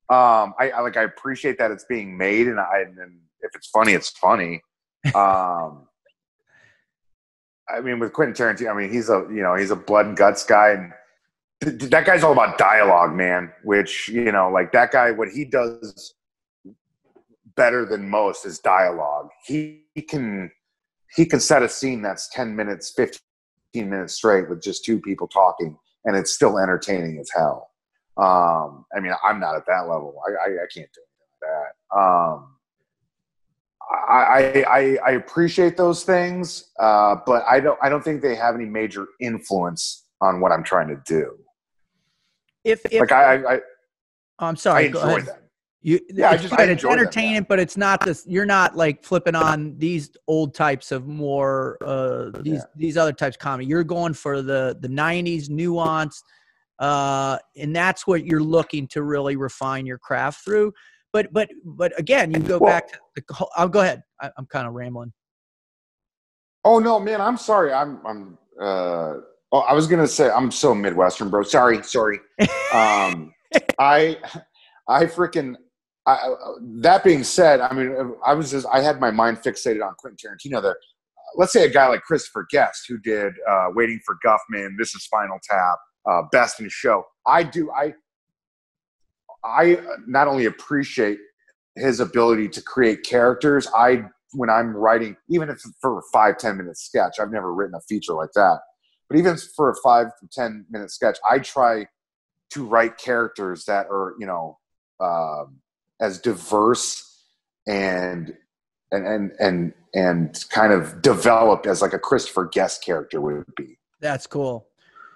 [0.09, 3.67] um, I, I, like I appreciate that it's being made, and I and if it's
[3.67, 4.61] funny, it's funny.
[5.13, 5.85] Um,
[7.69, 10.17] I mean, with Quentin Tarantino, I mean he's a you know he's a blood and
[10.17, 10.91] guts guy, and
[11.79, 13.51] th- that guy's all about dialogue, man.
[13.63, 16.15] Which you know, like that guy, what he does
[17.55, 19.29] better than most is dialogue.
[19.45, 20.49] He, he can
[21.15, 25.27] he can set a scene that's ten minutes, fifteen minutes straight with just two people
[25.27, 27.68] talking, and it's still entertaining as hell.
[28.19, 30.15] Um, I mean, I'm not at that level.
[30.27, 31.01] I, I, I can't do
[31.41, 31.97] that.
[31.97, 32.55] Um,
[33.91, 38.55] I, I, I appreciate those things, uh, but I don't I don't think they have
[38.55, 41.37] any major influence on what I'm trying to do.
[42.63, 43.55] If, if like I, I,
[44.39, 45.37] oh, I'm sorry, I enjoy them.
[45.81, 47.39] You, yeah, I just I it's yeah.
[47.39, 48.25] but it's not this.
[48.27, 52.63] You're not like flipping on these old types of more uh, these yeah.
[52.75, 53.65] these other types of comedy.
[53.65, 56.21] You're going for the the '90s nuance
[56.79, 60.73] uh, and that's what you're looking to really refine your craft through.
[61.11, 63.45] But but but again, you go well, back to the.
[63.55, 64.03] I'll go ahead.
[64.21, 65.11] I, am kind of rambling.
[66.63, 67.19] Oh no, man!
[67.19, 67.73] I'm sorry.
[67.73, 68.37] I'm I'm.
[68.59, 69.15] Uh,
[69.51, 71.43] oh, I was gonna say I'm so Midwestern, bro.
[71.43, 72.19] Sorry, sorry.
[72.73, 73.33] um,
[73.79, 74.17] I
[74.87, 75.55] I freaking.
[76.05, 76.33] I,
[76.81, 80.17] that being said, I mean, I was just I had my mind fixated on Quentin
[80.17, 80.77] Tarantino there.
[81.35, 85.03] Let's say a guy like Christopher Guest, who did uh, Waiting for Guffman, This is
[85.03, 85.77] Spinal Tap,
[86.09, 87.03] uh, best in the show.
[87.27, 87.71] I do.
[87.71, 87.93] I
[89.43, 91.19] I not only appreciate
[91.75, 93.67] his ability to create characters.
[93.75, 94.03] I
[94.33, 97.81] when I'm writing, even if for a five ten minute sketch, I've never written a
[97.81, 98.59] feature like that.
[99.09, 101.87] But even for a five to ten minute sketch, I try
[102.51, 104.57] to write characters that are you know
[104.99, 105.59] um,
[106.01, 107.05] as diverse
[107.67, 108.33] and
[108.91, 113.77] and and and and kind of developed as like a Christopher Guest character would be.
[113.99, 114.68] That's cool.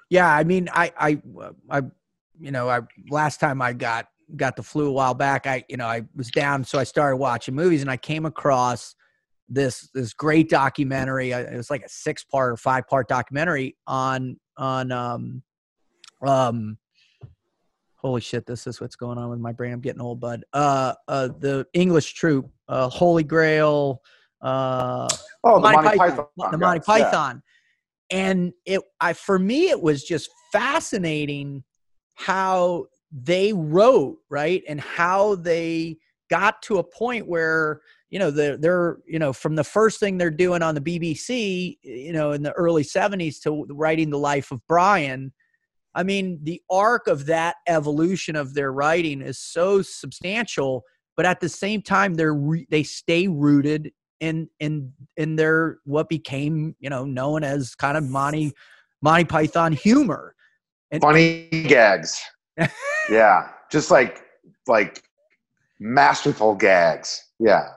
[0.10, 1.22] Yeah, I mean, I, I,
[1.70, 1.82] I,
[2.40, 5.78] you know, I last time I got got the flu a while back, I, you
[5.78, 8.96] know, I was down, so I started watching movies, and I came across
[9.50, 11.32] this this great documentary.
[11.32, 15.44] It was like a six part or five part documentary on on um
[16.26, 16.78] um.
[17.98, 18.46] Holy shit!
[18.46, 19.72] This is what's going on with my brain.
[19.72, 20.44] I'm getting old, bud.
[20.52, 24.02] Uh, uh, the English troupe, uh, Holy Grail.
[24.42, 25.08] Uh,
[25.46, 26.26] oh, the Monty, Monty Python.
[26.38, 26.52] Python.
[26.52, 27.36] The Monty Python.
[27.46, 27.53] Yeah
[28.10, 31.64] and it i for me it was just fascinating
[32.16, 34.64] how they wrote right?
[34.68, 35.98] And how they
[36.30, 40.18] got to a point where you know they're, they're you know from the first thing
[40.18, 44.52] they're doing on the bbc you know in the early 70s to writing the life
[44.52, 45.32] of brian.
[45.96, 50.84] I mean the arc of that evolution of their writing is so substantial
[51.16, 53.92] but at the same time they're re- they stay rooted
[54.24, 58.54] in in in their what became you know known as kind of Monty
[59.02, 60.34] Monty Python humor.
[60.92, 62.22] And, Funny gags.
[63.10, 64.24] yeah, just like
[64.66, 65.04] like
[65.80, 67.22] masterful gags.
[67.38, 67.68] Yeah.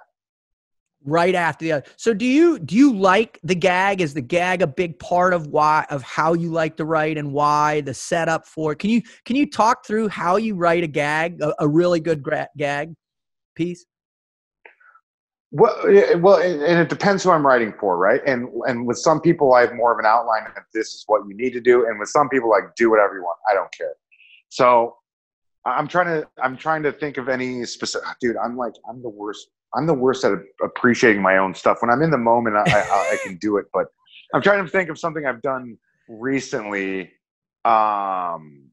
[1.04, 1.84] Right after the other.
[1.96, 4.00] So do you do you like the gag?
[4.00, 7.32] Is the gag a big part of why of how you like to write and
[7.32, 8.78] why the setup for it?
[8.78, 12.22] Can you can you talk through how you write a gag, a, a really good
[12.22, 12.94] gra- gag
[13.56, 13.84] piece?
[15.52, 15.74] Well,
[16.18, 18.20] well, and it depends who I'm writing for, right?
[18.26, 21.22] And and with some people, I have more of an outline that this is what
[21.28, 23.38] you need to do, and with some people, like do whatever you want.
[23.50, 23.94] I don't care.
[24.48, 24.96] So
[25.64, 28.08] I'm trying to I'm trying to think of any specific.
[28.20, 29.48] Dude, I'm like I'm the worst.
[29.74, 30.32] I'm the worst at
[30.62, 31.78] appreciating my own stuff.
[31.80, 33.86] When I'm in the moment, I, I, I can do it, but
[34.34, 35.76] I'm trying to think of something I've done
[36.08, 37.12] recently.
[37.64, 38.70] Um,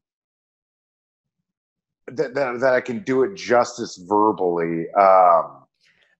[2.06, 4.86] that, that, that I can do it justice verbally.
[4.92, 5.63] Um,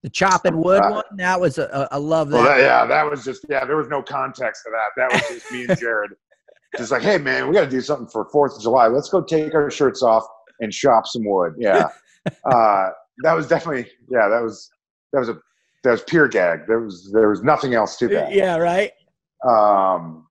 [0.04, 1.04] the chopping wood Uh, one.
[1.16, 2.36] That was a love that.
[2.36, 3.64] well, that, yeah, that was just yeah.
[3.64, 4.90] There was no context to that.
[4.96, 6.10] That was just me and Jared,
[6.76, 8.86] just like, hey man, we got to do something for Fourth of July.
[8.86, 10.24] Let's go take our shirts off
[10.60, 11.54] and chop some wood.
[11.56, 11.88] Yeah,
[12.44, 12.90] uh,
[13.22, 14.28] that was definitely yeah.
[14.28, 14.70] That was
[15.14, 15.38] that was a
[15.84, 16.66] that was pure gag.
[16.68, 18.34] There was there was nothing else to that.
[18.34, 18.92] yeah, right.
[19.42, 20.26] Um,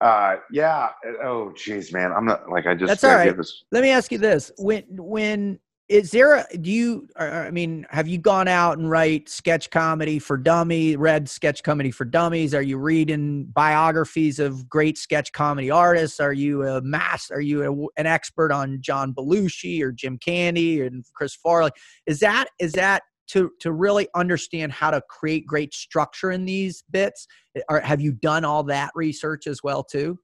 [0.00, 0.88] uh, yeah.
[1.22, 2.10] Oh, jeez, man.
[2.10, 2.88] I'm not like I just.
[2.88, 3.36] That's all right.
[3.36, 5.60] This, Let me ask you this: when when
[5.92, 10.18] is there a do you I mean, have you gone out and write sketch comedy
[10.18, 12.54] for dummy, read sketch comedy for dummies?
[12.54, 16.18] Are you reading biographies of great sketch comedy artists?
[16.18, 17.30] Are you a mass?
[17.30, 21.70] Are you a, an expert on John Belushi or Jim Candy and Chris Farley?
[22.06, 26.84] Is that is that to to really understand how to create great structure in these
[26.90, 27.26] bits?
[27.68, 30.18] Or have you done all that research as well too?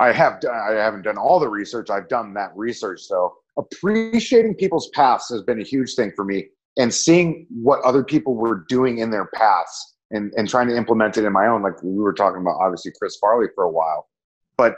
[0.00, 0.40] I have.
[0.40, 1.88] Done, I haven't done all the research.
[1.88, 3.32] I've done that research though.
[3.56, 6.46] Appreciating people's paths has been a huge thing for me,
[6.76, 11.16] and seeing what other people were doing in their paths and and trying to implement
[11.16, 11.62] it in my own.
[11.62, 14.08] Like we were talking about, obviously Chris Farley for a while,
[14.56, 14.76] but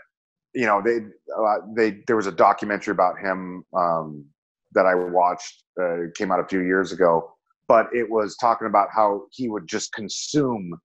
[0.54, 0.98] you know they
[1.36, 4.24] uh, they there was a documentary about him um,
[4.72, 5.62] that I watched.
[5.80, 7.34] Uh, came out a few years ago,
[7.68, 10.78] but it was talking about how he would just consume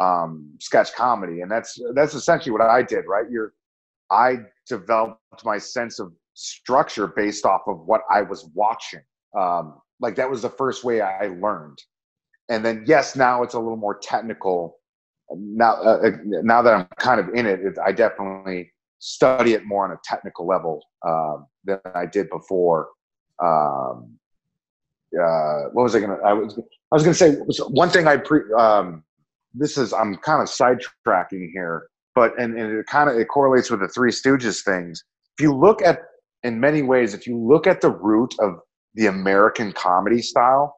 [0.00, 3.04] um, sketch comedy, and that's that's essentially what I did.
[3.06, 3.54] Right, you're
[4.10, 9.02] I developed my sense of structure based off of what I was watching.
[9.38, 11.78] Um, like that was the first way I learned,
[12.48, 14.78] and then yes, now it's a little more technical.
[15.30, 19.84] Now, uh, now that I'm kind of in it, it, I definitely study it more
[19.84, 22.88] on a technical level uh, than I did before.
[23.42, 24.18] Um,
[25.14, 26.18] uh, what was I gonna?
[26.24, 27.34] I was I was gonna say
[27.68, 28.40] one thing I pre.
[28.56, 29.04] Um,
[29.52, 33.70] this is I'm kind of sidetracking here, but and, and it kind of it correlates
[33.70, 35.04] with the Three Stooges things.
[35.36, 36.00] If you look at
[36.42, 38.58] in many ways, if you look at the root of
[38.94, 40.76] the American comedy style,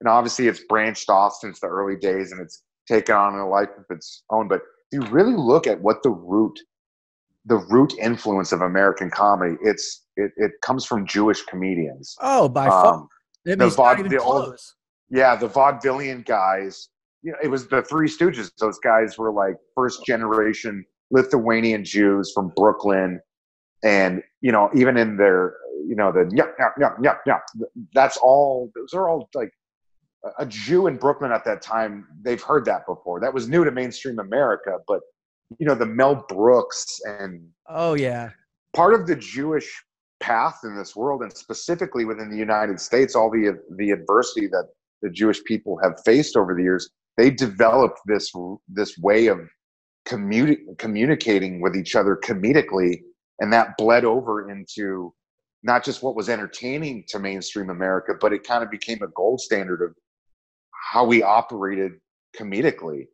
[0.00, 3.68] and obviously it's branched off since the early days and it's taken on a life
[3.76, 6.58] of its own, but if you really look at what the root
[7.44, 12.14] the root influence of American comedy, it's it, it comes from Jewish comedians.
[12.20, 12.94] Oh, by far.
[12.94, 13.08] Um,
[13.46, 14.58] It the vaude- the old-
[15.08, 16.90] yeah, the vaudevillian guys.
[17.22, 18.50] You know, it was the Three Stooges.
[18.58, 23.20] Those guys were like first generation Lithuanian Jews from Brooklyn,
[23.84, 25.56] and you know, even in their,
[25.86, 27.42] you know, the yup, yup, yup, yup, yup.
[27.94, 28.70] That's all.
[28.74, 29.52] Those are all like
[30.38, 32.06] a Jew in Brooklyn at that time.
[32.22, 33.20] They've heard that before.
[33.20, 35.00] That was new to mainstream America, but
[35.58, 38.30] you know, the Mel Brooks and Oh yeah.
[38.74, 39.70] part of the Jewish
[40.20, 44.68] path in this world, and specifically within the United States, all the the adversity that
[45.02, 48.32] the Jewish people have faced over the years, they developed this
[48.68, 49.48] this way of
[50.06, 53.00] communi- communicating with each other comedically,
[53.40, 55.12] and that bled over into
[55.62, 59.40] not just what was entertaining to mainstream America, but it kind of became a gold
[59.40, 59.94] standard of
[60.92, 61.92] how we operated
[62.36, 63.06] comedically.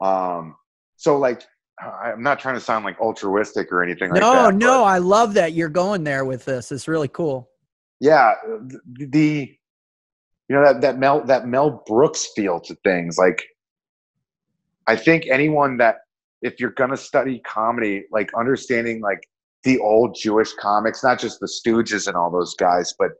[0.00, 0.56] Um,
[0.96, 1.42] so, like,
[1.80, 4.54] I'm not trying to sound like altruistic or anything like no, that.
[4.54, 6.70] no, but- I love that you're going there with this.
[6.72, 7.48] It's really cool.
[8.00, 9.56] yeah the, the
[10.48, 13.42] you know that that mel that mel brooks feel to things like
[14.86, 15.96] i think anyone that
[16.42, 19.20] if you're gonna study comedy like understanding like
[19.64, 23.10] the old jewish comics not just the stooges and all those guys but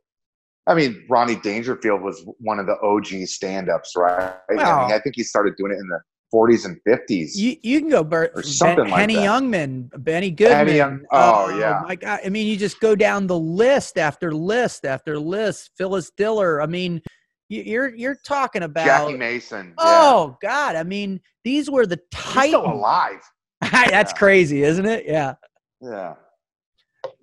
[0.67, 5.17] i mean rodney dangerfield was one of the og stand-ups right I, mean, I think
[5.17, 6.01] he started doing it in the
[6.35, 9.29] 40s and 50s You you can go Bert, Or something like Henny that.
[9.29, 10.75] Youngman, Benny Goodman.
[10.75, 11.83] Young- oh, oh, yeah.
[11.87, 12.21] my God!
[12.25, 15.73] I mean, you just go down the list after list after list.
[15.77, 16.63] Phyllis Diller.
[16.63, 17.03] I mean,
[17.51, 18.87] you- you're you're talking about.
[18.87, 19.85] jackie mason yeah.
[19.85, 20.75] Oh God!
[20.75, 22.65] I mean, these were the He's still titans.
[22.79, 23.21] alive
[23.61, 24.19] That's Yeah.
[24.19, 25.05] crazy, isn't it?
[25.07, 25.35] Yeah.
[25.83, 26.15] yeah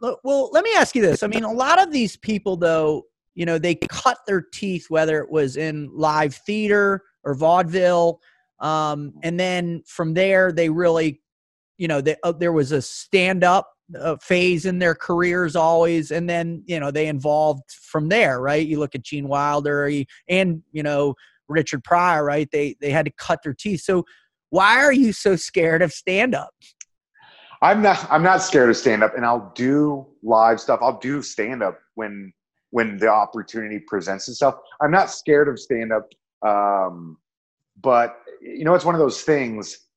[0.01, 1.23] Well, let me ask you this.
[1.23, 3.03] I mean, a lot of these people, though,
[3.35, 8.19] you know, they cut their teeth, whether it was in live theater or vaudeville.
[8.59, 11.21] Um, and then from there, they really,
[11.77, 16.11] you know, they, uh, there was a stand up uh, phase in their careers always.
[16.11, 18.65] And then, you know, they involved from there, right?
[18.65, 21.15] You look at Gene Wilder he- and, you know,
[21.47, 22.49] Richard Pryor, right?
[22.51, 23.81] They, they had to cut their teeth.
[23.81, 24.05] So
[24.49, 26.53] why are you so scared of stand up?
[27.61, 30.79] I'm not I'm not scared of stand up and I'll do live stuff.
[30.81, 32.33] I'll do stand up when
[32.71, 34.55] when the opportunity presents itself.
[34.81, 36.07] I'm not scared of stand up
[36.47, 37.17] um
[37.81, 39.87] but you know it's one of those things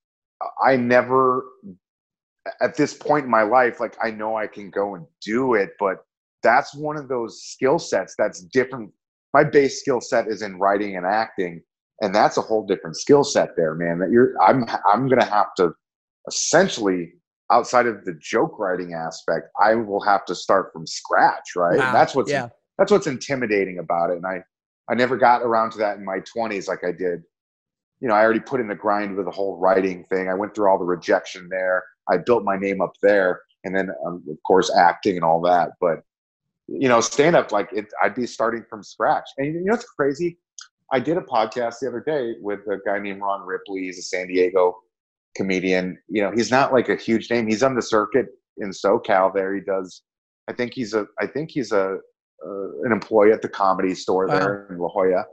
[0.64, 1.44] I never
[2.60, 5.70] at this point in my life like I know I can go and do it
[5.78, 6.04] but
[6.42, 8.90] that's one of those skill sets that's different
[9.32, 11.62] my base skill set is in writing and acting
[12.02, 13.98] and that's a whole different skill set there, man.
[14.00, 15.72] That you're I'm I'm gonna have to
[16.28, 17.12] essentially
[17.52, 21.78] outside of the joke writing aspect, I will have to start from scratch, right?
[21.78, 21.86] Wow.
[21.86, 22.48] And that's what's yeah.
[22.78, 24.16] that's what's intimidating about it.
[24.16, 24.42] And I
[24.90, 27.22] I never got around to that in my 20s like I did.
[28.00, 30.28] You know, I already put in the grind with the whole writing thing.
[30.28, 31.84] I went through all the rejection there.
[32.10, 35.70] I built my name up there, and then um, of course acting and all that.
[35.80, 36.00] But
[36.66, 39.28] you know, stand up like it, I'd be starting from scratch.
[39.38, 40.38] And you know it's crazy?
[40.92, 43.82] I did a podcast the other day with a guy named Ron Ripley.
[43.82, 44.76] He's a San Diego
[45.36, 45.98] comedian.
[46.08, 47.46] You know, he's not like a huge name.
[47.46, 48.26] He's on the circuit
[48.58, 49.32] in SoCal.
[49.34, 50.02] There, he does.
[50.48, 51.06] I think he's a.
[51.20, 51.98] I think he's a
[52.44, 54.38] uh, an employee at the comedy store Wow.
[54.38, 55.24] there in La Jolla.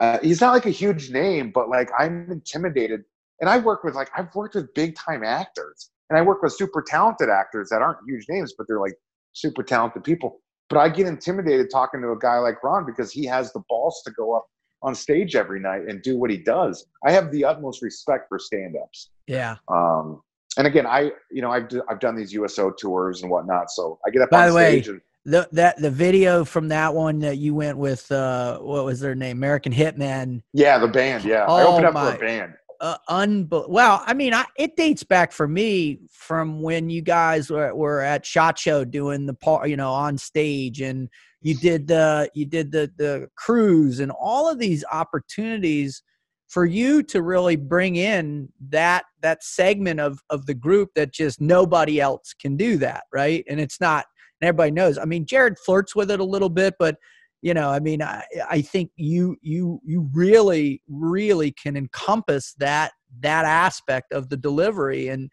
[0.00, 3.02] Uh, he's not like a huge name, but like I'm intimidated.
[3.40, 6.52] And I work with like I've worked with big time actors, and I work with
[6.52, 8.94] super talented actors that aren't huge names, but they're like
[9.32, 10.40] super talented people.
[10.68, 14.02] But I get intimidated talking to a guy like Ron because he has the balls
[14.06, 14.46] to go up
[14.82, 16.86] on stage every night and do what he does.
[17.04, 19.10] I have the utmost respect for stand-ups.
[19.26, 19.56] Yeah.
[19.68, 20.22] Um,
[20.56, 23.98] and again, I you know I've d- I've done these USO tours and whatnot, so
[24.06, 27.20] I get up By on the way, and The that the video from that one
[27.20, 29.36] that you went with uh what was their name?
[29.36, 30.42] American Hitman.
[30.52, 32.54] yeah, the band, yeah, I Oh opened up my- for a band.
[32.80, 37.50] Uh, unbe- well, I mean, I, it dates back for me from when you guys
[37.50, 41.10] were, were at Shot Show doing the part, you know, on stage, and
[41.42, 46.02] you did the you did the the cruise and all of these opportunities
[46.48, 51.38] for you to really bring in that that segment of of the group that just
[51.38, 53.44] nobody else can do that, right?
[53.46, 54.06] And it's not.
[54.40, 54.96] And everybody knows.
[54.96, 56.96] I mean, Jared flirts with it a little bit, but
[57.42, 62.92] you know, I mean, I I think you you you really really can encompass that
[63.20, 65.08] that aspect of the delivery.
[65.08, 65.30] And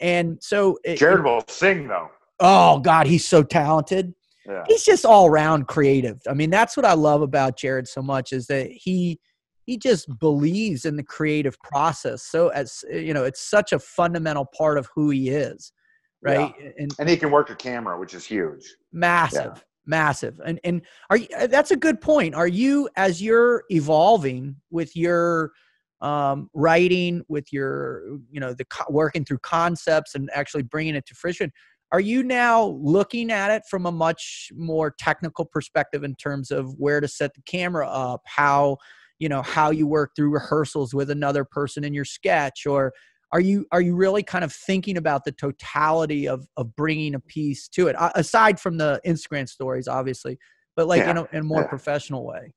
[0.00, 2.10] and so it- Jared will sing though.
[2.40, 4.12] oh god he's so talented.
[4.46, 4.62] Yeah.
[4.68, 6.20] he's just all around creative.
[6.28, 9.18] I mean that's what i love about jared so much is that he
[9.64, 12.22] he just believes in the creative process.
[12.22, 15.72] So as you know it's such a fundamental part of who he is
[16.22, 16.52] right?
[16.78, 18.74] And And he can work a camera, which is huge.
[18.92, 20.40] massive massive.
[20.44, 22.34] And and are you uh, that's a good point.
[22.34, 25.52] Are you as you're evolving with your
[26.02, 31.06] um writing with your you know the co- working through concepts and actually bringing it
[31.06, 31.50] to fruition
[31.90, 36.74] are you now looking at it from a much more technical perspective in terms of
[36.76, 38.76] where to set the camera up how
[39.18, 42.92] you know how you work through rehearsals with another person in your sketch or
[43.32, 47.20] are you are you really kind of thinking about the totality of of bringing a
[47.20, 50.38] piece to it aside from the instagram stories obviously
[50.76, 51.68] but like Yeah, in a, in a more yeah.
[51.68, 52.52] professional way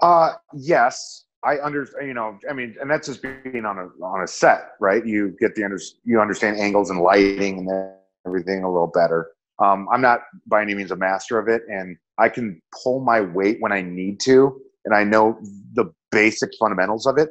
[0.00, 4.22] Uh, yes, I under you know, I mean, and that's just being on a on
[4.22, 5.04] a set, right?
[5.06, 7.92] You get the under you understand angles and lighting and
[8.26, 9.30] everything a little better.
[9.58, 13.20] Um, I'm not by any means a master of it, and I can pull my
[13.20, 15.38] weight when I need to, and I know
[15.74, 17.30] the basic fundamentals of it.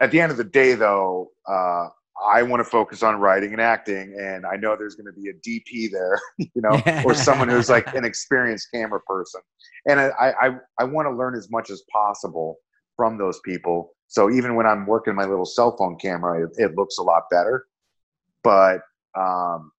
[0.00, 1.88] At the end of the day, though, uh,
[2.26, 5.30] I want to focus on writing and acting, and I know there's going to be
[5.30, 9.40] a DP there, you know, or someone who's like an experienced camera person,
[9.88, 12.58] and I I, I want to learn as much as possible
[12.96, 13.94] from those people.
[14.06, 17.24] So even when I'm working my little cell phone camera, it, it looks a lot
[17.30, 17.66] better.
[18.44, 18.82] But
[19.18, 19.72] um,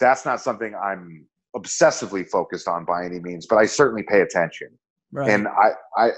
[0.00, 3.46] that's not something I'm obsessively focused on by any means.
[3.46, 4.68] But I certainly pay attention,
[5.12, 6.10] right and I I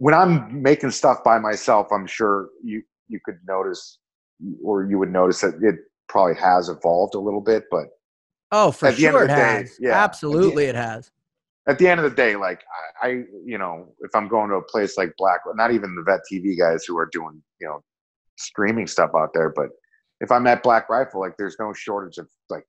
[0.00, 3.98] when I'm making stuff by myself, I'm sure you you could notice
[4.64, 5.76] or you would notice that it
[6.08, 7.84] probably has evolved a little bit, but
[8.50, 10.74] oh for at the end of sure it day, has yeah, at the- absolutely it
[10.74, 11.10] has
[11.68, 12.62] at the end of the day, like
[13.02, 13.10] I, I,
[13.44, 16.58] you know, if I'm going to a place like Black, not even the Vet TV
[16.58, 17.80] guys who are doing, you know,
[18.36, 19.68] streaming stuff out there, but
[20.20, 22.64] if I'm at Black Rifle, like there's no shortage of like,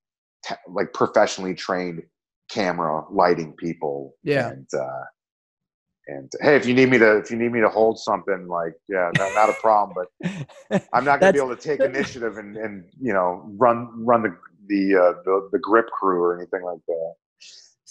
[0.46, 2.02] te- like professionally trained
[2.50, 4.14] camera lighting people.
[4.22, 4.50] Yeah.
[4.50, 5.04] And, uh,
[6.08, 8.74] and hey, if you need me to, if you need me to hold something, like,
[8.88, 12.38] yeah, not, not a problem, but I'm not going to be able to take initiative
[12.38, 16.62] and, and, you know, run, run the, the, uh, the, the grip crew or anything
[16.62, 17.14] like that.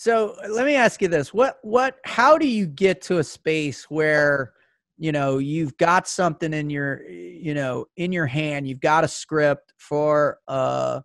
[0.02, 3.84] So let me ask you this: what what how do you get to a space
[3.88, 4.54] where
[4.98, 9.08] you know you've got something in your you know in your hand, you've got a
[9.08, 11.02] script for uh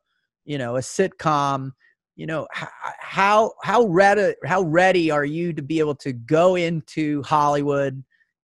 [0.47, 1.73] you know a sitcom.
[2.17, 7.23] You know how how ready how ready are you to be able to go into
[7.23, 8.03] Hollywood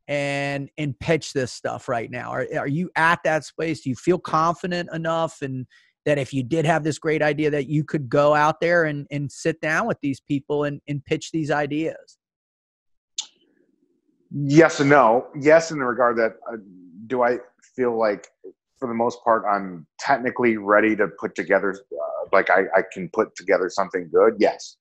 [0.09, 2.31] and and pitch this stuff right now?
[2.31, 3.81] Are are you at that space?
[3.81, 5.67] Do you feel confident enough and
[6.05, 9.07] that if you did have this great idea that you could go out there and,
[9.13, 12.19] and sit down with these people and, and pitch these ideas
[14.35, 15.27] Yes and no.
[15.39, 16.57] Yes, in the regard that uh,
[17.07, 17.39] do I
[17.77, 18.29] feel like,
[18.83, 23.09] for the most part, I'm technically ready to put together, uh, like I, I can
[23.11, 24.35] put together something good.
[24.41, 24.77] Yes,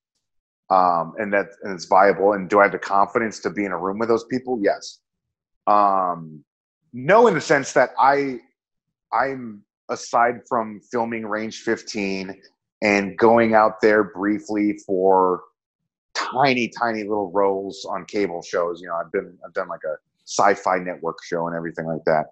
[0.71, 2.33] um, and that and it's viable.
[2.33, 4.59] And do I have the confidence to be in a room with those people?
[4.59, 5.01] Yes.
[5.67, 6.43] Um,
[6.93, 8.39] no, in the sense that I,
[9.13, 12.41] I'm aside from filming Range 15
[12.81, 15.43] and going out there briefly for
[16.15, 18.81] tiny, tiny little roles on cable shows.
[18.81, 22.25] You know, I've been, I've done like a sci-fi network show and everything like that.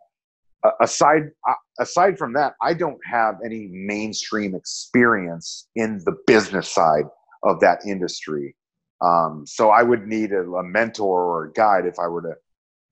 [0.81, 7.05] Aside, uh, aside from that, I don't have any mainstream experience in the business side
[7.43, 8.55] of that industry.
[9.01, 12.33] Um, so I would need a, a mentor or a guide if I were to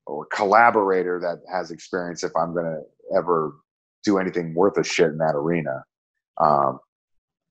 [0.08, 2.80] or collaborator that has experience if I'm going to
[3.16, 3.56] ever
[4.04, 5.84] do anything worth a shit in that arena.
[6.40, 6.80] Um,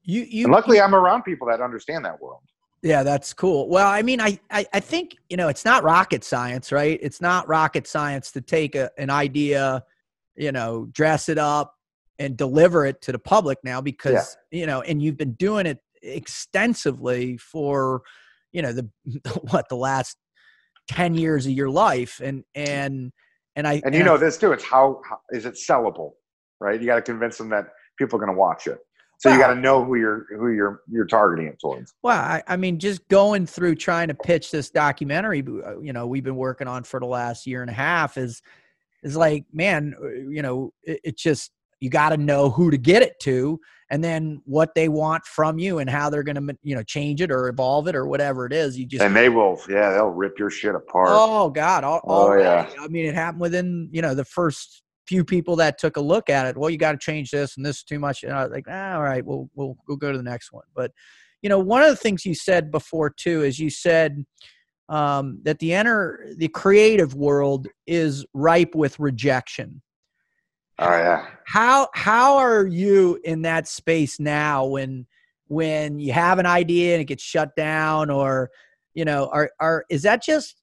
[0.03, 2.41] you, you, and luckily, you, I'm around people that understand that world.
[2.81, 3.68] Yeah, that's cool.
[3.69, 6.99] Well, I mean, I, I, I think you know it's not rocket science, right?
[7.02, 9.84] It's not rocket science to take a, an idea,
[10.38, 11.74] you know, dress it up
[12.20, 14.60] and deliver it to the public now because yeah.
[14.60, 18.02] you know, and you've been doing it extensively for
[18.52, 18.90] you know the
[19.50, 20.18] what the last
[20.90, 22.22] 10 years of your life.
[22.24, 23.12] And and
[23.56, 26.12] and i and you and know I, this too it's how, how is it sellable
[26.60, 26.80] right?
[26.80, 28.80] You got to convince them that people are going to watch it.
[29.20, 31.92] So you got to know who you're who you're you're targeting it towards.
[32.04, 36.06] Well I, I mean just going through trying to pitch this documentary uh, you know
[36.06, 38.44] we've been working on for the last year and a half is
[39.08, 42.78] is like man uh, you know it, it just you got to know who to
[42.78, 43.60] get it to
[43.90, 47.22] and then what they want from you and how they're going to you know change
[47.22, 48.78] it or evolve it or whatever it is.
[48.78, 51.10] You just and they will yeah they'll rip your shit apart.
[51.12, 52.70] Oh god all, oh yeah.
[52.80, 56.30] i mean it happened within you know the first few people that took a look
[56.30, 56.58] at it.
[56.58, 58.24] Well you got to change this and this is too much.
[58.24, 60.66] And i was like ah, all right we'll, we'll we'll go to the next one.
[60.76, 60.92] But
[61.42, 64.26] you know one of the things you said before too is you said
[64.90, 69.82] um, that the enter the creative world is ripe with rejection
[70.80, 71.26] Oh yeah.
[71.46, 75.08] How how are you in that space now when
[75.48, 78.52] when you have an idea and it gets shut down or
[78.94, 80.62] you know are are is that just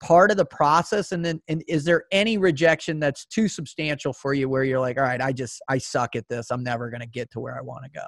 [0.00, 4.34] part of the process and then and is there any rejection that's too substantial for
[4.34, 7.00] you where you're like all right I just I suck at this I'm never going
[7.00, 8.06] to get to where I want to go.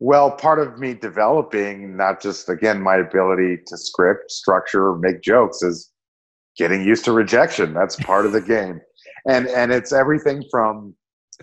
[0.00, 5.62] Well, part of me developing not just again my ability to script, structure, make jokes
[5.62, 5.90] is
[6.56, 7.74] getting used to rejection.
[7.74, 8.80] That's part of the game.
[9.26, 10.94] And and it's everything from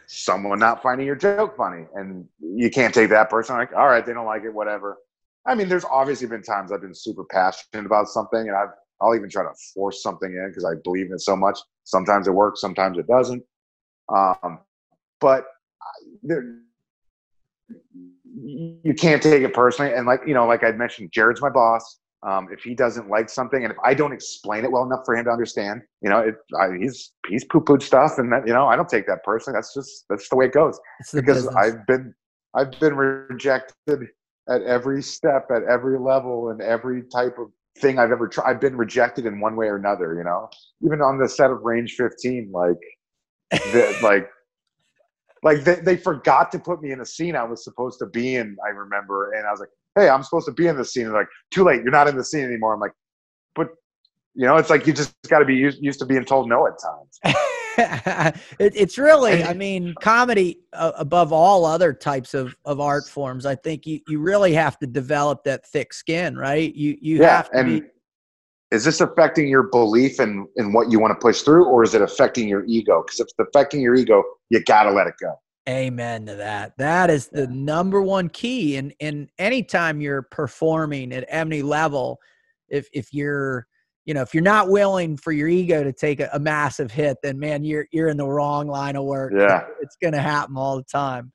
[0.08, 4.06] someone not finding your joke funny and you can't take that person like all right
[4.06, 4.98] they don't like it whatever.
[5.46, 8.70] I mean there's obviously been times i've been super passionate about something and i've
[9.02, 11.60] i'll even try to force something in because i believe in it so much.
[11.84, 13.44] Sometimes it works sometimes it doesn't.
[14.14, 14.60] Um,
[15.20, 15.46] but
[16.24, 16.60] there,
[18.44, 22.00] you can't take it personally and like you know like i mentioned jared's my boss
[22.26, 25.16] um, if he doesn't like something, and if I don't explain it well enough for
[25.16, 28.54] him to understand, you know, it, I, he's he's poo pooed stuff, and that you
[28.54, 29.56] know, I don't take that personally.
[29.56, 30.80] That's just that's the way it goes.
[31.14, 31.56] Because business.
[31.56, 32.16] I've been
[32.56, 34.08] I've been rejected
[34.50, 38.50] at every step, at every level, and every type of thing I've ever tried.
[38.50, 40.16] I've been rejected in one way or another.
[40.16, 40.50] You know,
[40.84, 42.80] even on the set of Range 15, like,
[43.52, 44.28] the, like
[45.46, 48.36] like they, they forgot to put me in a scene I was supposed to be
[48.36, 48.58] in.
[48.66, 51.14] I remember, and I was like, "Hey, I'm supposed to be in this scene." And
[51.14, 51.84] like, too late.
[51.84, 52.74] You're not in the scene anymore.
[52.74, 52.94] I'm like,
[53.54, 53.68] but
[54.34, 56.66] you know, it's like you just got to be used, used to being told no
[56.66, 57.20] at times.
[58.60, 63.46] it, it's really, I mean, comedy uh, above all other types of, of art forms.
[63.46, 66.74] I think you, you really have to develop that thick skin, right?
[66.74, 67.88] You you yeah, have to and be.
[68.72, 71.94] Is this affecting your belief in, in what you want to push through, or is
[71.94, 73.04] it affecting your ego?
[73.06, 75.36] Because if it's affecting your ego, you got to let it go.
[75.68, 76.78] Amen to that.
[76.78, 78.78] That is the number one key.
[78.78, 82.20] And and anytime you're performing at any level,
[82.70, 83.66] if if you're
[84.06, 87.18] you know if you're not willing for your ego to take a, a massive hit,
[87.24, 89.34] then man, you're you're in the wrong line of work.
[89.36, 91.32] Yeah, it's going to happen all the time.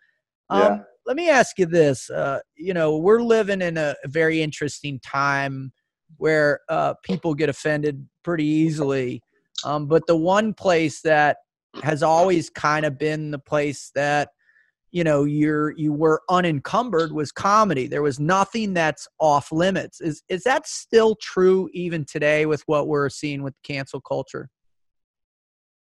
[0.49, 0.79] Um, yeah.
[1.07, 2.09] Let me ask you this.
[2.09, 5.73] Uh, you know, we're living in a very interesting time
[6.17, 9.23] where uh, people get offended pretty easily.
[9.65, 11.39] Um, but the one place that
[11.83, 14.31] has always kind of been the place that
[14.91, 17.87] you know you're you were unencumbered was comedy.
[17.87, 20.01] There was nothing that's off limits.
[20.01, 24.49] Is is that still true even today with what we're seeing with cancel culture?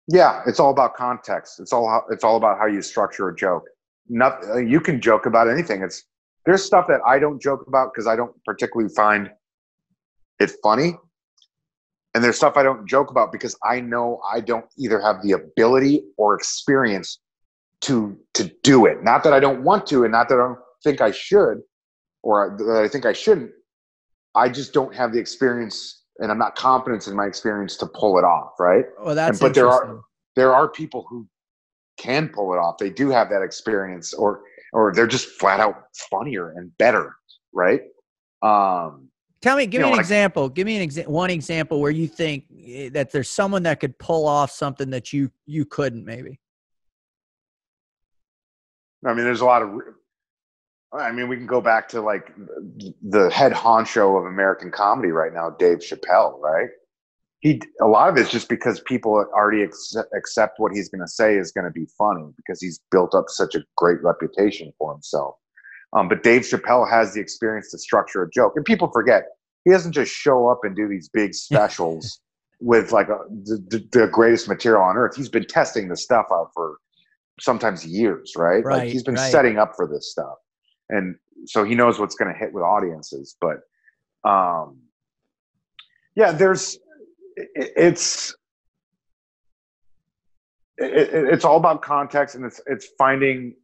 [0.08, 1.60] Yeah it's all about context.
[1.60, 3.64] It's all it's all about how you structure a joke.
[4.08, 5.82] Not, uh, you can joke about anything.
[5.82, 6.04] It's
[6.46, 9.28] there's stuff that i don't joke about because i don't particularly find
[10.40, 10.94] it funny
[12.16, 15.32] and there's stuff I don't joke about because I know I don't either have the
[15.32, 17.20] ability or experience
[17.82, 19.04] to to do it.
[19.04, 21.60] Not that I don't want to, and not that I don't think I should,
[22.22, 23.50] or that I think I shouldn't.
[24.34, 28.16] I just don't have the experience, and I'm not confident in my experience to pull
[28.16, 28.52] it off.
[28.58, 28.86] Right?
[28.98, 30.00] Well, that's and, but there are
[30.36, 31.28] there are people who
[31.98, 32.78] can pull it off.
[32.78, 34.40] They do have that experience, or
[34.72, 37.14] or they're just flat out funnier and better.
[37.52, 37.82] Right?
[38.40, 39.05] Um,
[39.46, 40.48] Tell me, give You me know, an like- example.
[40.48, 43.96] Give me an exa- one example where you think eh, that there's someone that could
[43.96, 46.40] pull off something that you you couldn't maybe.
[49.06, 49.70] I mean, there's a lot of.
[50.92, 52.32] I mean, we can go back to like
[53.02, 56.68] the head honcho of American comedy right now, Dave Chappelle, right?
[57.38, 61.08] He a lot of it's just because people already accept, accept what he's going to
[61.08, 64.92] say is going to be funny because he's built up such a great reputation for
[64.92, 65.36] himself.
[65.92, 69.24] Um, but Dave Chappelle has the experience to structure a joke, and people forget
[69.66, 72.20] he doesn't just show up and do these big specials
[72.60, 75.14] with like a, the, the, greatest material on earth.
[75.14, 76.78] He's been testing the stuff out for
[77.40, 78.64] sometimes years, right?
[78.64, 79.30] Right, like he's been right.
[79.30, 80.36] setting up for this stuff,
[80.88, 81.16] and
[81.46, 83.36] so he knows what's going to hit with audiences.
[83.40, 83.58] But
[84.24, 84.78] um,
[86.14, 86.78] yeah, there's
[87.34, 88.34] it, it's
[90.78, 93.54] it, it- it's all about context, and it's it's finding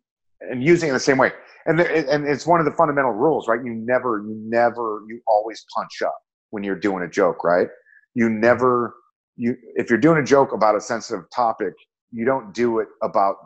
[0.50, 1.32] and using it the same way.
[1.66, 3.60] And the, and it's one of the fundamental rules, right?
[3.62, 6.16] You never, you never, you always punch up
[6.50, 7.68] when you're doing a joke, right?
[8.14, 8.94] You never,
[9.36, 11.74] you if you're doing a joke about a sensitive topic,
[12.10, 13.36] you don't do it about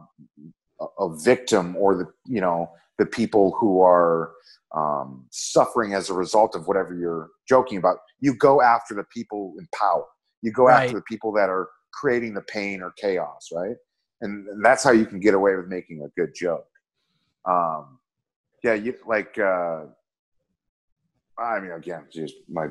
[0.80, 4.32] a, a victim or the you know the people who are
[4.74, 7.98] um, suffering as a result of whatever you're joking about.
[8.20, 10.04] You go after the people in power.
[10.42, 10.84] You go Right.
[10.84, 13.76] after the people that are creating the pain or chaos, right?
[14.22, 16.64] And, and that's how you can get away with making a good joke.
[17.46, 17.98] Um,
[18.62, 19.38] yeah, you like.
[19.38, 19.82] Uh,
[21.38, 22.66] I mean, again, just my.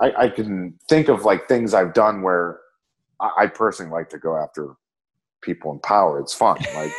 [0.00, 2.58] I, I can think of like things I've done where
[3.20, 4.74] I, I personally like to go after
[5.42, 6.18] people in power.
[6.20, 6.56] It's fun.
[6.74, 6.92] Like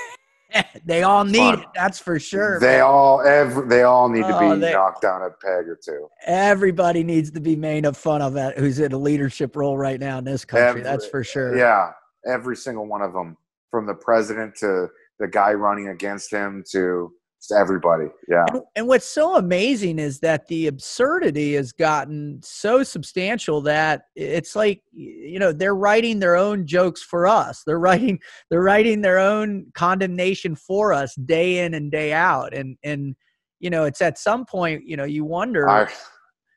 [0.86, 1.60] they all need Fun.
[1.60, 1.66] it.
[1.76, 2.58] That's for sure.
[2.60, 2.82] they man.
[2.82, 6.08] all, every, they all need to Oh, be they- knocked down a peg or two.
[6.26, 10.00] Everybody needs to be made of fun of that who's in a leadership role right
[10.00, 10.82] now in this country.
[10.82, 11.58] that's for sure.
[11.58, 11.92] Yeah,
[12.26, 13.36] every single one of them,
[13.72, 14.88] from the president to
[15.20, 17.12] the guy running against him to,
[17.48, 18.06] to everybody.
[18.28, 18.46] Yeah.
[18.76, 24.82] And, what's so amazing is that the absurdity has gotten so substantial that it's like
[24.92, 27.64] you know they're writing their own jokes for us.
[27.66, 28.20] They're writing
[28.50, 32.54] they're writing their own condemnation for us day in and day out.
[32.54, 33.16] And and
[33.60, 35.88] you know it's at some point you know you wonder, I,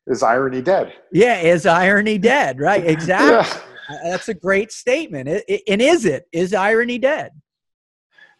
[0.09, 0.93] is irony dead?
[1.13, 2.59] yeah, is irony dead?
[2.59, 2.85] Right?
[2.87, 3.61] Exactly.
[3.91, 4.01] Yeah.
[4.11, 5.29] That's a great statement.
[5.29, 6.25] It, it- and is it?
[6.33, 7.33] Is irony dead?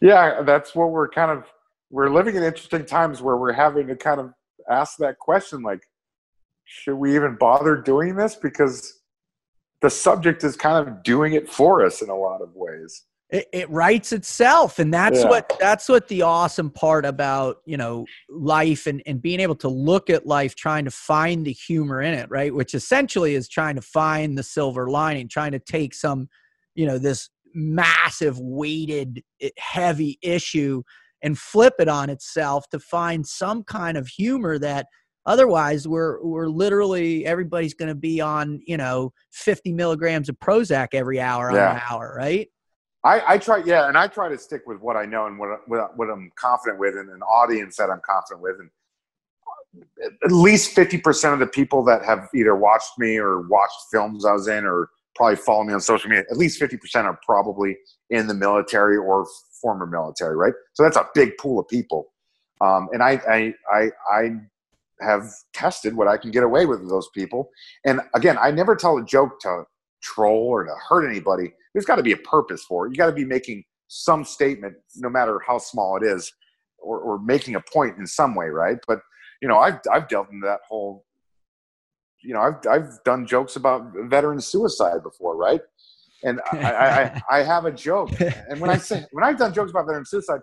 [0.03, 1.45] Yeah that's what we're kind of
[1.89, 4.33] we're living in interesting times where we're having to kind of
[4.69, 5.81] ask that question like
[6.65, 8.35] should we even bother doing this?
[8.35, 8.99] Because
[9.81, 13.03] the subject is kind of doing it for us in a lot of ways.
[13.29, 15.29] It, it writes itself and that's Yeah.
[15.29, 19.69] what that's what the awesome part about you know life and, and being able to
[19.69, 22.53] look at life trying to find the humor in it right?
[22.53, 26.29] Which essentially is trying to find the silver lining trying to take some
[26.75, 29.23] you know this massive weighted
[29.57, 30.83] heavy issue
[31.21, 34.87] and flip it on itself to find some kind of humor that
[35.25, 40.89] otherwise we're we're literally everybody's going to be on you know 50 milligrams of prozac
[40.93, 41.75] every hour on Yeah.
[41.75, 42.49] an hour right
[43.05, 45.67] I, I try, yeah, and I try to stick with what I know and what
[45.67, 48.69] what, what I'm confident with, and an audience that I'm confident with, and
[50.05, 53.75] uh, at least fifty percent of the people that have either watched me or watched
[53.91, 56.25] films I was in, or probably follow me on social media.
[56.29, 57.77] At least fifty percent are probably
[58.09, 59.27] in the military or
[59.61, 60.53] former military, right?
[60.73, 62.13] So that's a big pool of people,
[62.61, 64.29] um, and I, I I I
[65.01, 67.49] have tested what I can get away with with those people,
[67.85, 69.63] and again, I never tell a joke to
[70.01, 72.91] troll or to hurt anybody there's got to be a purpose for it.
[72.91, 76.31] You got to be making some statement, no matter how small it is,
[76.79, 78.77] or, or making a point in some way, right?
[78.87, 78.99] But
[79.41, 81.05] you know, I've I've dealt in that whole.
[82.23, 85.61] You know, I've I've done jokes about veteran suicide before, right?
[86.25, 88.09] And I, I, I, have a joke,
[88.49, 90.39] and when I say when I've done jokes about veteran suicide,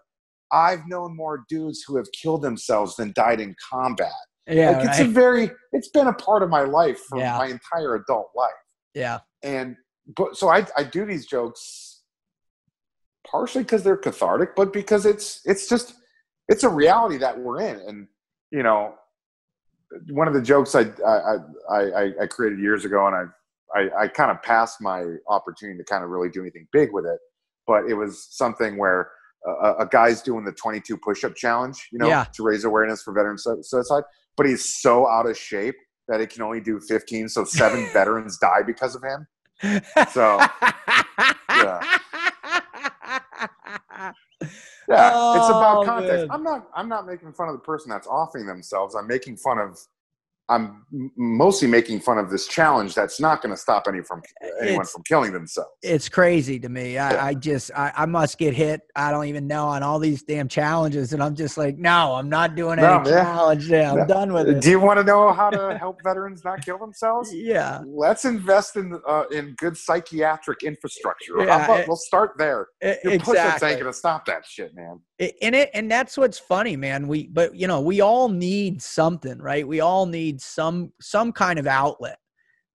[0.52, 4.12] I've known more dudes who have killed themselves than died in combat.
[4.46, 7.38] yeah like it's a very, it's been a part of my life for Yeah.
[7.38, 8.50] my entire adult life
[8.94, 9.76] yeah and
[10.16, 12.02] but so I I do these jokes
[13.26, 15.94] partially because they're cathartic, but because it's it's just
[16.48, 18.08] it's a reality that we're in, and
[18.50, 18.94] you know,
[20.10, 21.36] one of the jokes I I
[21.70, 23.24] I, I, created years ago, and I
[23.78, 27.06] I, I kind of passed my opportunity to kind of really do anything big with
[27.06, 27.18] it,
[27.66, 29.10] but it was something where.
[29.46, 32.26] A, a guy's doing the 22 push-up challenge, you know, Yeah.
[32.34, 34.02] to raise awareness for veteran suicide,
[34.36, 35.76] but he's so out of shape
[36.08, 37.26] that he can only do 15.
[37.30, 39.26] So seven veterans die because of him.
[40.12, 40.38] So,
[41.48, 41.98] yeah.
[44.90, 46.26] Yeah, it's Oh, about context.
[46.26, 46.30] man.
[46.30, 48.94] I'm not I'm not making fun of the person that's offering themselves.
[48.94, 49.78] I'm making fun of
[50.50, 50.84] I'm
[51.16, 54.20] mostly making fun of this challenge that's not going to stop any from
[54.60, 55.70] anyone It's- from killing themselves.
[55.82, 56.98] It's crazy to me.
[56.98, 57.24] I, Yeah.
[57.24, 58.80] I just I, I must get hit.
[58.96, 62.28] I don't even know on all these damn challenges, and I'm just like, no, I'm
[62.28, 63.22] not doing any No, yeah.
[63.22, 63.68] challenge.
[63.68, 64.06] Yeah, I'm No.
[64.06, 64.60] done with it.
[64.60, 67.32] Do you want to know how to help veterans not kill themselves?
[67.32, 71.34] Yeah, Let's invest in uh, in good psychiatric infrastructure.
[71.38, 72.66] Yeah, about it- we'll start there.
[72.84, 75.00] e- Your push-ups ain't going to stop that shit, man.
[75.20, 78.80] I- and it and that's what's funny man we but you know we all need
[78.80, 82.18] something right we all need some some kind of outlet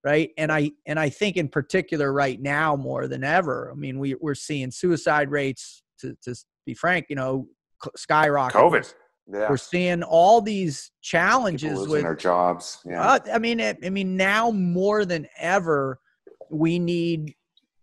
[0.03, 3.99] right and i and i think in particular right now more than ever i mean
[3.99, 6.35] we, we're seeing suicide rates to, to
[6.65, 7.47] be frank you know
[7.95, 8.93] skyrocket COVID.
[9.31, 9.49] Yeah.
[9.49, 12.79] we're seeing all these challenges losing with their jobs.
[12.85, 13.01] Yeah.
[13.01, 15.99] uh, I mean, I I mean, now more than ever,
[16.51, 17.33] we need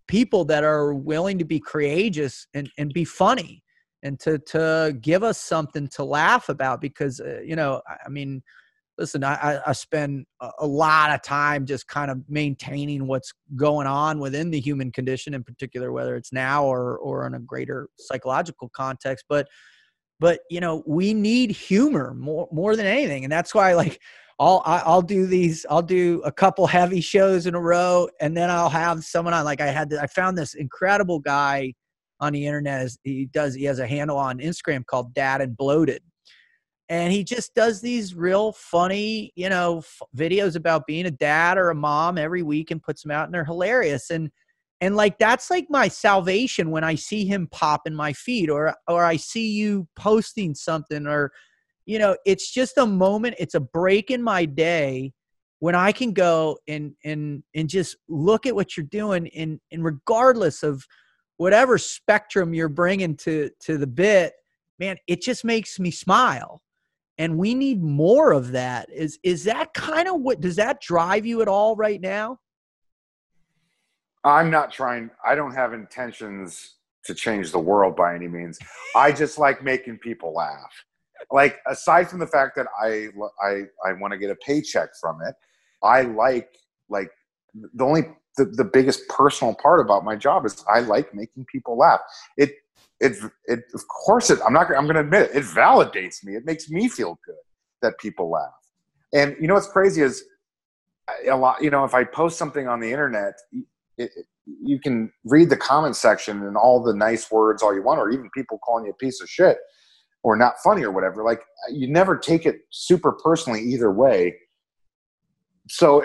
[0.07, 3.63] people that are willing to be courageous and, and be funny
[4.03, 8.43] and to to give us something to laugh about because uh, you know I, mean
[8.99, 10.27] listen I, I- spend
[10.59, 15.35] a, lot of time just kind of maintaining what's going on within the human condition
[15.35, 19.49] in particular whether it's now or or in a greater psychological context but
[20.21, 24.01] but you know we need humor more more than anything and that's why like
[24.39, 25.65] I'll I'll do these.
[25.71, 29.45] I'll do a couple heavy shows in a row, and then I'll have someone on.
[29.45, 31.75] Like I had, I found this incredible guy
[32.23, 32.83] on the internet.
[32.83, 33.55] Is- He does.
[33.55, 36.03] He has a handle on Instagram called Dad and Bloated,
[36.89, 41.59] and he just does these real funny, you know, f- videos about being a dad
[41.59, 44.11] or a mom every week and puts them out, and they're hilarious.
[44.11, 44.31] And
[44.81, 48.75] and like that's like my salvation when I see him pop in my feed, or
[48.89, 51.33] or I see you posting something, or
[51.87, 53.35] you know, it's just a moment.
[53.39, 55.13] It's a break in my day
[55.59, 59.85] when I can go and and and just look at what you're doing, and and
[59.85, 60.85] regardless of
[61.43, 64.33] whatever spectrum you're bringing to to the bit,
[64.79, 66.63] man, it just makes me smile.
[67.19, 68.89] And we need more of that.
[68.93, 72.39] Is is that kind of what does that drive you at all right now?
[74.23, 75.11] I'm not trying.
[75.27, 78.57] I don't have intentions to change the world by any means.
[78.95, 80.73] I just like making people laugh.
[81.33, 83.09] Like aside from the fact that I
[83.45, 85.35] I I want to get a paycheck from it,
[85.83, 86.51] I like
[86.89, 87.11] like
[87.53, 88.05] the only
[88.37, 92.01] the, the biggest personal part about my job is I like making people laugh.
[92.37, 92.53] It
[93.01, 95.37] it it of course it I'm not I'm going to admit it.
[95.37, 96.35] It validates me.
[96.35, 97.35] It makes me feel good
[97.83, 98.53] that people laugh.
[99.13, 100.25] And you know what's crazy is
[101.31, 101.63] a lot.
[101.63, 103.65] You know, if I post something on the internet, it,
[104.17, 108.01] it- you can read the comment section and all the nice words all you want,
[108.01, 109.57] or even people calling you a piece of shit
[110.25, 111.23] or not funny or whatever.
[111.23, 114.35] Like you never take it super personally either way.
[115.69, 116.05] So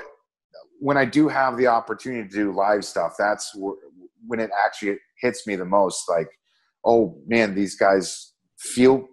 [0.79, 3.77] when I do have the opportunity to do live stuff, that's wh-
[4.27, 6.03] when it actually hits me the most.
[6.09, 6.29] Like,
[6.85, 9.07] oh man, these guys feel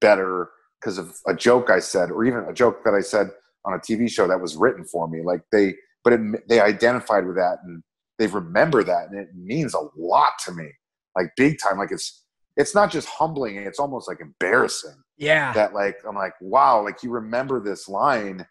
[0.00, 0.50] better
[0.80, 3.30] because of a joke I said, or even a joke that I said
[3.64, 5.22] on a TV show that was written for me.
[5.24, 7.82] Like they, but it, they identified with that and
[8.18, 10.68] they remember that, and it means a lot to me,
[11.16, 11.78] like big time.
[11.78, 12.24] Like it's
[12.56, 15.52] it's not just humbling; it's almost like embarrassing Yeah.
[15.52, 18.46] that like I'm like, wow, like you remember this line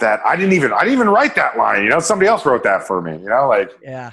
[0.00, 1.82] that I didn't even I didn't even write that line.
[1.84, 3.12] You know, somebody else wrote that for me.
[3.12, 4.10] You know, like Yeah.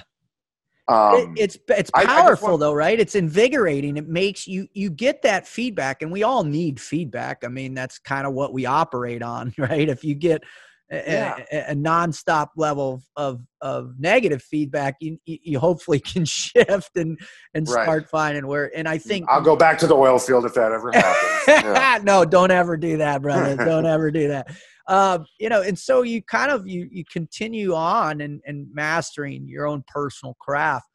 [0.88, 2.98] um, it, it's it's I- I powerful want- though, right?
[2.98, 3.96] It's invigorating.
[3.96, 7.44] It makes you you get that feedback, and we all need feedback.
[7.44, 9.88] I mean, that's kind of what we operate on, right?
[9.88, 10.42] If you get
[10.90, 11.36] Yeah.
[11.52, 17.18] a, a nonstop level of of negative feedback, you you you hopefully can shift and
[17.52, 17.82] and Right.
[17.84, 18.70] start finding where.
[18.74, 21.24] And I think I'll go back to the oil field if that ever happens.
[21.48, 21.98] Yeah.
[22.02, 23.56] no, don't ever do that, brother.
[23.56, 24.48] don't ever do that.
[24.88, 29.46] Um, you know, and so you kind of you you continue on and and mastering
[29.46, 30.86] your own personal craft.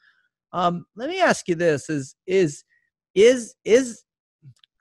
[0.51, 2.63] Um, let me ask you this: is is
[3.13, 4.03] is is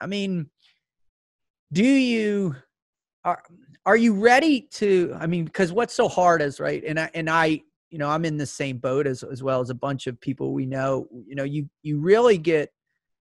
[0.01, 0.49] I mean,
[1.71, 2.55] do you
[3.23, 3.43] are
[3.85, 5.15] are you ready to?
[5.19, 7.61] I mean, because what's so hard is right, and I and I
[7.91, 10.53] you know I'm in the same boat as as well as a bunch of people
[10.53, 11.07] we know.
[11.27, 12.71] You know, you you really get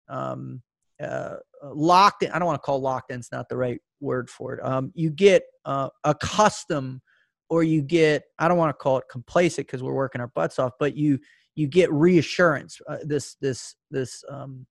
[0.08, 0.60] um
[1.02, 2.32] uh, locked in.
[2.32, 3.18] I don't want to call locked in.
[3.18, 4.64] It's not the right word for it.
[4.64, 7.00] Um, you get uh, accustomed,
[7.50, 8.24] or you get.
[8.38, 11.18] I don't want to call it complacent because we're working our butts off, but you
[11.54, 12.80] you get reassurance.
[12.88, 14.66] Uh, this this this um,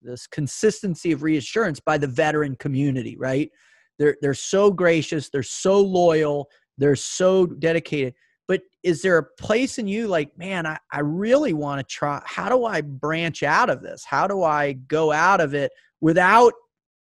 [0.00, 3.16] this consistency of reassurance by the veteran community.
[3.18, 3.50] Right?
[3.98, 5.28] They're they're so gracious.
[5.28, 6.48] They're so loyal.
[6.78, 8.14] They're so dedicated.
[8.46, 12.22] But is there a place in you like, man, I, I really want to try?
[12.24, 14.04] How do I branch out of this?
[14.04, 16.52] How do I go out of it without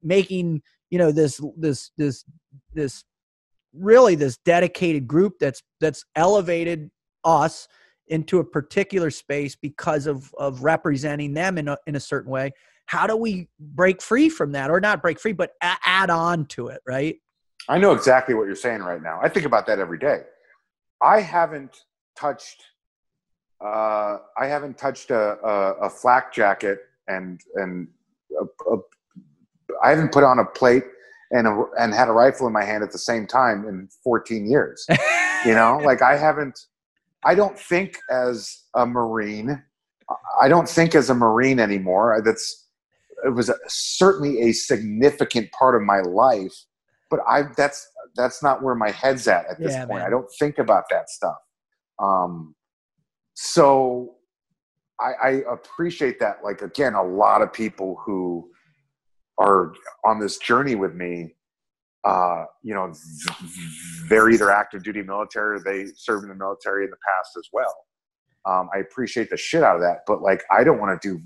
[0.01, 2.23] making you know this this this
[2.73, 3.03] this
[3.77, 6.89] really this dedicated group that's that's elevated
[7.23, 7.67] us
[8.07, 12.51] into a particular space because of of representing them in a, in a certain way
[12.85, 16.45] how do we break free from that or not break free but a- add on
[16.45, 17.17] to it right
[17.67, 19.19] I know exactly what you're saying right now.
[19.21, 20.21] I think about that every day.
[21.01, 21.77] I haven't
[22.15, 22.63] touched.
[23.63, 27.87] Uh, I haven't touched a, a, a flak jacket and and
[28.39, 28.77] a, a,
[29.83, 30.83] I haven't put on a plate
[31.35, 34.49] and a, and had a rifle in my hand at the same time in 14
[34.49, 34.85] years.
[35.45, 36.59] you know, like I haven't.
[37.23, 39.61] I don't think as a marine.
[40.39, 42.21] I don't think as a marine anymore.
[42.23, 42.67] That's
[43.25, 46.53] it was a, certainly a significant part of my life,
[47.09, 49.99] but I that's that's not where my head's at at this yeah, point.
[49.99, 50.07] Man.
[50.07, 51.37] I don't think about that stuff.
[51.99, 52.55] Um,
[53.33, 54.15] so
[54.99, 56.37] I, I appreciate that.
[56.43, 58.49] Like again, a lot of people who
[59.37, 59.73] are
[60.05, 61.35] on this journey with me,
[62.03, 62.93] uh, you know,
[64.09, 67.49] they're either active duty military or they served in the military in the past as
[67.51, 67.75] well.
[68.45, 71.21] Um, I appreciate the shit out of that, but like, I don't want to do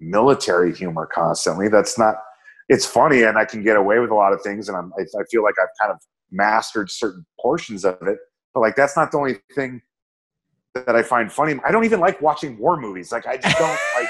[0.00, 1.68] military humor constantly.
[1.68, 2.16] That's not.
[2.68, 4.92] It's funny, and I can get away with a lot of things, and I'm.
[4.98, 5.98] I, I feel like I've kind of
[6.30, 8.18] mastered certain portions of it,
[8.52, 9.80] but like that's not the only thing
[10.74, 11.58] that I find funny.
[11.66, 13.10] I don't even like watching war movies.
[13.10, 14.08] Like I just don't like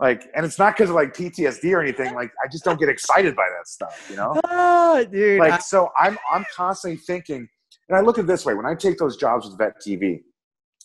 [0.00, 2.14] like and it's not because of like PTSD or anything.
[2.14, 4.40] Like I just don't get excited by that stuff, you know?
[4.44, 5.40] Oh, dude.
[5.40, 7.48] Like so I'm I'm constantly thinking
[7.88, 10.22] and I look at it this way when I take those jobs with Vet TV,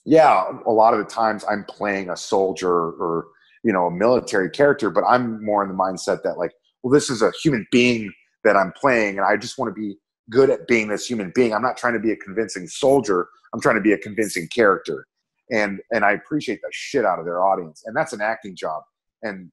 [0.05, 3.27] yeah, a lot of the times I'm playing a soldier or
[3.63, 6.51] you know a military character, but I'm more in the mindset that like,
[6.83, 8.11] well, this is a human being
[8.43, 9.97] that I'm playing, and I just want to be
[10.29, 11.53] good at being this human being.
[11.53, 13.27] I'm not trying to be a convincing soldier.
[13.53, 15.05] I'm trying to be a convincing character.
[15.51, 17.83] And and I appreciate the shit out of their audience.
[17.85, 18.83] And that's an acting job.
[19.23, 19.51] And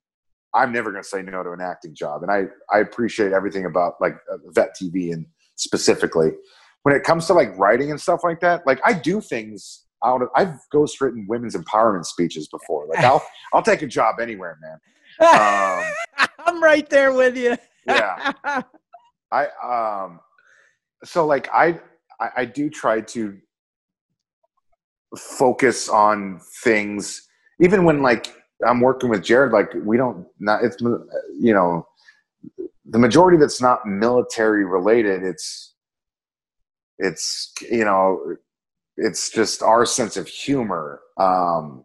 [0.55, 2.23] I'm never going to say no to an acting job.
[2.23, 2.45] And I
[2.75, 5.27] I appreciate everything about like uh, vet TV and
[5.57, 6.31] specifically
[6.83, 8.67] when it comes to like writing and stuff like that.
[8.67, 12.87] Like I do things out of I've ghostwritten women's empowerment speeches before.
[12.87, 14.79] Like I'll I'll take a job anywhere, man.
[15.21, 17.57] Um, I'm right there with you.
[17.87, 18.33] yeah.
[19.33, 20.21] I um
[21.05, 21.81] so like I,
[22.21, 23.37] I I do try to
[25.17, 27.27] focus on things
[27.61, 28.33] even when like
[28.67, 31.87] I'm working with Jared like we don't not it's you know
[32.85, 35.75] the majority that's not military related it's
[36.99, 38.37] it's you know
[38.97, 41.85] it's just our sense of humor um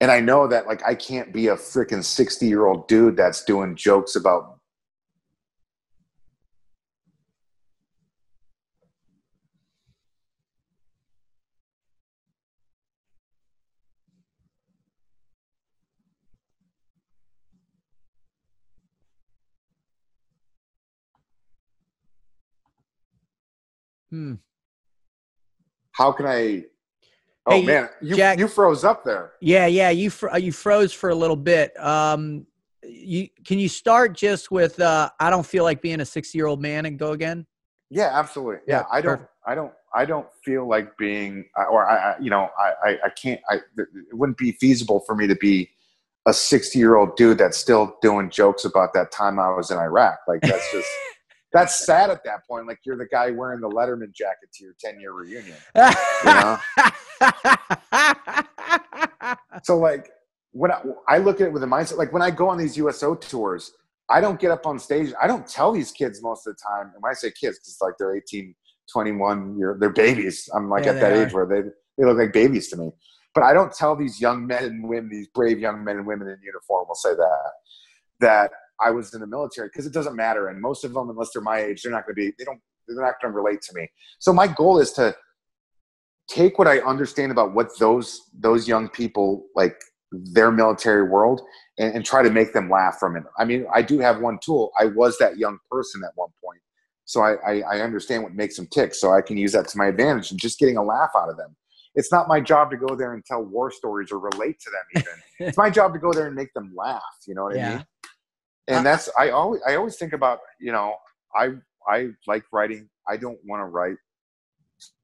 [0.00, 3.44] and I know that like I can't be a freaking 60 year old dude that's
[3.44, 4.53] doing jokes about
[24.14, 24.34] Hmm.
[25.90, 26.66] How can I?
[27.46, 29.32] Oh hey, man, you Jack, you froze up there.
[29.40, 31.78] Yeah, yeah, you fr- you froze for a little bit.
[31.80, 32.46] Um,
[32.84, 36.46] you can you start just with uh, I don't feel like being a sixty year
[36.46, 37.44] old man and go again.
[37.90, 38.60] Yeah, absolutely.
[38.68, 39.16] Yeah, yeah I don't.
[39.16, 39.30] Perfect.
[39.46, 39.72] I don't.
[39.92, 43.40] I don't feel like being, or I, you know, I, I, I can't.
[43.50, 45.70] I it wouldn't be feasible for me to be
[46.24, 49.78] a sixty year old dude that's still doing jokes about that time I was in
[49.78, 50.20] Iraq.
[50.28, 50.88] Like that's just.
[51.54, 52.66] that's sad at that point.
[52.66, 55.56] Like you're the guy wearing the Letterman jacket to your 10 year reunion.
[56.24, 56.58] You know?
[59.62, 60.10] so like
[60.50, 62.76] when I, I, look at it with a mindset, like when I go on these
[62.76, 63.72] USO tours,
[64.10, 65.12] I don't get up on stage.
[65.22, 66.90] I don't tell these kids most of the time.
[66.92, 68.54] And when I say kids, because like they're 18,
[68.92, 70.48] 21, you're, they're babies.
[70.54, 71.26] I'm like yeah, at that are.
[71.26, 71.62] age where they,
[71.96, 72.90] they look like babies to me.
[73.32, 76.28] But I don't tell these young men and women, these brave young men and women
[76.28, 77.50] in uniform, will say that,
[78.20, 80.48] that I was in the military because it doesn't matter.
[80.48, 82.60] And most of them, unless they're my age, they're not going to be, they don't,
[82.88, 83.88] they're not going to relate to me.
[84.18, 85.14] So my goal is to
[86.28, 89.76] take what I understand about what those, those young people, like
[90.10, 91.40] their military world
[91.78, 93.24] and, and try to make them laugh from it.
[93.38, 94.72] I mean, I do have one tool.
[94.78, 96.60] I was that young person at one point.
[97.06, 98.94] So I, I, I understand what makes them tick.
[98.94, 101.36] So I can use that to my advantage and just getting a laugh out of
[101.36, 101.56] them
[101.94, 105.02] it's not my job to go there and tell war stories or relate to them
[105.02, 105.22] even.
[105.48, 107.02] it's my job to go there and make them laugh.
[107.26, 107.68] You know what yeah.
[107.68, 107.84] I mean?
[108.68, 110.94] And uh, that's I always I always think about you know
[111.34, 111.50] I
[111.88, 112.88] I like writing.
[113.08, 113.96] I don't want to write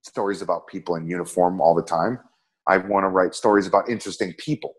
[0.03, 2.19] stories about people in uniform all the time.
[2.66, 4.74] I want to write stories about interesting people.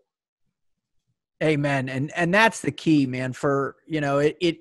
[1.42, 1.88] Amen.
[1.88, 3.32] And and that's the key, man.
[3.32, 4.58] For you know it it.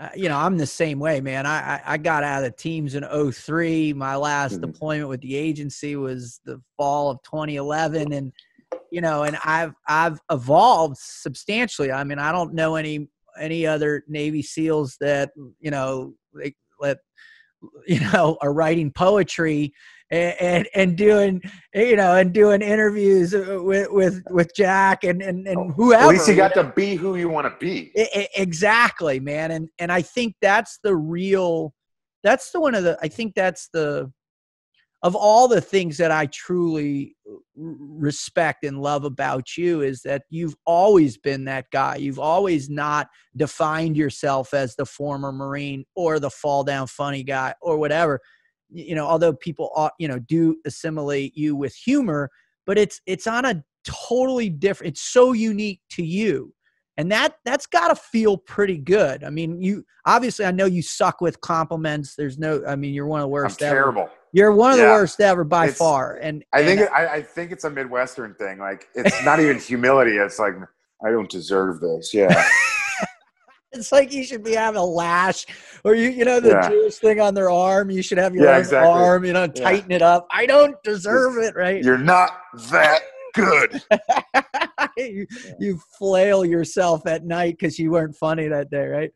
[0.00, 1.46] Uh, you know, I'm the same way, man.
[1.46, 3.92] I, I got out of teams in 03.
[3.92, 4.62] My last mm-hmm.
[4.72, 8.12] deployment with the agency was the fall of 2011.
[8.12, 8.32] And,
[8.90, 11.92] you know, and I've, I've evolved substantially.
[11.92, 13.08] I mean, I don't know any
[13.38, 15.30] any other Navy SEALs that
[15.60, 16.98] you know they let
[17.86, 19.72] you know are writing poetry
[20.10, 21.40] and, and, and doing
[21.74, 26.04] you know and doing interviews with with with Jack and and, and whoever.
[26.04, 27.90] At least you got to be who you want to be.
[27.94, 29.50] It, exactly, man.
[29.50, 31.74] And and I think that's the real
[32.24, 34.10] that's the one of the i think that's the
[35.04, 37.14] of all the things that i truly
[37.56, 41.96] respect and love about you is that you've always been that guy.
[41.96, 47.54] You've always not defined yourself as the former marine or the fall down funny guy
[47.60, 48.20] or whatever.
[48.70, 52.30] You know although people you know do assimilate you with humor
[52.66, 56.52] but it's it's on a totally different it's so unique to you
[56.96, 59.24] and that that's got to feel pretty good.
[59.24, 62.14] I mean, you obviously I know you suck with compliments.
[62.14, 63.62] There's no, I mean, you're one of the worst.
[63.62, 63.74] I'm ever.
[63.74, 64.08] terrible.
[64.32, 64.86] You're one of yeah.
[64.86, 66.18] the worst ever by it's, far.
[66.20, 68.58] And I think it, I, I, think it's a Midwestern thing.
[68.58, 70.16] Like it's not even humility.
[70.16, 70.54] It's like
[71.04, 72.12] I don't deserve this.
[72.12, 72.44] Yeah.
[73.72, 75.46] it's like you should be having a lash,
[75.84, 76.68] or you you know the yeah.
[76.68, 77.90] Jewish thing on their arm.
[77.90, 78.88] You should have your yeah, exactly.
[78.88, 79.24] arm.
[79.24, 80.26] You know, tighten it up.
[80.30, 81.54] I don't deserve it.
[81.54, 81.82] Right.
[81.82, 82.30] You're not
[82.70, 83.02] that
[83.34, 83.82] good.
[84.96, 85.26] you,
[85.58, 89.12] you flail yourself at night because you weren't funny that day, right?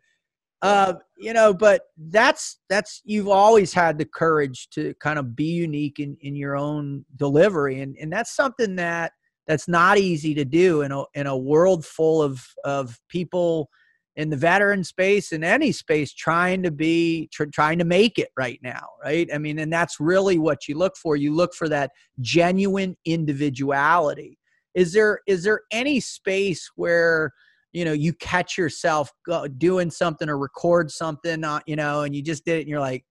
[0.61, 5.45] Uh, you know, but that's that's you've always had the courage to kind of be
[5.45, 9.13] unique in, in your own delivery, and and that's something that
[9.47, 13.71] that's not easy to do in a in a world full of of people
[14.19, 18.31] in the veteran space in any space trying to be tr- trying to make it
[18.37, 19.31] right now right?
[19.33, 21.17] I mean and that's really what you look for.
[21.17, 24.39] You look for that genuine individuality.
[24.75, 27.33] Is there is there any space where
[27.73, 29.13] you know you catch yourself
[29.57, 32.81] doing something or record something uh, you know and you just did it and you're
[32.81, 33.05] like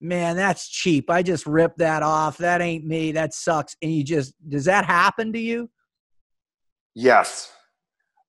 [0.00, 1.10] man that's cheap.
[1.10, 2.36] I just ripped that off.
[2.36, 3.12] That ain't me.
[3.12, 3.76] That sucks.
[3.80, 5.70] And you just does that happen to you?
[6.94, 7.50] Yes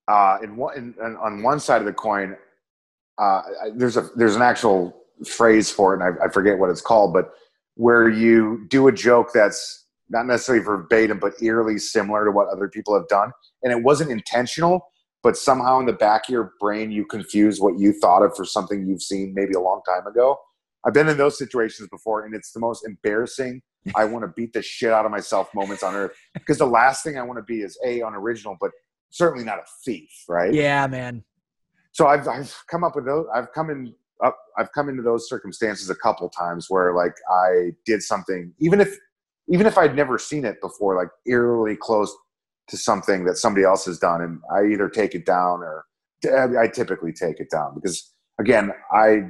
[0.10, 2.36] uh, in one, in, on one side of the coin,
[3.19, 3.41] uh,
[3.76, 4.95] there's a there's an actual
[5.27, 7.31] phrase for it, and I, I, forget what it's called, but
[7.76, 12.68] where you do a joke that's not necessarily verbatim, but eerily similar to what other
[12.68, 13.31] people have done,
[13.61, 14.88] and it wasn't intentional,
[15.22, 18.45] but somehow in the back of your brain you confuse what you thought of for
[18.45, 20.38] something you've seen maybe a long time ago.
[20.88, 23.61] I've been in those situations before, and it's the most embarrassing.
[23.95, 27.03] I want to beat the shit out of myself moments on earth because the last
[27.03, 28.72] thing I want to be is a unoriginal, but
[29.10, 30.53] certainly not a thief, right?
[30.53, 31.23] Yeah, man.
[31.91, 33.26] So I've I've come up with those.
[33.34, 34.38] I've come in up.
[34.57, 38.98] I've come into those circumstances a couple times where like I did something, even if
[39.49, 42.15] even if I'd never seen it before, like eerily close
[42.69, 45.86] to something that somebody else has done, and I either take it down or
[46.57, 49.30] I typically take it down because again, I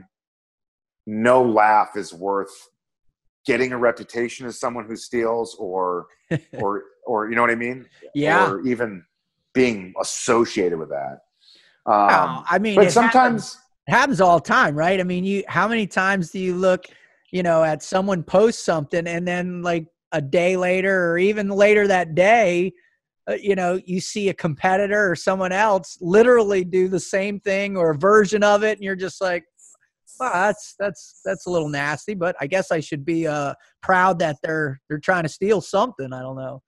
[1.05, 2.51] no laugh is worth
[3.45, 6.07] getting a reputation as someone who steals or
[6.59, 7.87] or or you know what I mean?
[8.13, 8.51] Yeah.
[8.51, 9.03] Or even
[9.53, 11.19] being associated with that.
[11.85, 13.57] Um, I mean, but sometimes happens,
[13.87, 14.99] it happens all the time, right?
[14.99, 16.85] I mean, you how many times do you look,
[17.31, 21.87] you know, at someone post something and then like a day later or even later
[21.87, 22.73] that day,
[23.29, 27.77] uh, you know, you see a competitor or someone else literally do the same thing
[27.77, 29.45] or a version of it, and you're just like,
[30.19, 34.19] well, that's that's that's a little nasty, but I guess I should be uh, proud
[34.19, 36.11] that they're they're trying to steal something.
[36.11, 36.61] I don't know.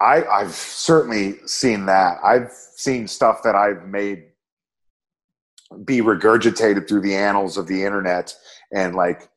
[0.00, 2.18] I, I've certainly seen that.
[2.24, 4.24] I've seen stuff that I've made
[5.84, 8.34] be regurgitated through the annals of the internet
[8.74, 9.28] and like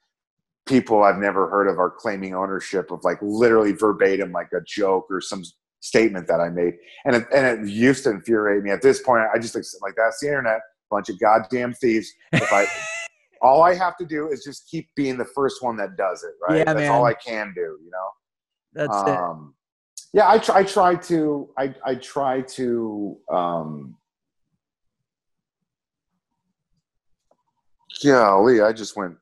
[0.65, 5.07] people I've never heard of are claiming ownership of like literally verbatim like a joke
[5.09, 5.43] or some
[5.79, 6.73] statement that I made.
[7.05, 8.71] And it, and it used to infuriate me.
[8.71, 10.59] At this point, I just like that's the internet,
[10.89, 12.11] bunch of goddamn thieves.
[12.33, 12.65] If I
[13.41, 16.33] all I have to do is just keep being the first one that does it,
[16.45, 16.57] right?
[16.59, 16.91] Yeah, that's man.
[16.91, 18.09] all I can do, you know.
[18.73, 19.54] That's um, it
[20.15, 23.97] yeah, I try, I try to, I, I try to, um,
[28.01, 29.17] golly, I just went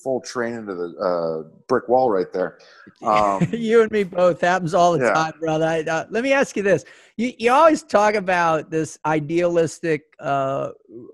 [0.00, 2.60] full train into the uh, brick wall right there.
[3.02, 5.12] Um, you and me both happens all the yeah.
[5.12, 5.66] time, brother.
[5.66, 6.84] I, uh, let me ask you this:
[7.16, 10.68] you, you always talk about this idealistic uh,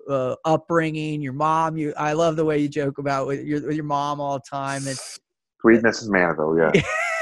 [0.06, 1.22] uh, upbringing.
[1.22, 4.20] Your mom, you, I love the way you joke about with your with your mom
[4.20, 4.86] all the time.
[4.86, 4.98] And
[5.62, 6.10] sweet Mrs.
[6.10, 6.82] Manitou, yeah.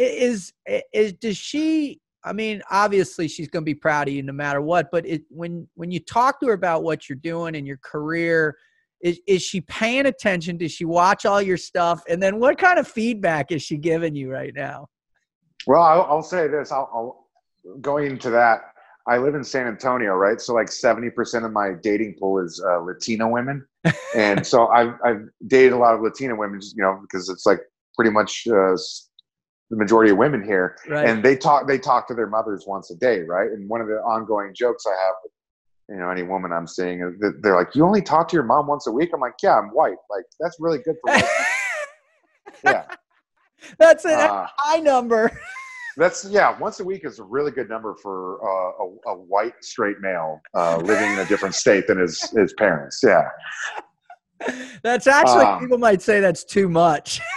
[0.00, 0.52] is
[0.92, 4.60] is does she I mean, obviously she's going to be proud of you no matter
[4.60, 4.90] what.
[4.90, 8.56] But it, when when you talk to her about what you're doing and your career,
[9.00, 10.56] is is she paying attention?
[10.58, 12.02] Does she watch all your stuff?
[12.08, 14.88] And then what kind of feedback is she giving you right now?
[15.66, 16.72] Well, I'll, I'll say this.
[16.72, 18.60] I'll, I'll, going into that.
[19.06, 20.40] I live in San Antonio, right?
[20.40, 23.66] So like seventy percent of my dating pool is uh, Latino women,
[24.14, 27.60] and so I've I've dated a lot of Latino women, you know, because it's like
[27.96, 28.76] pretty much uh,
[29.70, 31.08] the majority of women here, right.
[31.08, 33.50] and they talk they talk to their mothers once a day, right?
[33.50, 35.32] And one of the ongoing jokes I have with
[35.88, 38.42] you know any woman I'm seeing is that they're like, "You only talk to your
[38.42, 39.96] mom once a week." I'm like, "Yeah, I'm white.
[40.10, 41.22] Like that's really good for me."
[42.64, 42.84] yeah,
[43.78, 45.30] that's a uh, high number.
[45.96, 46.58] that's yeah.
[46.58, 50.40] Once a week is a really good number for uh, a, a, white straight male
[50.54, 53.00] uh, living in a different state than his his parents.
[53.04, 53.28] Yeah.
[54.82, 57.20] that's actually um, people might say that's too much.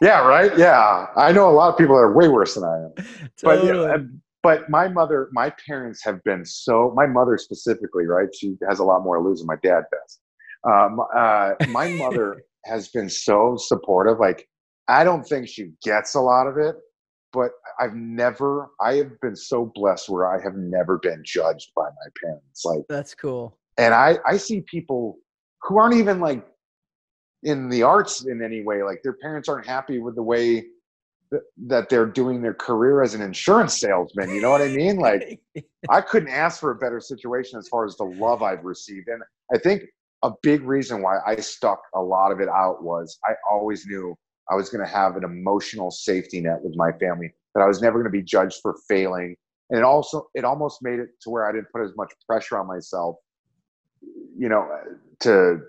[0.00, 0.56] yeah, right.
[0.56, 3.30] Yeah, I know a lot of people that are way worse than I am.
[3.36, 3.88] Totally.
[3.88, 4.00] But
[4.42, 6.92] but my mother, my parents have been so.
[6.94, 8.28] My mother specifically, right?
[8.34, 10.18] She has a lot more to lose than my dad does.
[10.66, 14.18] Um, uh, my mother has been so supportive.
[14.18, 14.48] Like,
[14.88, 16.76] I don't think she gets a lot of it,
[17.32, 18.70] but I've never.
[18.80, 22.64] I have been so blessed where I have never been judged by my parents.
[22.64, 23.58] Like, that's cool.
[23.76, 25.18] And I I see people
[25.62, 26.46] who aren't even like
[27.42, 28.82] in the arts in any way.
[28.82, 30.66] Like, their parents aren't happy with the way
[31.66, 34.34] that they're doing their career as an insurance salesman.
[34.34, 34.96] You know what I mean?
[34.96, 35.40] Like,
[35.90, 39.08] I couldn't ask for a better situation as far as the love I've received.
[39.08, 39.22] And
[39.54, 39.84] I think
[40.22, 44.16] a big reason why I stuck a lot of it out was I always knew
[44.50, 47.80] I was going to have an emotional safety net with my family, that I was
[47.80, 49.36] never going to be judged for failing.
[49.70, 52.58] And it also, it almost made it to where I didn't put as much pressure
[52.58, 53.16] on myself,
[54.36, 54.68] you know,
[55.20, 55.60] to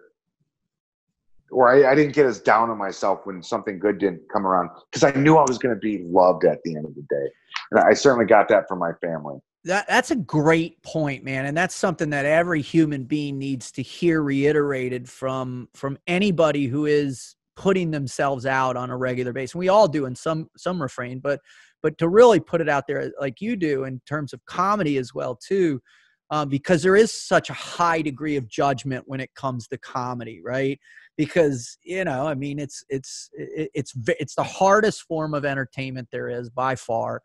[1.51, 4.69] or I, I, didn't get as down on myself when something good didn't come around
[4.89, 7.29] because I knew I was going to be loved at the end of the day,
[7.71, 9.39] and I certainly got that from my family.
[9.65, 13.81] That that's a great point, man, and that's something that every human being needs to
[13.81, 19.55] hear reiterated from from anybody who is putting themselves out on a regular basis.
[19.55, 21.39] We all do in some some refrain, but
[21.83, 25.13] but to really put it out there like you do in terms of comedy as
[25.13, 25.81] well too.
[26.31, 30.41] Um, because there is such a high degree of judgment when it comes to comedy,
[30.43, 30.79] right?
[31.17, 36.29] because you know i mean it's it's it's it's the hardest form of entertainment there
[36.29, 37.21] is by far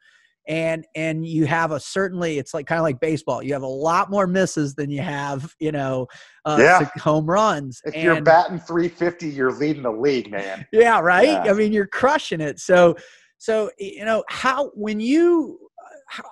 [0.49, 3.67] and and you have a certainly it's like kind of like baseball you have a
[3.67, 6.07] lot more misses than you have you know
[6.45, 6.85] uh, yeah.
[7.01, 11.51] home runs if and, you're batting 350 you're leading the league man yeah right yeah.
[11.51, 12.95] i mean you're crushing it so
[13.39, 15.59] so you know how when you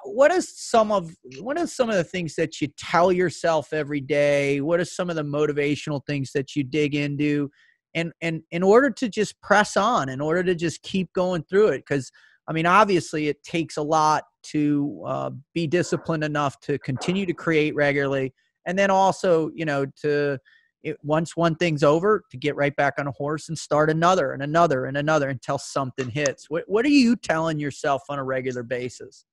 [0.05, 4.01] what is some of what are some of the things that you tell yourself every
[4.01, 4.61] day?
[4.61, 7.51] What are some of the motivational things that you dig into?
[7.95, 11.69] And and in order to just press on in order to just keep going through
[11.69, 12.11] it because
[12.49, 17.33] i mean obviously it takes a lot to uh, be disciplined enough to continue to
[17.33, 18.35] create regularly.
[18.67, 20.39] And then also you know to
[20.83, 24.33] it, once one thing's over to get right back on a horse and start another
[24.33, 26.51] and another and another until something hits.
[26.51, 29.25] What, what are you telling yourself on a regular basis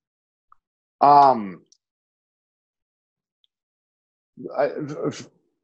[1.02, 1.62] um,
[4.56, 4.68] I,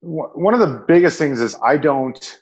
[0.00, 2.38] one of the biggest things is I don't.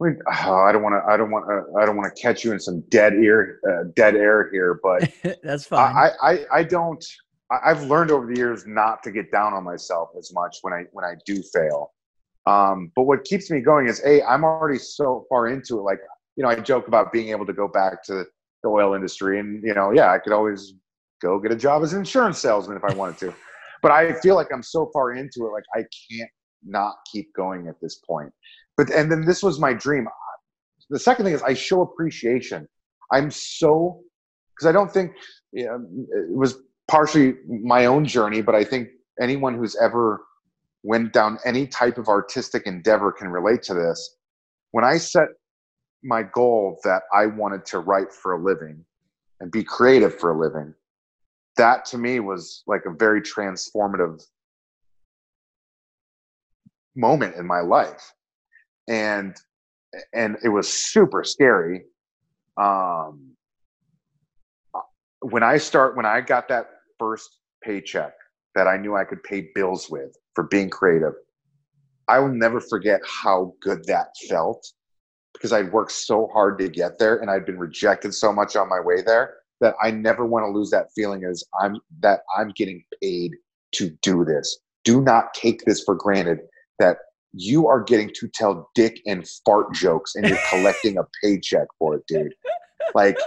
[0.00, 0.10] I,
[0.46, 1.12] oh, don't want to.
[1.12, 1.46] I don't want.
[1.50, 4.78] Uh, I don't want to catch you in some dead ear, uh, dead air here.
[4.82, 5.12] But
[5.42, 5.94] that's fine.
[5.94, 7.04] I, I, I don't.
[7.50, 10.84] I've learned over the years not to get down on myself as much when I
[10.92, 11.92] when I do fail.
[12.46, 15.82] Um, but what keeps me going is a I'm already so far into it.
[15.82, 15.98] Like
[16.36, 18.24] you know, I joke about being able to go back to
[18.62, 19.38] the oil industry.
[19.38, 20.74] And, you know, yeah, I could always
[21.20, 23.34] go get a job as an insurance salesman if I wanted to.
[23.80, 26.30] But I feel like I'm so far into it, like I can't
[26.66, 28.32] not keep going at this point.
[28.76, 30.08] But, and then this was my dream.
[30.90, 32.66] The second thing is I show appreciation.
[33.12, 34.00] I'm so,
[34.50, 35.12] because I don't think
[35.52, 36.56] you um, know, it was
[36.88, 38.88] partially my own journey, but I think
[39.20, 40.24] anyone who's ever
[40.82, 44.16] went down any type of artistic endeavor can relate to this.
[44.72, 45.28] When I set
[46.02, 48.84] my goal that I wanted to write for a living
[49.40, 50.74] and be creative for a living,
[51.56, 54.22] that to me was like a very transformative
[56.96, 58.12] moment in my life.
[58.88, 59.36] And
[60.12, 61.84] and it was super scary.
[62.56, 63.32] Um
[65.20, 66.68] when I start when I got that
[66.98, 68.14] first paycheck
[68.54, 71.14] that I knew I could pay bills with for being creative,
[72.06, 74.66] I will never forget how good that felt
[75.38, 78.68] because I'd worked so hard to get there and I'd been rejected so much on
[78.68, 82.50] my way there that I never want to lose that feeling as I'm that I'm
[82.50, 83.32] getting paid
[83.72, 84.58] to do this.
[84.84, 86.40] Do not take this for granted
[86.78, 86.98] that
[87.32, 91.96] you are getting to tell dick and fart jokes and you're collecting a paycheck for
[91.96, 92.34] it, dude.
[92.94, 93.18] Like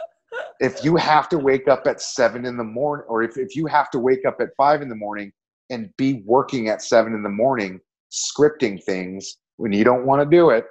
[0.60, 3.68] if you have to wake up at seven in the morning or if, if you
[3.68, 5.32] have to wake up at five in the morning
[5.70, 7.80] and be working at seven in the morning
[8.12, 10.66] scripting things when you don't want to do it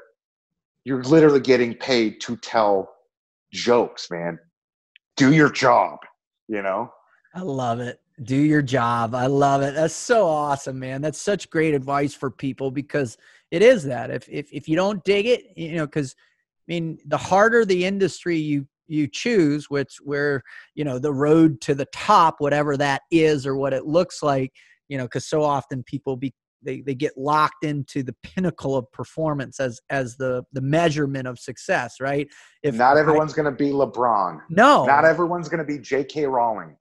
[0.85, 2.91] you're literally getting paid to tell
[3.53, 4.39] jokes, man.
[5.17, 5.99] Do your job,
[6.49, 6.93] you know?
[7.35, 8.01] I love it.
[8.23, 9.15] Do your job.
[9.15, 9.75] I love it.
[9.75, 11.01] That's so awesome, man.
[11.01, 13.17] That's such great advice for people because
[13.51, 14.11] it is that.
[14.11, 17.85] If if if you don't dig it, you know, because I mean, the harder the
[17.85, 20.43] industry you you choose, which where
[20.75, 24.53] you know the road to the top, whatever that is or what it looks like,
[24.89, 28.91] you know, because so often people be they, they get locked into the pinnacle of
[28.93, 32.29] performance as as the the measurement of success right
[32.63, 36.77] if not everyone's going to be lebron no not everyone's going to be jk rowling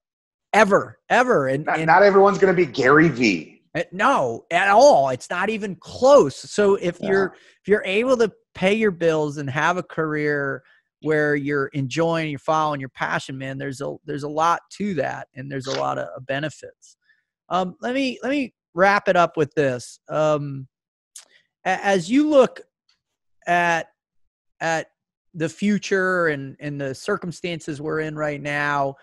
[0.53, 4.67] ever ever and not, and not everyone's going to be gary vee Uh, no, at
[4.67, 5.09] all.
[5.09, 6.35] It's not even close.
[6.35, 7.09] So if yeah.
[7.09, 10.63] you're if you're able to pay your bills and have a career
[11.03, 15.27] where you're enjoying, you're following your passion, man, there's a there's a lot to that,
[15.35, 16.97] and there's a lot of benefits.
[17.49, 19.99] Um, let me let me wrap it up with this.
[20.09, 20.67] Um,
[21.65, 22.61] as you look
[23.47, 23.87] at
[24.61, 24.87] at
[25.33, 28.95] the future and and the circumstances we're in right now,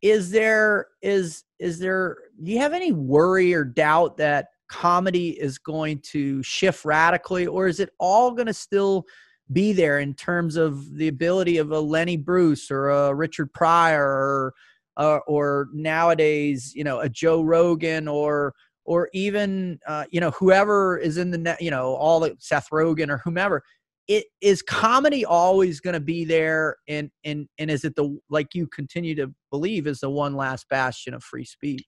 [0.00, 5.58] is there is is there do you have any worry or doubt that comedy is
[5.58, 9.04] going to shift radically, or is it all going to still
[9.52, 14.02] be there in terms of the ability of a Lenny Bruce or a Richard Pryor
[14.02, 14.54] or
[14.96, 18.54] uh, or nowadays, you know, a Joe Rogan or
[18.84, 22.68] or even uh, you know whoever is in the net, you know, all the Seth
[22.70, 23.62] Rogen or whomever.
[24.08, 28.48] It is comedy always going to be there, and and and is it the like
[28.54, 31.86] you continue to believe is the one last bastion of free speech?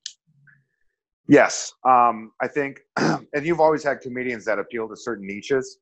[1.27, 5.79] Yes, um, I think, and you've always had comedians that appeal to certain niches,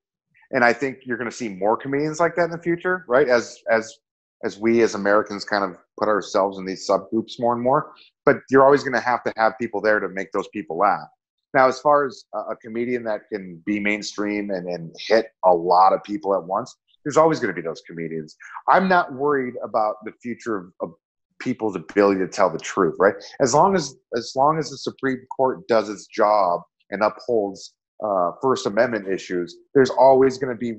[0.52, 3.28] and I think you're going to see more comedians like that in the future, right?
[3.28, 3.98] As as
[4.44, 7.94] as we as Americans kind of put ourselves in these subgroups more and more.
[8.26, 11.08] But you're always going to have to have people there to make those people laugh.
[11.54, 15.94] Now, as far as a, comedian that can be mainstream and, and hit a lot
[15.94, 16.76] of people at once,
[17.06, 18.36] there's always going to be those comedians.
[18.68, 20.94] I'm not worried about the future of, of
[21.40, 23.14] people's ability to tell the truth, right?
[23.40, 28.32] As long as as long as the Supreme Court does its job and upholds uh,
[28.42, 30.76] First Amendment issues, there's always going to be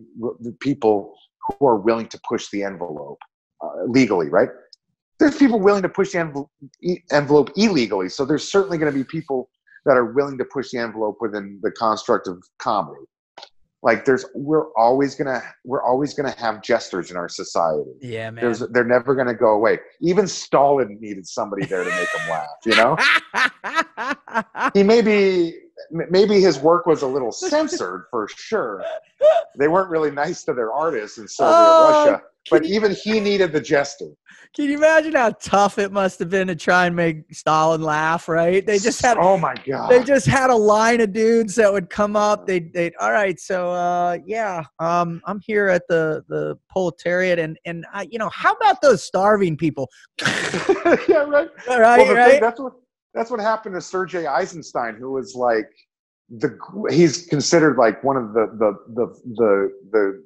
[0.61, 1.15] people
[1.47, 3.19] who are willing to push the envelope
[3.65, 4.49] uh, legally, right?
[5.19, 6.51] There's people willing to push the envelope,
[7.13, 9.49] envelope illegally, so there's certainly going to be people
[9.87, 13.05] that are willing to push the envelope within the construct of comedy.
[13.83, 17.91] Like there's, we're always gonna, we're always gonna have jesters in our society.
[18.01, 18.43] Yeah, man.
[18.43, 19.79] There's, they're never gonna go away.
[20.01, 22.49] Even Stalin needed somebody there to make him laugh.
[22.65, 22.97] You know,
[24.75, 25.55] he maybe,
[25.91, 28.83] maybe his work was a little censored for sure.
[29.59, 33.53] They weren't really nice to their artists in Soviet oh, Russia but even he needed
[33.53, 34.07] the jester.
[34.55, 38.29] Can you imagine how tough it must have been to try and make Stalin laugh?
[38.29, 38.65] Right?
[38.65, 41.91] They just had oh my god, they just had a line of dudes that would
[41.91, 42.47] come up.
[42.47, 43.39] They they all right.
[43.41, 48.31] So uh, yeah, um, I'm here at the the proletariat, and and I, you know,
[48.31, 49.89] how about those starving people?
[51.09, 51.49] yeah, right.
[51.69, 52.33] All right, well, right.
[52.33, 52.75] Thing, that's what
[53.15, 55.69] that's what happened to Sergei Eisenstein, who was like
[56.31, 56.59] the
[56.91, 60.25] he's considered like one of the the the the the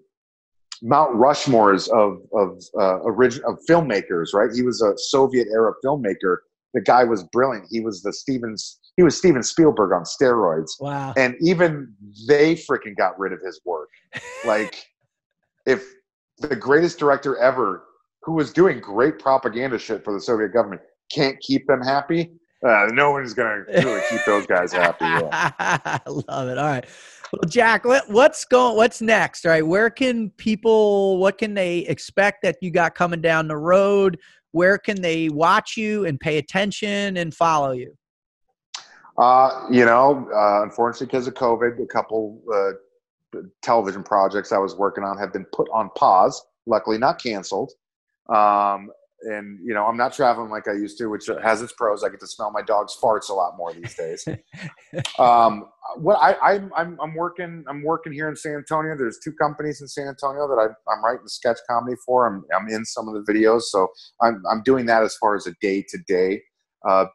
[0.83, 4.51] Mount Rushmores of of uh, origin of filmmakers, right?
[4.55, 6.39] He was a Soviet era filmmaker.
[6.75, 7.67] The guy was brilliant.
[7.71, 8.79] He was the Stevens.
[8.97, 10.73] He was Steven Spielberg on steroids.
[10.81, 11.15] Wow!
[11.17, 11.95] And even
[12.27, 13.89] they freaking got rid of his work.
[14.45, 14.85] like,
[15.67, 15.85] if
[16.39, 17.85] the greatest director ever,
[18.23, 22.33] who was doing great propaganda shit for the Soviet government, can't keep them happy,
[22.67, 25.05] uh, no one's gonna really keep those guys happy.
[25.05, 25.53] Yeah.
[25.59, 26.59] I love it.
[26.59, 26.87] All right.
[27.33, 28.77] Well, Jack, what, what's going?
[28.77, 29.45] What's next?
[29.45, 31.19] Right, where can people?
[31.19, 34.19] What can they expect that you got coming down the road?
[34.53, 37.95] Where can they watch you and pay attention and follow you?
[39.19, 44.77] Uh, you know, uh, unfortunately, because of COVID, a couple uh, television projects I was
[44.77, 46.43] working on have been put on pause.
[46.67, 47.73] Luckily, not canceled.
[48.29, 48.91] Um,
[49.23, 52.05] and you know i'm not traveling like i used to which has its pros.
[52.05, 54.27] I get to smell my dog's farts a lot more these days.
[55.19, 58.97] Um, what I, I'm, I'm i'm working i'm working here in san antonio.
[58.97, 62.27] There's two companies in san antonio that I, i'm writing sketch comedy for.
[62.27, 63.89] I'm, I'm in some of the videos so
[64.23, 66.43] i'm, I'm doing that as far as a day to day.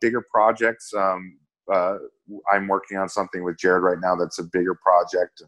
[0.02, 1.38] Bigger projects um,
[1.74, 1.98] uh,
[2.54, 5.42] i'm working on something with jared right now that's a bigger project.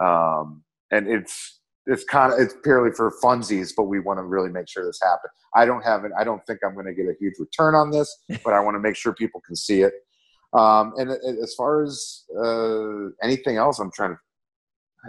[0.00, 1.59] Um, and it's
[1.90, 5.00] it's kind of it's purely for funsies, but we want to really make sure this
[5.02, 5.32] happens.
[5.54, 6.12] I don't have it.
[6.18, 8.76] I don't think I'm going to get a huge return on this, but I want
[8.76, 9.92] to make sure people can see it.
[10.52, 14.18] Um, and as far as uh, anything else, I'm trying to.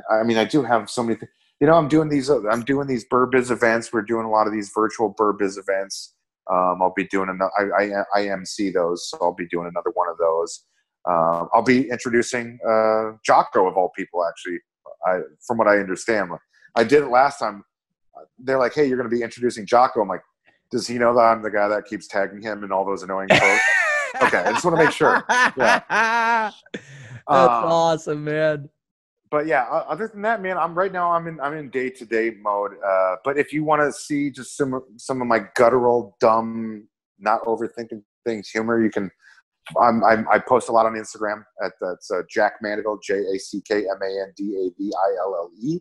[0.09, 1.17] I mean, I do have so many.
[1.17, 2.29] Th- you know, I'm doing these.
[2.29, 3.93] Uh, I'm doing these Burbiz events.
[3.93, 6.15] We're doing a lot of these virtual Burbiz events.
[6.51, 7.51] Um, I'll be doing another.
[7.77, 10.65] I, I, I MC those, so I'll be doing another one of those.
[11.07, 14.59] Uh, I'll be introducing uh, Jocko of all people, actually.
[15.05, 16.29] I, from what I understand,
[16.75, 17.63] I did it last time.
[18.39, 20.23] They're like, "Hey, you're going to be introducing Jocko." I'm like,
[20.71, 23.29] "Does he know that I'm the guy that keeps tagging him and all those annoying
[23.31, 23.65] posts?"
[24.21, 25.23] okay, I just want to make sure.
[25.29, 25.81] Yeah.
[27.27, 28.69] That's um, awesome, man.
[29.29, 31.11] But yeah, other than that, man, I'm right now.
[31.11, 32.71] I'm in I'm in day to day mode.
[32.85, 36.87] Uh, but if you want to see just some some of my guttural, dumb,
[37.17, 39.09] not overthinking things humor, you can.
[39.79, 43.37] I'm, I'm, i post a lot on Instagram at that's uh, Jack Mandaville, J A
[43.37, 45.79] C K M A N D A V I L L E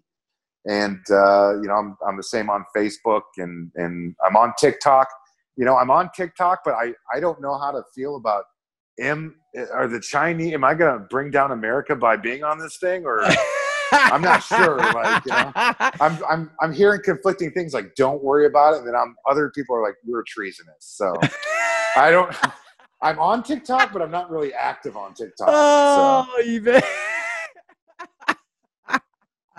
[0.67, 5.09] and uh, you know I'm, I'm the same on facebook and and i'm on tiktok
[5.57, 8.45] you know i'm on tiktok but i i don't know how to feel about
[9.01, 9.35] am
[9.73, 10.55] are the Chinese?
[10.55, 13.23] Am I going to bring down America by being on this thing, or
[13.93, 14.77] I'm not sure.
[14.77, 17.75] Like, you know, I'm I'm I'm hearing conflicting things.
[17.75, 18.79] Like, don't worry about it.
[18.79, 20.77] And then I'm other people are like, you're treasonous.
[20.81, 21.13] So
[21.97, 22.35] I don't.
[23.03, 25.49] I'm on TikTok, but I'm not really active on TikTok.
[25.51, 26.43] Oh, so.
[26.43, 26.85] you bet.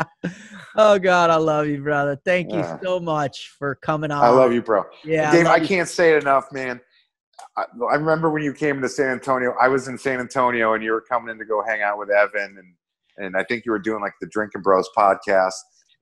[0.75, 2.19] oh God, I love you, brother.
[2.25, 2.77] Thank you Yeah.
[2.83, 4.23] so much for coming on.
[4.23, 4.83] I love you, bro.
[5.03, 6.79] Yeah, Dave, love I can't say it enough, man.
[7.57, 9.53] I, I remember when you came to San Antonio.
[9.61, 12.09] I was in San Antonio, and you were coming in to go hang out with
[12.09, 12.75] Evan, and
[13.17, 15.53] and I think you were doing like the Drinking Bros podcast.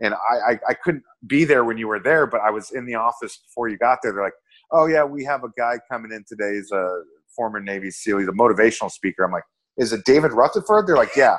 [0.01, 2.85] And I, I I couldn't be there when you were there, but I was in
[2.85, 4.13] the office before you got there.
[4.13, 4.33] They're like,
[4.71, 6.55] "Oh yeah, we have a guy coming in today.
[6.55, 7.01] He's a
[7.35, 8.19] former Navy SEAL.
[8.19, 9.43] He's a motivational speaker." I'm like,
[9.77, 11.37] "Is it David Rutherford?" They're like, "Yeah."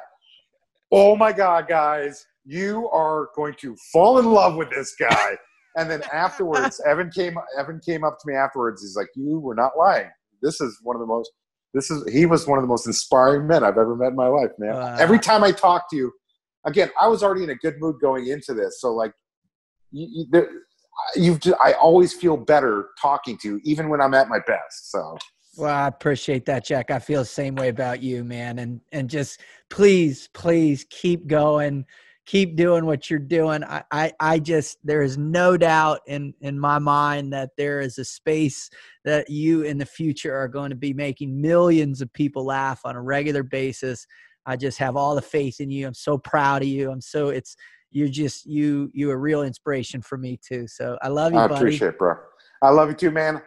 [0.92, 5.36] Oh my God, guys, you are going to fall in love with this guy.
[5.76, 7.38] And then afterwards, Evan came.
[7.56, 8.82] Evan came up to me afterwards.
[8.82, 10.10] He's like, "You were not lying.
[10.42, 11.30] This is one of the most.
[11.72, 14.26] This is he was one of the most inspiring men I've ever met in my
[14.26, 14.74] life, man.
[14.74, 14.96] Wow.
[14.98, 16.12] Every time I talk to you,
[16.66, 18.80] again, I was already in a good mood going into this.
[18.80, 19.12] So like,
[19.92, 20.48] you, you, there,
[21.14, 21.38] you've.
[21.38, 24.90] Just, I always feel better talking to you, even when I'm at my best.
[24.90, 25.18] So
[25.56, 26.90] Well, I appreciate that, Jack.
[26.90, 28.58] I feel the same way about you, man.
[28.58, 31.86] And and just please, please keep going,
[32.26, 33.64] keep doing what you're doing.
[33.64, 37.98] I I, I just there is no doubt in in my mind that there is
[37.98, 38.70] a space
[39.04, 42.96] that you in the future are going to be making millions of people laugh on
[42.96, 44.06] a regular basis.
[44.46, 45.86] I just have all the faith in you.
[45.86, 46.90] I'm so proud of you.
[46.90, 47.56] I'm so it's
[47.90, 50.66] you're just you you a real inspiration for me too.
[50.68, 51.60] So I love you, I buddy.
[51.62, 52.14] appreciate it, bro.
[52.62, 53.42] I love you too, man.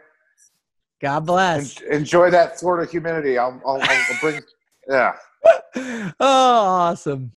[1.00, 1.80] God bless.
[1.82, 3.38] En- enjoy that Florida humidity.
[3.38, 4.42] I'll, I'll, I'll bring.
[4.88, 5.14] Yeah.
[5.76, 7.32] oh, awesome.